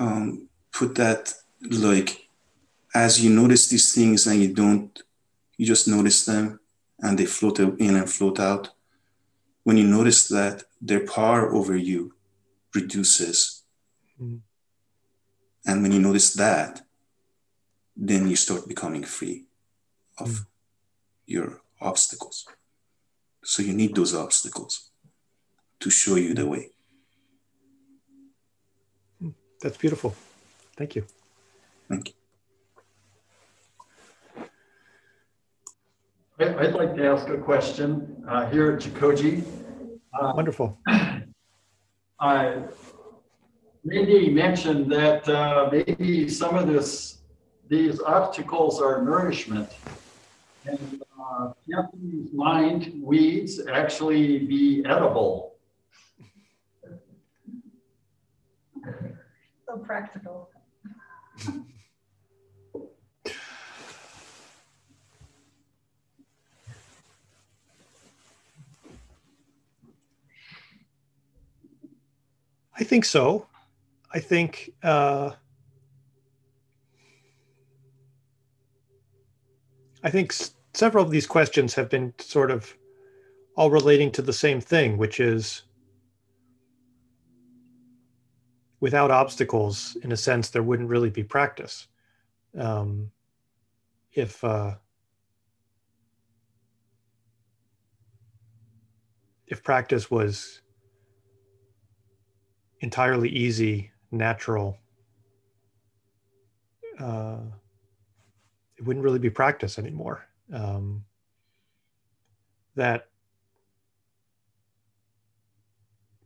um, 0.00 0.48
put 0.72 0.96
that 0.96 1.34
like, 1.70 2.28
as 2.94 3.22
you 3.22 3.30
notice 3.30 3.68
these 3.68 3.94
things 3.94 4.26
and 4.26 4.40
you 4.40 4.52
don't, 4.54 5.00
you 5.56 5.66
just 5.66 5.86
notice 5.86 6.24
them 6.24 6.58
and 7.00 7.16
they 7.18 7.26
float 7.26 7.60
in 7.60 7.96
and 7.96 8.10
float 8.10 8.40
out. 8.40 8.70
When 9.62 9.76
you 9.76 9.86
notice 9.86 10.28
that 10.28 10.64
their 10.80 11.06
power 11.06 11.52
over 11.52 11.76
you 11.76 12.14
reduces. 12.80 13.38
Mm. 14.20 14.40
And 15.68 15.82
when 15.82 15.92
you 15.92 16.00
notice 16.00 16.30
that, 16.34 16.82
then 17.96 18.28
you 18.30 18.36
start 18.36 18.68
becoming 18.68 19.04
free 19.04 19.46
of 20.18 20.28
mm. 20.28 20.46
your 21.26 21.48
obstacles. 21.80 22.46
So 23.44 23.62
you 23.62 23.74
need 23.74 23.94
those 23.94 24.14
obstacles 24.14 24.90
to 25.80 25.90
show 25.90 26.16
you 26.16 26.34
the 26.34 26.46
way. 26.46 26.64
Hmm. 29.20 29.30
That's 29.62 29.76
beautiful. 29.76 30.14
Thank 30.76 30.96
you. 30.96 31.04
Thank 31.88 32.08
you. 32.08 32.14
I'd 36.40 36.74
like 36.74 36.94
to 36.96 37.04
ask 37.06 37.28
a 37.28 37.38
question 37.38 38.24
uh, 38.28 38.48
here 38.50 38.72
at 38.72 38.80
Jikoji. 38.82 39.42
Uh, 40.14 40.32
Wonderful. 40.34 40.78
I 42.20 42.62
maybe 43.84 44.28
mentioned 44.30 44.90
that 44.90 45.28
uh, 45.28 45.68
maybe 45.70 46.28
some 46.28 46.56
of 46.56 46.66
this, 46.66 47.18
these 47.68 48.00
obstacles 48.00 48.80
are 48.82 49.02
nourishment. 49.02 49.68
And 50.64 51.02
uh, 51.18 51.52
Japanese 51.70 52.32
mind 52.32 53.00
weeds 53.02 53.60
actually 53.70 54.40
be 54.40 54.84
edible. 54.84 55.54
So 59.66 59.78
practical. 59.78 60.50
I 72.78 72.84
think 72.84 73.04
so. 73.04 73.46
I 74.12 74.20
think 74.20 74.70
uh, 74.82 75.32
I 80.02 80.10
think 80.10 80.32
s- 80.32 80.54
several 80.74 81.04
of 81.04 81.10
these 81.10 81.26
questions 81.26 81.74
have 81.74 81.90
been 81.90 82.14
sort 82.18 82.50
of 82.50 82.72
all 83.56 83.70
relating 83.70 84.12
to 84.12 84.22
the 84.22 84.32
same 84.32 84.60
thing, 84.60 84.96
which 84.96 85.18
is 85.18 85.62
without 88.80 89.10
obstacles, 89.10 89.96
in 90.04 90.12
a 90.12 90.16
sense, 90.16 90.48
there 90.50 90.62
wouldn't 90.62 90.88
really 90.88 91.10
be 91.10 91.24
practice. 91.24 91.88
Um, 92.56 93.10
if 94.12 94.42
uh, 94.44 94.74
if 99.48 99.64
practice 99.64 100.10
was 100.10 100.62
entirely 102.80 103.28
easy, 103.28 103.90
natural, 104.10 104.78
uh, 106.98 107.38
it 108.76 108.84
wouldn't 108.84 109.04
really 109.04 109.18
be 109.18 109.30
practice 109.30 109.78
anymore. 109.78 110.24
Um, 110.52 111.04
that 112.76 113.08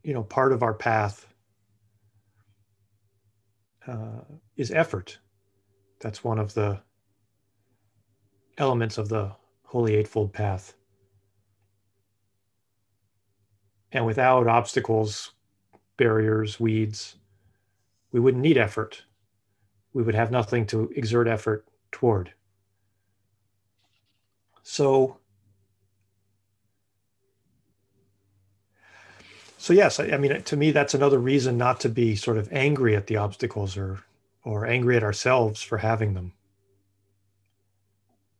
you 0.02 0.12
know, 0.12 0.22
part 0.22 0.52
of 0.52 0.62
our 0.62 0.74
path 0.74 1.26
uh, 3.86 4.20
is 4.56 4.70
effort. 4.70 5.18
That's 6.00 6.24
one 6.24 6.38
of 6.38 6.54
the 6.54 6.80
elements 8.58 8.98
of 8.98 9.08
the 9.08 9.32
Holy 9.64 9.94
Eightfold 9.94 10.32
Path. 10.32 10.74
And 13.92 14.06
without 14.06 14.46
obstacles, 14.46 15.32
barriers, 15.96 16.58
weeds, 16.58 17.16
we 18.12 18.20
wouldn't 18.20 18.42
need 18.42 18.58
effort. 18.58 19.02
We 19.92 20.02
would 20.02 20.14
have 20.14 20.30
nothing 20.30 20.66
to 20.68 20.90
exert 20.94 21.26
effort 21.26 21.66
toward. 21.90 22.32
So, 24.62 25.18
so 29.58 29.72
yes, 29.72 29.98
I, 29.98 30.04
I 30.08 30.16
mean, 30.18 30.42
to 30.42 30.56
me, 30.56 30.70
that's 30.70 30.94
another 30.94 31.18
reason 31.18 31.56
not 31.56 31.80
to 31.80 31.88
be 31.88 32.16
sort 32.16 32.38
of 32.38 32.52
angry 32.52 32.94
at 32.96 33.06
the 33.06 33.16
obstacles 33.16 33.76
or 33.76 34.00
or 34.44 34.66
angry 34.66 34.96
at 34.96 35.04
ourselves 35.04 35.62
for 35.62 35.78
having 35.78 36.14
them. 36.14 36.32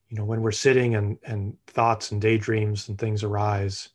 You 0.09 0.19
know, 0.19 0.25
when 0.25 0.43
we're 0.43 0.53
sitting 0.53 0.95
and 0.95 1.19
and 1.25 1.57
thoughts 1.67 2.13
and 2.13 2.21
daydreams 2.21 2.89
and 2.89 2.99
things 2.99 3.23
arise, 3.23 3.89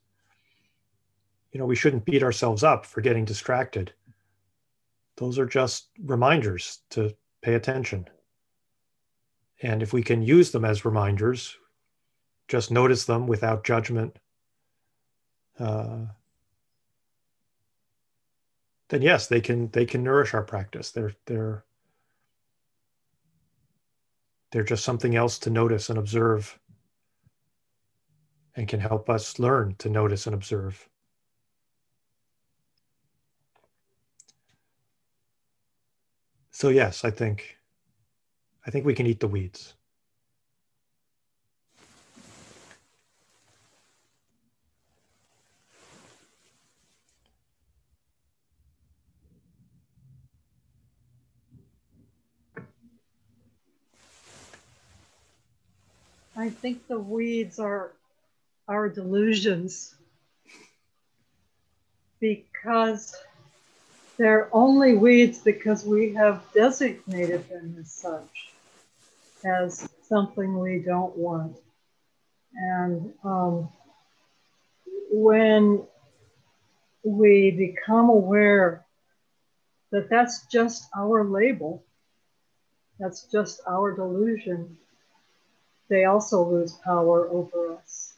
you 1.52 1.60
know, 1.60 1.66
we 1.66 1.76
shouldn't 1.76 2.06
beat 2.06 2.24
ourselves 2.24 2.64
up 2.64 2.86
for 2.86 3.02
getting 3.02 3.26
distracted. 3.26 3.94
Those 5.16 5.40
are 5.40 5.46
just 5.46 5.90
reminders 6.04 6.80
to 6.92 7.16
pay 7.42 7.56
attention. 7.56 8.08
And 9.62 9.82
if 9.82 9.94
we 9.94 10.04
can 10.04 10.22
use 10.22 10.52
them 10.52 10.66
as 10.66 10.86
reminders, 10.86 11.58
just 12.48 12.70
notice 12.72 13.06
them 13.06 13.28
without 13.28 13.64
judgment, 13.64 14.20
uh, 15.60 16.06
then 18.90 19.02
yes, 19.02 19.28
they 19.28 19.42
can 19.42 19.70
they 19.72 19.86
can 19.86 20.04
nourish 20.04 20.34
our 20.34 20.44
practice. 20.44 20.92
They're 20.92 21.14
they're 21.26 21.66
they're 24.52 24.64
just 24.64 24.86
something 24.86 25.16
else 25.16 25.40
to 25.40 25.50
notice 25.50 25.90
and 25.90 25.98
observe, 25.98 26.58
and 28.56 28.68
can 28.68 28.80
help 28.80 29.10
us 29.10 29.40
learn 29.40 29.76
to 29.80 29.90
notice 29.90 30.26
and 30.26 30.36
observe. 30.36 30.88
So 36.58 36.70
yes, 36.70 37.06
I 37.06 37.12
think 37.12 37.56
I 38.66 38.72
think 38.72 38.84
we 38.84 38.96
can 38.96 39.06
eat 39.06 39.20
the 39.20 39.28
weeds. 39.28 39.76
I 56.36 56.50
think 56.50 56.88
the 56.88 56.98
weeds 56.98 57.60
are 57.60 57.92
our 58.68 58.90
delusions 58.90 59.94
because 62.20 63.16
they're 64.18 64.50
only 64.52 64.96
weeds 64.96 65.40
because 65.40 65.86
we 65.86 66.14
have 66.14 66.44
designated 66.54 67.48
them 67.50 67.76
as 67.80 67.92
such, 67.92 68.52
as 69.46 69.88
something 70.08 70.60
we 70.60 70.80
don't 70.80 71.16
want. 71.16 71.56
And 72.56 73.14
um, 73.24 73.70
when 75.12 75.84
we 77.04 77.52
become 77.52 78.10
aware 78.10 78.86
that 79.92 80.10
that's 80.10 80.46
just 80.48 80.88
our 80.98 81.24
label, 81.24 81.84
that's 83.00 83.24
just 83.32 83.62
our 83.68 83.96
delusion, 83.96 84.78
they 85.90 86.06
also 86.06 86.44
lose 86.44 86.74
power 86.84 87.30
over 87.30 87.76
us. 87.76 88.17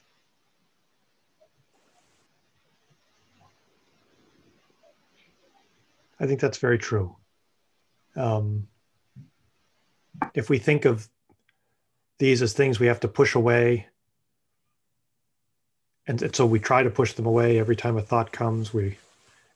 I 6.19 6.27
think 6.27 6.39
that's 6.39 6.57
very 6.57 6.77
true. 6.77 7.15
Um, 8.15 8.67
if 10.33 10.49
we 10.49 10.57
think 10.57 10.85
of 10.85 11.07
these 12.17 12.41
as 12.41 12.53
things 12.53 12.79
we 12.79 12.87
have 12.87 12.99
to 13.01 13.07
push 13.07 13.35
away, 13.35 13.87
and, 16.05 16.21
and 16.21 16.35
so 16.35 16.45
we 16.45 16.59
try 16.59 16.83
to 16.83 16.89
push 16.89 17.13
them 17.13 17.25
away 17.25 17.59
every 17.59 17.75
time 17.75 17.97
a 17.97 18.01
thought 18.01 18.31
comes, 18.31 18.73
we 18.73 18.97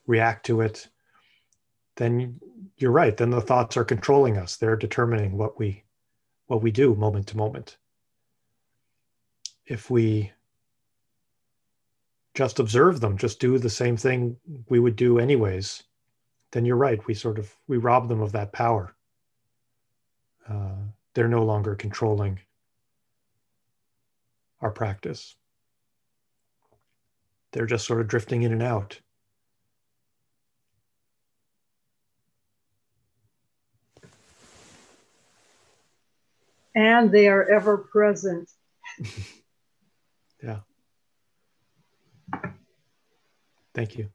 react 0.07 0.45
to 0.45 0.61
it, 0.61 0.87
then 1.95 2.39
you're 2.77 2.91
right. 2.91 3.15
Then 3.17 3.31
the 3.31 3.41
thoughts 3.41 3.75
are 3.77 3.83
controlling 3.83 4.37
us. 4.37 4.55
They're 4.55 4.75
determining 4.75 5.37
what 5.37 5.59
we 5.59 5.83
what 6.47 6.61
we 6.61 6.71
do 6.71 6.93
moment 6.95 7.27
to 7.27 7.37
moment. 7.37 7.77
If 9.65 9.89
we 9.89 10.31
just 12.33 12.59
observe 12.59 12.99
them, 12.99 13.17
just 13.17 13.39
do 13.39 13.57
the 13.57 13.69
same 13.69 13.95
thing 13.95 14.37
we 14.67 14.79
would 14.79 14.95
do 14.95 15.19
anyways, 15.19 15.83
then 16.53 16.65
you're 16.65 16.77
right. 16.77 17.05
We 17.07 17.15
sort 17.15 17.39
of 17.39 17.51
we 17.67 17.77
rob 17.77 18.07
them 18.07 18.21
of 18.21 18.31
that 18.33 18.53
power. 18.53 18.95
Uh, 20.47 20.75
they're 21.15 21.27
no 21.27 21.43
longer 21.43 21.75
controlling 21.75 22.39
our 24.61 24.69
practice. 24.69 25.35
They're 27.51 27.65
just 27.65 27.85
sort 27.85 28.01
of 28.01 28.07
drifting 28.07 28.43
in 28.43 28.51
and 28.51 28.61
out. 28.61 28.99
And 36.75 37.11
they 37.11 37.27
are 37.27 37.43
ever 37.43 37.77
present. 37.77 38.49
yeah. 40.43 40.59
Thank 43.73 43.97
you. 43.97 44.09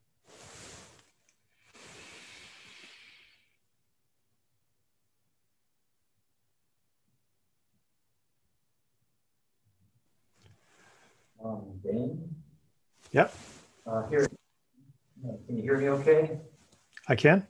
Um? 11.44 11.80
Yep. 13.12 13.34
Uh, 13.86 14.06
here, 14.08 14.26
can 15.46 15.56
you 15.56 15.62
hear 15.62 15.78
me 15.78 15.88
okay? 15.88 16.38
I 17.08 17.14
can. 17.14 17.46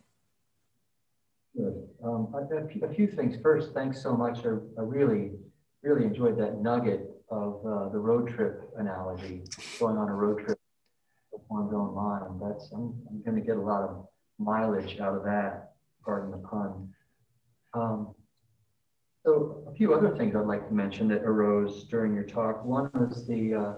Good. 1.56 1.88
Um, 2.04 2.32
a, 2.34 2.56
a, 2.56 2.68
few, 2.68 2.82
a, 2.84 2.94
few, 2.94 3.06
things. 3.08 3.36
First, 3.42 3.74
thanks 3.74 4.00
so 4.02 4.16
much. 4.16 4.38
I, 4.44 4.50
I 4.78 4.82
really, 4.82 5.32
really 5.82 6.04
enjoyed 6.04 6.38
that 6.38 6.60
nugget 6.60 7.10
of 7.30 7.66
uh, 7.66 7.88
the 7.88 7.98
road 7.98 8.28
trip 8.28 8.70
analogy, 8.78 9.42
going 9.80 9.96
on 9.96 10.08
a 10.08 10.14
road 10.14 10.44
trip 10.44 10.58
with 11.32 11.42
one's 11.50 11.72
own 11.74 11.94
mind. 11.94 12.40
That's 12.40 12.70
I'm, 12.72 12.94
I'm 13.08 13.22
going 13.24 13.34
to 13.34 13.46
get 13.46 13.56
a 13.56 13.60
lot 13.60 13.82
of 13.82 14.06
mileage 14.38 15.00
out 15.00 15.16
of 15.16 15.24
that, 15.24 15.72
pardon 16.04 16.30
the 16.30 16.38
pun. 16.38 16.88
Um, 17.74 18.14
so 19.24 19.64
a 19.68 19.74
few 19.74 19.94
other 19.94 20.16
things 20.16 20.34
I'd 20.36 20.46
like 20.46 20.66
to 20.68 20.74
mention 20.74 21.08
that 21.08 21.22
arose 21.22 21.84
during 21.84 22.14
your 22.14 22.24
talk. 22.24 22.64
One 22.64 22.90
was 22.94 23.26
the, 23.26 23.54
uh, 23.54 23.74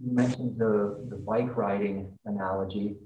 you 0.00 0.12
mentioned 0.12 0.58
the, 0.58 1.06
the 1.08 1.16
bike 1.16 1.56
riding 1.56 2.16
analogy. 2.24 2.96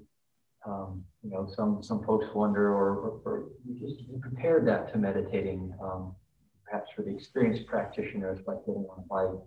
Um, 0.67 1.05
you 1.23 1.31
know, 1.31 1.49
some, 1.57 1.83
some 1.83 2.05
folks 2.05 2.27
wonder, 2.35 2.73
or, 2.73 2.95
or, 2.97 3.21
or 3.25 3.45
you 3.67 3.75
just 3.81 4.01
you 4.03 4.21
that 4.65 4.93
to 4.93 4.99
meditating, 4.99 5.75
um, 5.83 6.15
perhaps 6.65 6.91
for 6.95 7.03
the 7.03 7.11
experienced 7.11 7.67
practitioners, 7.67 8.39
like 8.47 8.59
getting 8.67 8.87
on 8.91 9.05
a 9.05 9.09
bike. 9.09 9.41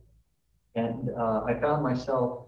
And 0.76 1.10
uh, 1.18 1.44
I 1.46 1.60
found 1.62 1.84
myself 1.84 2.48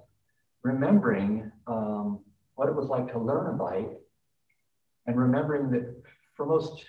remembering 0.63 1.49
um, 1.67 2.19
what 2.55 2.67
it 2.67 2.75
was 2.75 2.87
like 2.87 3.11
to 3.13 3.19
learn 3.19 3.47
a 3.47 3.53
bike 3.53 3.91
and 5.05 5.17
remembering 5.17 5.69
that 5.71 6.03
for 6.35 6.45
most 6.45 6.83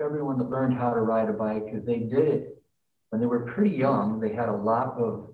everyone 0.00 0.38
that 0.38 0.50
learned 0.50 0.76
how 0.76 0.92
to 0.92 1.00
ride 1.00 1.28
a 1.28 1.32
bike, 1.32 1.84
they 1.84 2.00
did 2.00 2.28
it 2.28 2.62
when 3.10 3.20
they 3.20 3.26
were 3.26 3.46
pretty 3.46 3.74
young. 3.74 4.20
They 4.20 4.32
had 4.32 4.48
a 4.48 4.56
lot 4.56 4.98
of 4.98 5.30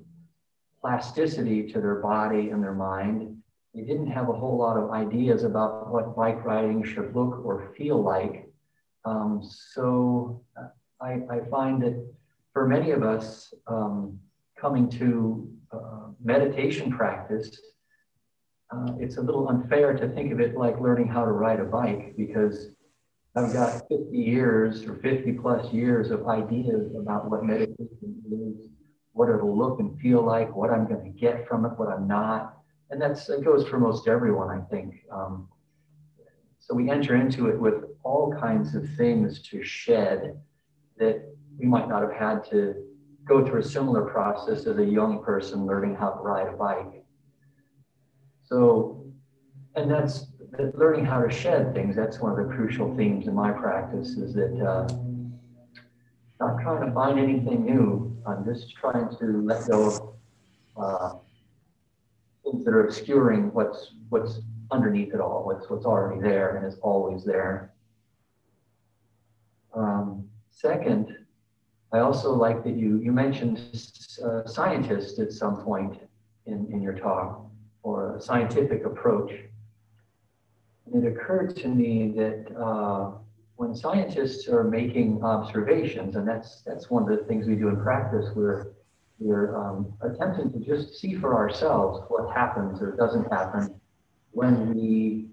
plasticity 0.81 1.71
to 1.73 1.81
their 1.81 1.97
body 1.97 2.51
and 2.51 2.63
their 2.63 2.75
mind. 2.75 3.37
They 3.75 3.83
didn't 3.83 4.09
have 4.09 4.29
a 4.29 4.33
whole 4.33 4.59
lot 4.59 4.77
of 4.77 4.91
ideas 4.91 5.45
about 5.45 5.91
what 5.91 6.17
bike 6.17 6.45
riding 6.45 6.85
should 6.85 7.15
look 7.15 7.45
or 7.45 7.73
feel 7.77 8.03
like. 8.03 8.49
Um, 9.05 9.43
so 9.43 10.43
I, 11.01 11.21
I, 11.29 11.41
find 11.51 11.83
that 11.83 12.07
for 12.53 12.69
many 12.69 12.93
of 12.93 13.03
us 13.03 13.53
um, 13.67 14.21
coming 14.57 14.89
to 14.91 15.51
uh, 15.73 16.11
meditation 16.23 16.93
practice, 16.93 17.59
uh, 18.71 18.93
it's 19.01 19.17
a 19.17 19.21
little 19.21 19.49
unfair 19.49 19.95
to 19.95 20.09
think 20.09 20.33
of 20.33 20.39
it 20.39 20.57
like 20.57 20.81
learning 20.81 21.09
how 21.09 21.25
to 21.25 21.33
ride 21.33 21.59
a 21.59 21.65
bike 21.65 22.15
because 22.17 22.69
I've 23.35 23.53
got 23.53 23.89
50 23.89 24.17
years 24.17 24.85
or 24.85 24.97
50 24.97 25.33
plus 25.33 25.73
years 25.73 26.11
of 26.11 26.27
ideas 26.29 26.95
about 26.95 27.31
what 27.31 27.45
meditation 27.45 27.99
is, 28.31 28.69
what 29.13 29.31
it'll 29.31 29.57
look 29.57 29.81
and 29.81 29.99
feel 30.01 30.23
like, 30.23 30.55
what 30.55 30.71
I'm 30.71 30.87
going 30.87 31.05
to 31.05 31.19
get 31.19 31.49
from 31.49 31.65
it, 31.65 31.73
what 31.77 31.89
I'm 31.89 32.07
not. 32.07 32.59
And 32.91 33.01
that's 33.01 33.31
it 33.31 33.43
goes 33.43 33.67
for 33.67 33.79
most 33.79 34.07
everyone, 34.07 34.51
I 34.51 34.61
think. 34.71 34.97
Um, 35.11 35.49
so 36.59 36.75
we 36.75 36.91
enter 36.91 37.17
into 37.17 37.49
it 37.49 37.59
with 37.59 37.85
all 38.05 38.35
kinds 38.39 38.75
of 38.75 38.87
things 38.97 39.41
to 39.49 39.65
shed 39.65 40.39
that 40.99 41.25
we 41.59 41.67
might 41.67 41.89
not 41.89 42.03
have 42.03 42.13
had 42.13 42.45
to 42.51 42.75
go 43.25 43.47
through 43.47 43.61
a 43.61 43.65
similar 43.65 44.03
process 44.03 44.67
as 44.67 44.79
a 44.79 44.85
young 44.85 45.23
person 45.25 45.65
learning 45.65 45.95
how 45.95 46.11
to 46.11 46.21
ride 46.21 46.49
a 46.49 46.57
bike. 46.57 47.05
So, 48.45 49.07
and 49.75 49.91
that's 49.91 50.27
that 50.53 50.79
learning 50.79 51.05
how 51.05 51.21
to 51.21 51.31
shed 51.31 51.75
things. 51.75 51.97
That's 51.97 52.21
one 52.21 52.39
of 52.39 52.47
the 52.47 52.55
crucial 52.55 52.95
themes 52.97 53.27
in 53.27 53.35
my 53.35 53.51
practice 53.51 54.11
is 54.11 54.35
that 54.35 54.53
uh, 54.61 54.87
not 56.39 56.61
trying 56.61 56.87
to 56.87 56.93
find 56.93 57.19
anything 57.19 57.65
new. 57.65 58.17
I'm 58.27 58.45
just 58.45 58.75
trying 58.75 59.09
to 59.19 59.43
let 59.43 59.67
go 59.69 59.87
of 59.87 60.01
uh, 60.77 61.19
things 62.45 62.65
that 62.65 62.75
are 62.75 62.85
obscuring 62.85 63.53
what's 63.53 63.95
what's 64.11 64.41
underneath 64.71 65.15
it 65.15 65.21
all, 65.21 65.45
what's 65.45 65.71
what's 65.71 65.87
already 65.87 66.21
there 66.21 66.57
and 66.57 66.67
is 66.67 66.79
always 66.83 67.25
there. 67.25 67.73
Um, 69.75 70.29
second, 70.51 71.17
I 71.93 72.01
also 72.01 72.35
like 72.35 72.63
that 72.65 72.77
you 72.77 73.01
you 73.01 73.11
mentioned 73.11 73.59
uh, 74.23 74.47
scientists 74.47 75.19
at 75.19 75.33
some 75.33 75.65
point 75.65 75.99
in, 76.45 76.69
in 76.71 76.83
your 76.83 76.95
talk 76.95 77.47
or 77.83 78.17
a 78.17 78.21
scientific 78.21 78.85
approach. 78.85 79.33
It 80.87 81.07
occurred 81.07 81.57
to 81.57 81.69
me 81.69 82.13
that 82.17 82.57
uh, 82.57 83.13
when 83.57 83.75
scientists 83.75 84.49
are 84.49 84.65
making 84.65 85.23
observations, 85.23 86.17
and 86.17 86.27
that's 86.27 86.63
that's 86.63 86.91
one 86.91 87.11
of 87.11 87.19
the 87.19 87.25
things 87.25 87.47
we 87.47 87.55
do 87.55 87.69
in 87.69 87.81
practice, 87.81 88.31
we're 88.35 88.73
we're 89.19 89.57
um, 89.57 89.93
attempting 90.01 90.53
to 90.53 90.59
just 90.59 90.99
see 90.99 91.15
for 91.15 91.35
ourselves 91.35 92.05
what 92.09 92.35
happens 92.35 92.83
or 92.83 92.97
doesn't 92.97 93.31
happen 93.33 93.81
when 94.33 94.75
we 94.75 95.29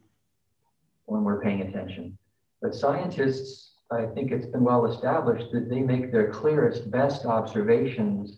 when 1.06 1.24
we're 1.24 1.42
paying 1.42 1.62
attention. 1.62 2.18
But 2.62 2.76
scientists 2.76 3.70
I 3.92 4.06
think 4.06 4.32
it's 4.32 4.46
been 4.46 4.64
well 4.64 4.86
established 4.86 5.52
that 5.52 5.68
they 5.68 5.80
make 5.80 6.12
their 6.12 6.30
clearest, 6.32 6.92
best 6.92 7.26
observations 7.26 8.38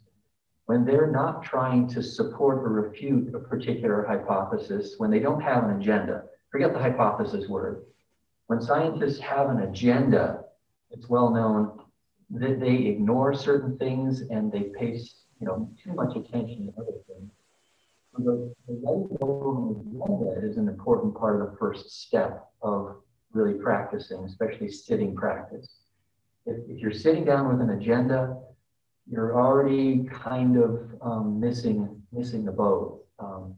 when 0.66 0.86
they're 0.86 1.12
not 1.12 1.44
trying 1.44 1.88
to 1.90 2.02
support 2.02 2.60
or 2.60 2.70
refute 2.70 3.36
a 3.36 3.40
particular 3.40 4.06
hypothesis, 4.08 4.96
when 4.98 5.12
they 5.12 5.20
don't 5.20 5.42
have 5.42 5.66
an 5.66 5.82
agenda. 5.82 6.24
Forget 6.52 6.74
the 6.74 6.80
hypothesis 6.80 7.48
word. 7.48 7.84
When 8.48 8.62
scientists 8.62 9.20
have 9.20 9.50
an 9.50 9.62
agenda, 9.62 10.44
it's 10.90 11.08
well 11.08 11.32
known 11.32 11.80
that 12.32 12.60
they 12.60 12.76
ignore 12.88 13.34
certain 13.34 13.78
things 13.78 14.22
and 14.22 14.52
they 14.52 14.64
pay 14.78 15.00
you 15.40 15.48
know, 15.48 15.70
too 15.84 15.94
much 15.94 16.16
attention 16.16 16.68
to 16.68 16.82
other 16.82 16.98
things. 17.08 17.32
The, 18.18 18.54
the 18.68 18.74
agenda 19.98 20.48
is 20.48 20.58
an 20.58 20.68
important 20.68 21.16
part 21.16 21.42
of 21.42 21.52
the 21.52 21.58
first 21.58 22.02
step 22.04 22.46
of 22.62 22.98
really 23.34 23.54
practicing, 23.54 24.24
especially 24.26 24.70
sitting 24.70 25.16
practice. 25.16 25.80
If, 26.46 26.58
if 26.70 26.80
you're 26.80 26.92
sitting 26.92 27.24
down 27.24 27.48
with 27.48 27.62
an 27.62 27.76
agenda, 27.78 28.38
you're 29.10 29.40
already 29.40 30.04
kind 30.12 30.58
of 30.58 30.82
um, 31.02 31.40
missing 31.40 32.02
missing 32.12 32.44
the 32.46 32.52
boat. 32.52 33.06
Um, 33.20 33.56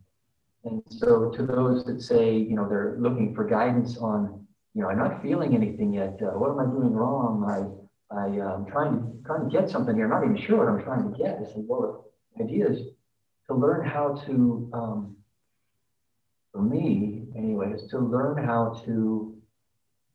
and 0.65 0.81
so, 0.89 1.29
to 1.29 1.45
those 1.45 1.83
that 1.85 2.01
say, 2.01 2.35
you 2.35 2.55
know, 2.55 2.67
they're 2.67 2.95
looking 2.97 3.35
for 3.35 3.43
guidance 3.43 3.97
on, 3.97 4.45
you 4.73 4.81
know, 4.81 4.89
I'm 4.89 4.97
not 4.97 5.21
feeling 5.21 5.55
anything 5.55 5.93
yet. 5.93 6.19
Uh, 6.21 6.37
what 6.37 6.51
am 6.51 6.59
I 6.59 6.65
doing 6.65 6.93
wrong? 6.93 7.43
I, 7.43 8.15
I, 8.15 8.27
am 8.27 8.41
um, 8.41 8.65
trying 8.65 8.93
to 8.93 9.25
trying 9.25 9.49
to 9.49 9.55
get 9.55 9.69
something 9.69 9.95
here. 9.95 10.05
I'm 10.05 10.11
not 10.11 10.23
even 10.23 10.37
sure 10.37 10.59
what 10.59 10.69
I'm 10.69 10.83
trying 10.83 11.11
to 11.11 11.17
get. 11.17 11.37
I 11.39 11.43
say, 11.43 11.63
well, 11.67 12.05
the 12.37 12.45
idea 12.45 12.67
is 12.69 12.79
to 13.47 13.55
learn 13.55 13.85
how 13.85 14.13
to, 14.25 14.69
um, 14.73 15.17
for 16.53 16.61
me, 16.61 17.25
anyways, 17.35 17.87
to 17.89 17.99
learn 17.99 18.43
how 18.43 18.81
to 18.85 19.35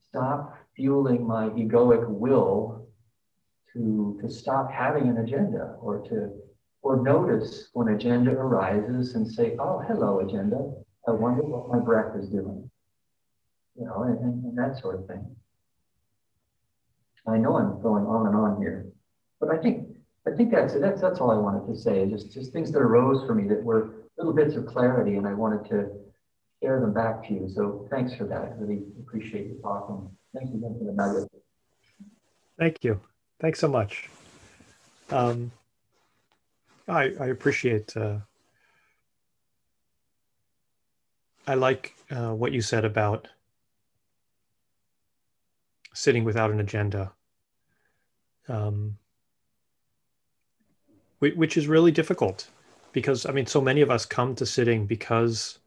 stop 0.09 0.57
fueling 0.75 1.27
my 1.27 1.49
egoic 1.51 2.09
will 2.09 2.89
to, 3.75 4.19
to 4.23 4.31
stop 4.31 4.71
having 4.73 5.09
an 5.09 5.19
agenda 5.19 5.77
or 5.81 5.99
to 6.09 6.31
or 6.83 7.03
notice 7.03 7.69
when 7.73 7.89
agenda 7.89 8.31
arises 8.31 9.15
and 9.15 9.27
say, 9.27 9.57
oh, 9.59 9.83
hello, 9.87 10.21
agenda. 10.21 10.73
I 11.07 11.13
wonder 11.13 11.43
what 11.43 11.69
my 11.69 11.85
breath 11.85 12.15
is 12.17 12.29
doing. 12.29 12.71
You 13.79 13.87
know, 13.87 14.03
and, 14.03 14.19
and, 14.19 14.45
and 14.45 14.59
that 14.59 14.81
sort 14.81 14.99
of 14.99 15.07
thing. 15.07 15.25
I 17.27 17.37
know 17.37 17.57
I'm 17.57 17.81
going 17.83 18.07
on 18.07 18.27
and 18.27 18.35
on 18.35 18.61
here, 18.61 18.87
but 19.39 19.51
I 19.51 19.59
think 19.59 19.87
I 20.27 20.35
think 20.35 20.51
that's 20.51 20.75
that's 20.75 21.01
that's 21.01 21.21
all 21.21 21.31
I 21.31 21.37
wanted 21.37 21.67
to 21.73 21.79
say. 21.79 22.09
Just 22.09 22.33
just 22.33 22.53
things 22.53 22.73
that 22.73 22.79
arose 22.79 23.27
for 23.27 23.35
me 23.35 23.47
that 23.49 23.63
were 23.63 23.91
little 24.17 24.33
bits 24.33 24.57
of 24.57 24.67
clarity, 24.67 25.17
and 25.17 25.27
I 25.27 25.35
wanted 25.35 25.69
to 25.71 25.91
share 26.63 26.81
them 26.81 26.93
back 26.93 27.27
to 27.29 27.35
you. 27.35 27.49
So 27.49 27.87
thanks 27.91 28.15
for 28.15 28.25
that. 28.25 28.43
I 28.43 28.49
really 28.57 28.83
appreciate 28.99 29.47
you 29.47 29.59
talking. 29.63 30.09
Thanks 30.35 30.51
again 30.53 30.75
for 30.79 30.85
the 30.85 30.93
nugget. 30.93 31.29
Thank 32.59 32.83
you. 32.83 33.01
Thanks 33.41 33.61
so 33.61 33.69
much. 33.69 34.09
Um, 35.11 35.53
I, 36.89 37.13
I 37.21 37.27
appreciate. 37.27 37.97
Uh, 37.97 38.19
I 41.47 41.55
like 41.55 41.95
uh, 42.11 42.35
what 42.35 42.53
you 42.53 42.61
said 42.61 42.85
about 42.85 43.29
sitting 45.95 46.25
without 46.25 46.51
an 46.51 46.61
agenda, 46.61 47.13
um, 48.49 48.99
which 51.19 51.57
is 51.57 51.67
really 51.67 51.91
difficult 51.91 52.49
because 52.93 53.27
I 53.27 53.33
mean, 53.33 53.47
so 53.47 53.61
many 53.61 53.81
of 53.81 53.91
us 53.91 54.07
come 54.07 54.35
to 54.37 54.47
sitting 54.47 54.87
because 54.87 55.59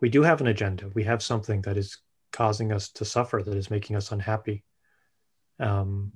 we 0.00 0.08
do 0.08 0.22
have 0.22 0.40
an 0.40 0.46
agenda. 0.48 0.90
We 0.94 1.04
have 1.04 1.22
something 1.22 1.62
that 1.62 1.76
is 1.76 1.98
causing 2.32 2.72
us 2.72 2.88
to 2.90 3.04
suffer, 3.04 3.42
that 3.42 3.56
is 3.56 3.70
making 3.70 3.96
us 3.96 4.12
unhappy. 4.12 4.64
Um, 5.58 6.12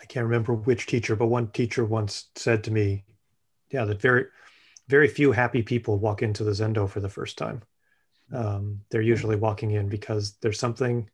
I 0.00 0.04
can't 0.04 0.26
remember 0.26 0.54
which 0.54 0.86
teacher, 0.86 1.16
but 1.16 1.26
one 1.26 1.48
teacher 1.48 1.84
once 1.84 2.26
said 2.34 2.64
to 2.64 2.70
me, 2.70 3.04
"Yeah, 3.70 3.84
that 3.84 4.00
very, 4.00 4.26
very 4.88 5.08
few 5.08 5.32
happy 5.32 5.62
people 5.62 5.98
walk 5.98 6.22
into 6.22 6.44
the 6.44 6.52
Zendo 6.52 6.88
for 6.88 7.00
the 7.00 7.08
first 7.08 7.38
time. 7.38 7.62
Um, 8.32 8.84
they're 8.90 9.00
usually 9.02 9.36
walking 9.36 9.70
in 9.70 9.88
because 9.88 10.36
there's 10.40 10.58
something, 10.58 11.10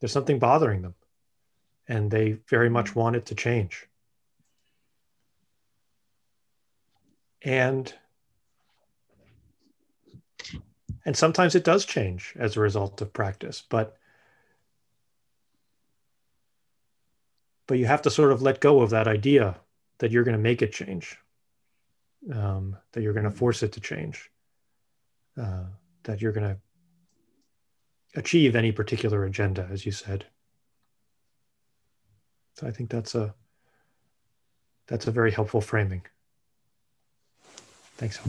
there's 0.00 0.12
something 0.12 0.38
bothering 0.38 0.82
them, 0.82 0.94
and 1.88 2.10
they 2.10 2.32
very 2.48 2.68
much 2.68 2.94
want 2.94 3.16
it 3.16 3.26
to 3.26 3.34
change." 3.34 3.88
And 7.42 7.92
and 11.04 11.16
sometimes 11.16 11.54
it 11.54 11.64
does 11.64 11.84
change 11.84 12.34
as 12.38 12.56
a 12.56 12.60
result 12.60 13.00
of 13.00 13.12
practice 13.12 13.62
but 13.68 13.96
but 17.66 17.78
you 17.78 17.86
have 17.86 18.02
to 18.02 18.10
sort 18.10 18.32
of 18.32 18.42
let 18.42 18.60
go 18.60 18.80
of 18.80 18.90
that 18.90 19.08
idea 19.08 19.56
that 19.98 20.10
you're 20.10 20.24
going 20.24 20.36
to 20.36 20.42
make 20.42 20.62
it 20.62 20.72
change 20.72 21.16
um, 22.32 22.76
that 22.92 23.02
you're 23.02 23.12
going 23.12 23.24
to 23.24 23.30
force 23.30 23.62
it 23.62 23.72
to 23.72 23.80
change 23.80 24.30
uh, 25.40 25.64
that 26.04 26.20
you're 26.20 26.32
going 26.32 26.48
to 26.48 26.58
achieve 28.14 28.54
any 28.54 28.72
particular 28.72 29.24
agenda 29.24 29.66
as 29.70 29.86
you 29.86 29.92
said. 29.92 30.26
So 32.54 32.66
i 32.66 32.70
think 32.70 32.90
that's 32.90 33.14
a 33.14 33.34
that's 34.86 35.06
a 35.06 35.10
very 35.10 35.30
helpful 35.30 35.60
framing. 35.60 36.02
Thanks. 37.96 38.20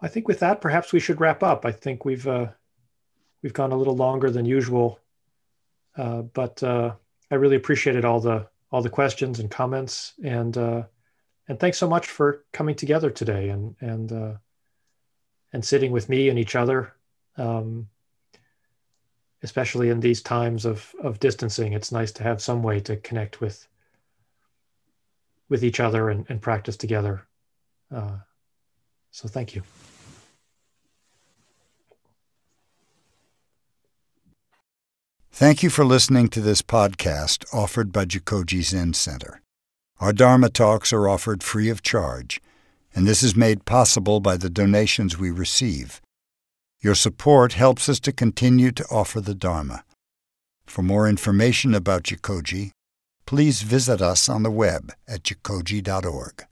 I 0.00 0.08
think 0.08 0.28
with 0.28 0.40
that, 0.40 0.60
perhaps 0.60 0.92
we 0.92 1.00
should 1.00 1.20
wrap 1.20 1.42
up. 1.42 1.64
I 1.64 1.72
think 1.72 2.04
we've 2.04 2.26
uh, 2.28 2.48
we've 3.42 3.52
gone 3.52 3.72
a 3.72 3.76
little 3.76 3.96
longer 3.96 4.30
than 4.30 4.44
usual, 4.44 5.00
uh, 5.96 6.22
but 6.22 6.62
uh, 6.62 6.94
I 7.30 7.34
really 7.34 7.56
appreciated 7.56 8.04
all 8.04 8.20
the 8.20 8.48
all 8.70 8.82
the 8.82 8.90
questions 8.90 9.40
and 9.40 9.50
comments, 9.50 10.14
and 10.22 10.56
uh, 10.56 10.82
and 11.48 11.58
thanks 11.58 11.78
so 11.78 11.88
much 11.88 12.06
for 12.06 12.44
coming 12.52 12.74
together 12.74 13.10
today 13.10 13.48
and 13.48 13.74
and 13.80 14.12
uh, 14.12 14.34
and 15.52 15.64
sitting 15.64 15.92
with 15.92 16.08
me 16.08 16.28
and 16.28 16.38
each 16.38 16.56
other, 16.56 16.94
um, 17.36 17.88
especially 19.42 19.88
in 19.88 20.00
these 20.00 20.22
times 20.22 20.64
of 20.64 20.94
of 21.02 21.20
distancing. 21.20 21.72
It's 21.72 21.92
nice 21.92 22.12
to 22.12 22.22
have 22.22 22.42
some 22.42 22.62
way 22.62 22.80
to 22.80 22.96
connect 22.96 23.40
with 23.40 23.66
with 25.48 25.64
each 25.64 25.80
other 25.80 26.10
and, 26.10 26.26
and 26.28 26.42
practice 26.42 26.76
together. 26.76 27.26
Uh, 27.94 28.18
so 29.10 29.28
thank 29.28 29.54
you. 29.54 29.62
Thank 35.38 35.62
you 35.62 35.70
for 35.70 35.84
listening 35.84 36.26
to 36.30 36.40
this 36.40 36.62
podcast 36.62 37.44
offered 37.54 37.92
by 37.92 38.06
Jikoji 38.06 38.60
Zen 38.64 38.92
Center. 38.92 39.40
Our 40.00 40.12
Dharma 40.12 40.48
talks 40.48 40.92
are 40.92 41.08
offered 41.08 41.44
free 41.44 41.68
of 41.68 41.80
charge, 41.80 42.42
and 42.92 43.06
this 43.06 43.22
is 43.22 43.36
made 43.36 43.64
possible 43.64 44.18
by 44.18 44.36
the 44.36 44.50
donations 44.50 45.16
we 45.16 45.30
receive. 45.30 46.02
Your 46.80 46.96
support 46.96 47.52
helps 47.52 47.88
us 47.88 48.00
to 48.00 48.12
continue 48.12 48.72
to 48.72 48.84
offer 48.90 49.20
the 49.20 49.32
Dharma. 49.32 49.84
For 50.66 50.82
more 50.82 51.08
information 51.08 51.72
about 51.72 52.02
Jikoji, 52.02 52.72
please 53.24 53.62
visit 53.62 54.02
us 54.02 54.28
on 54.28 54.42
the 54.42 54.50
web 54.50 54.92
at 55.06 55.22
jikoji.org. 55.22 56.46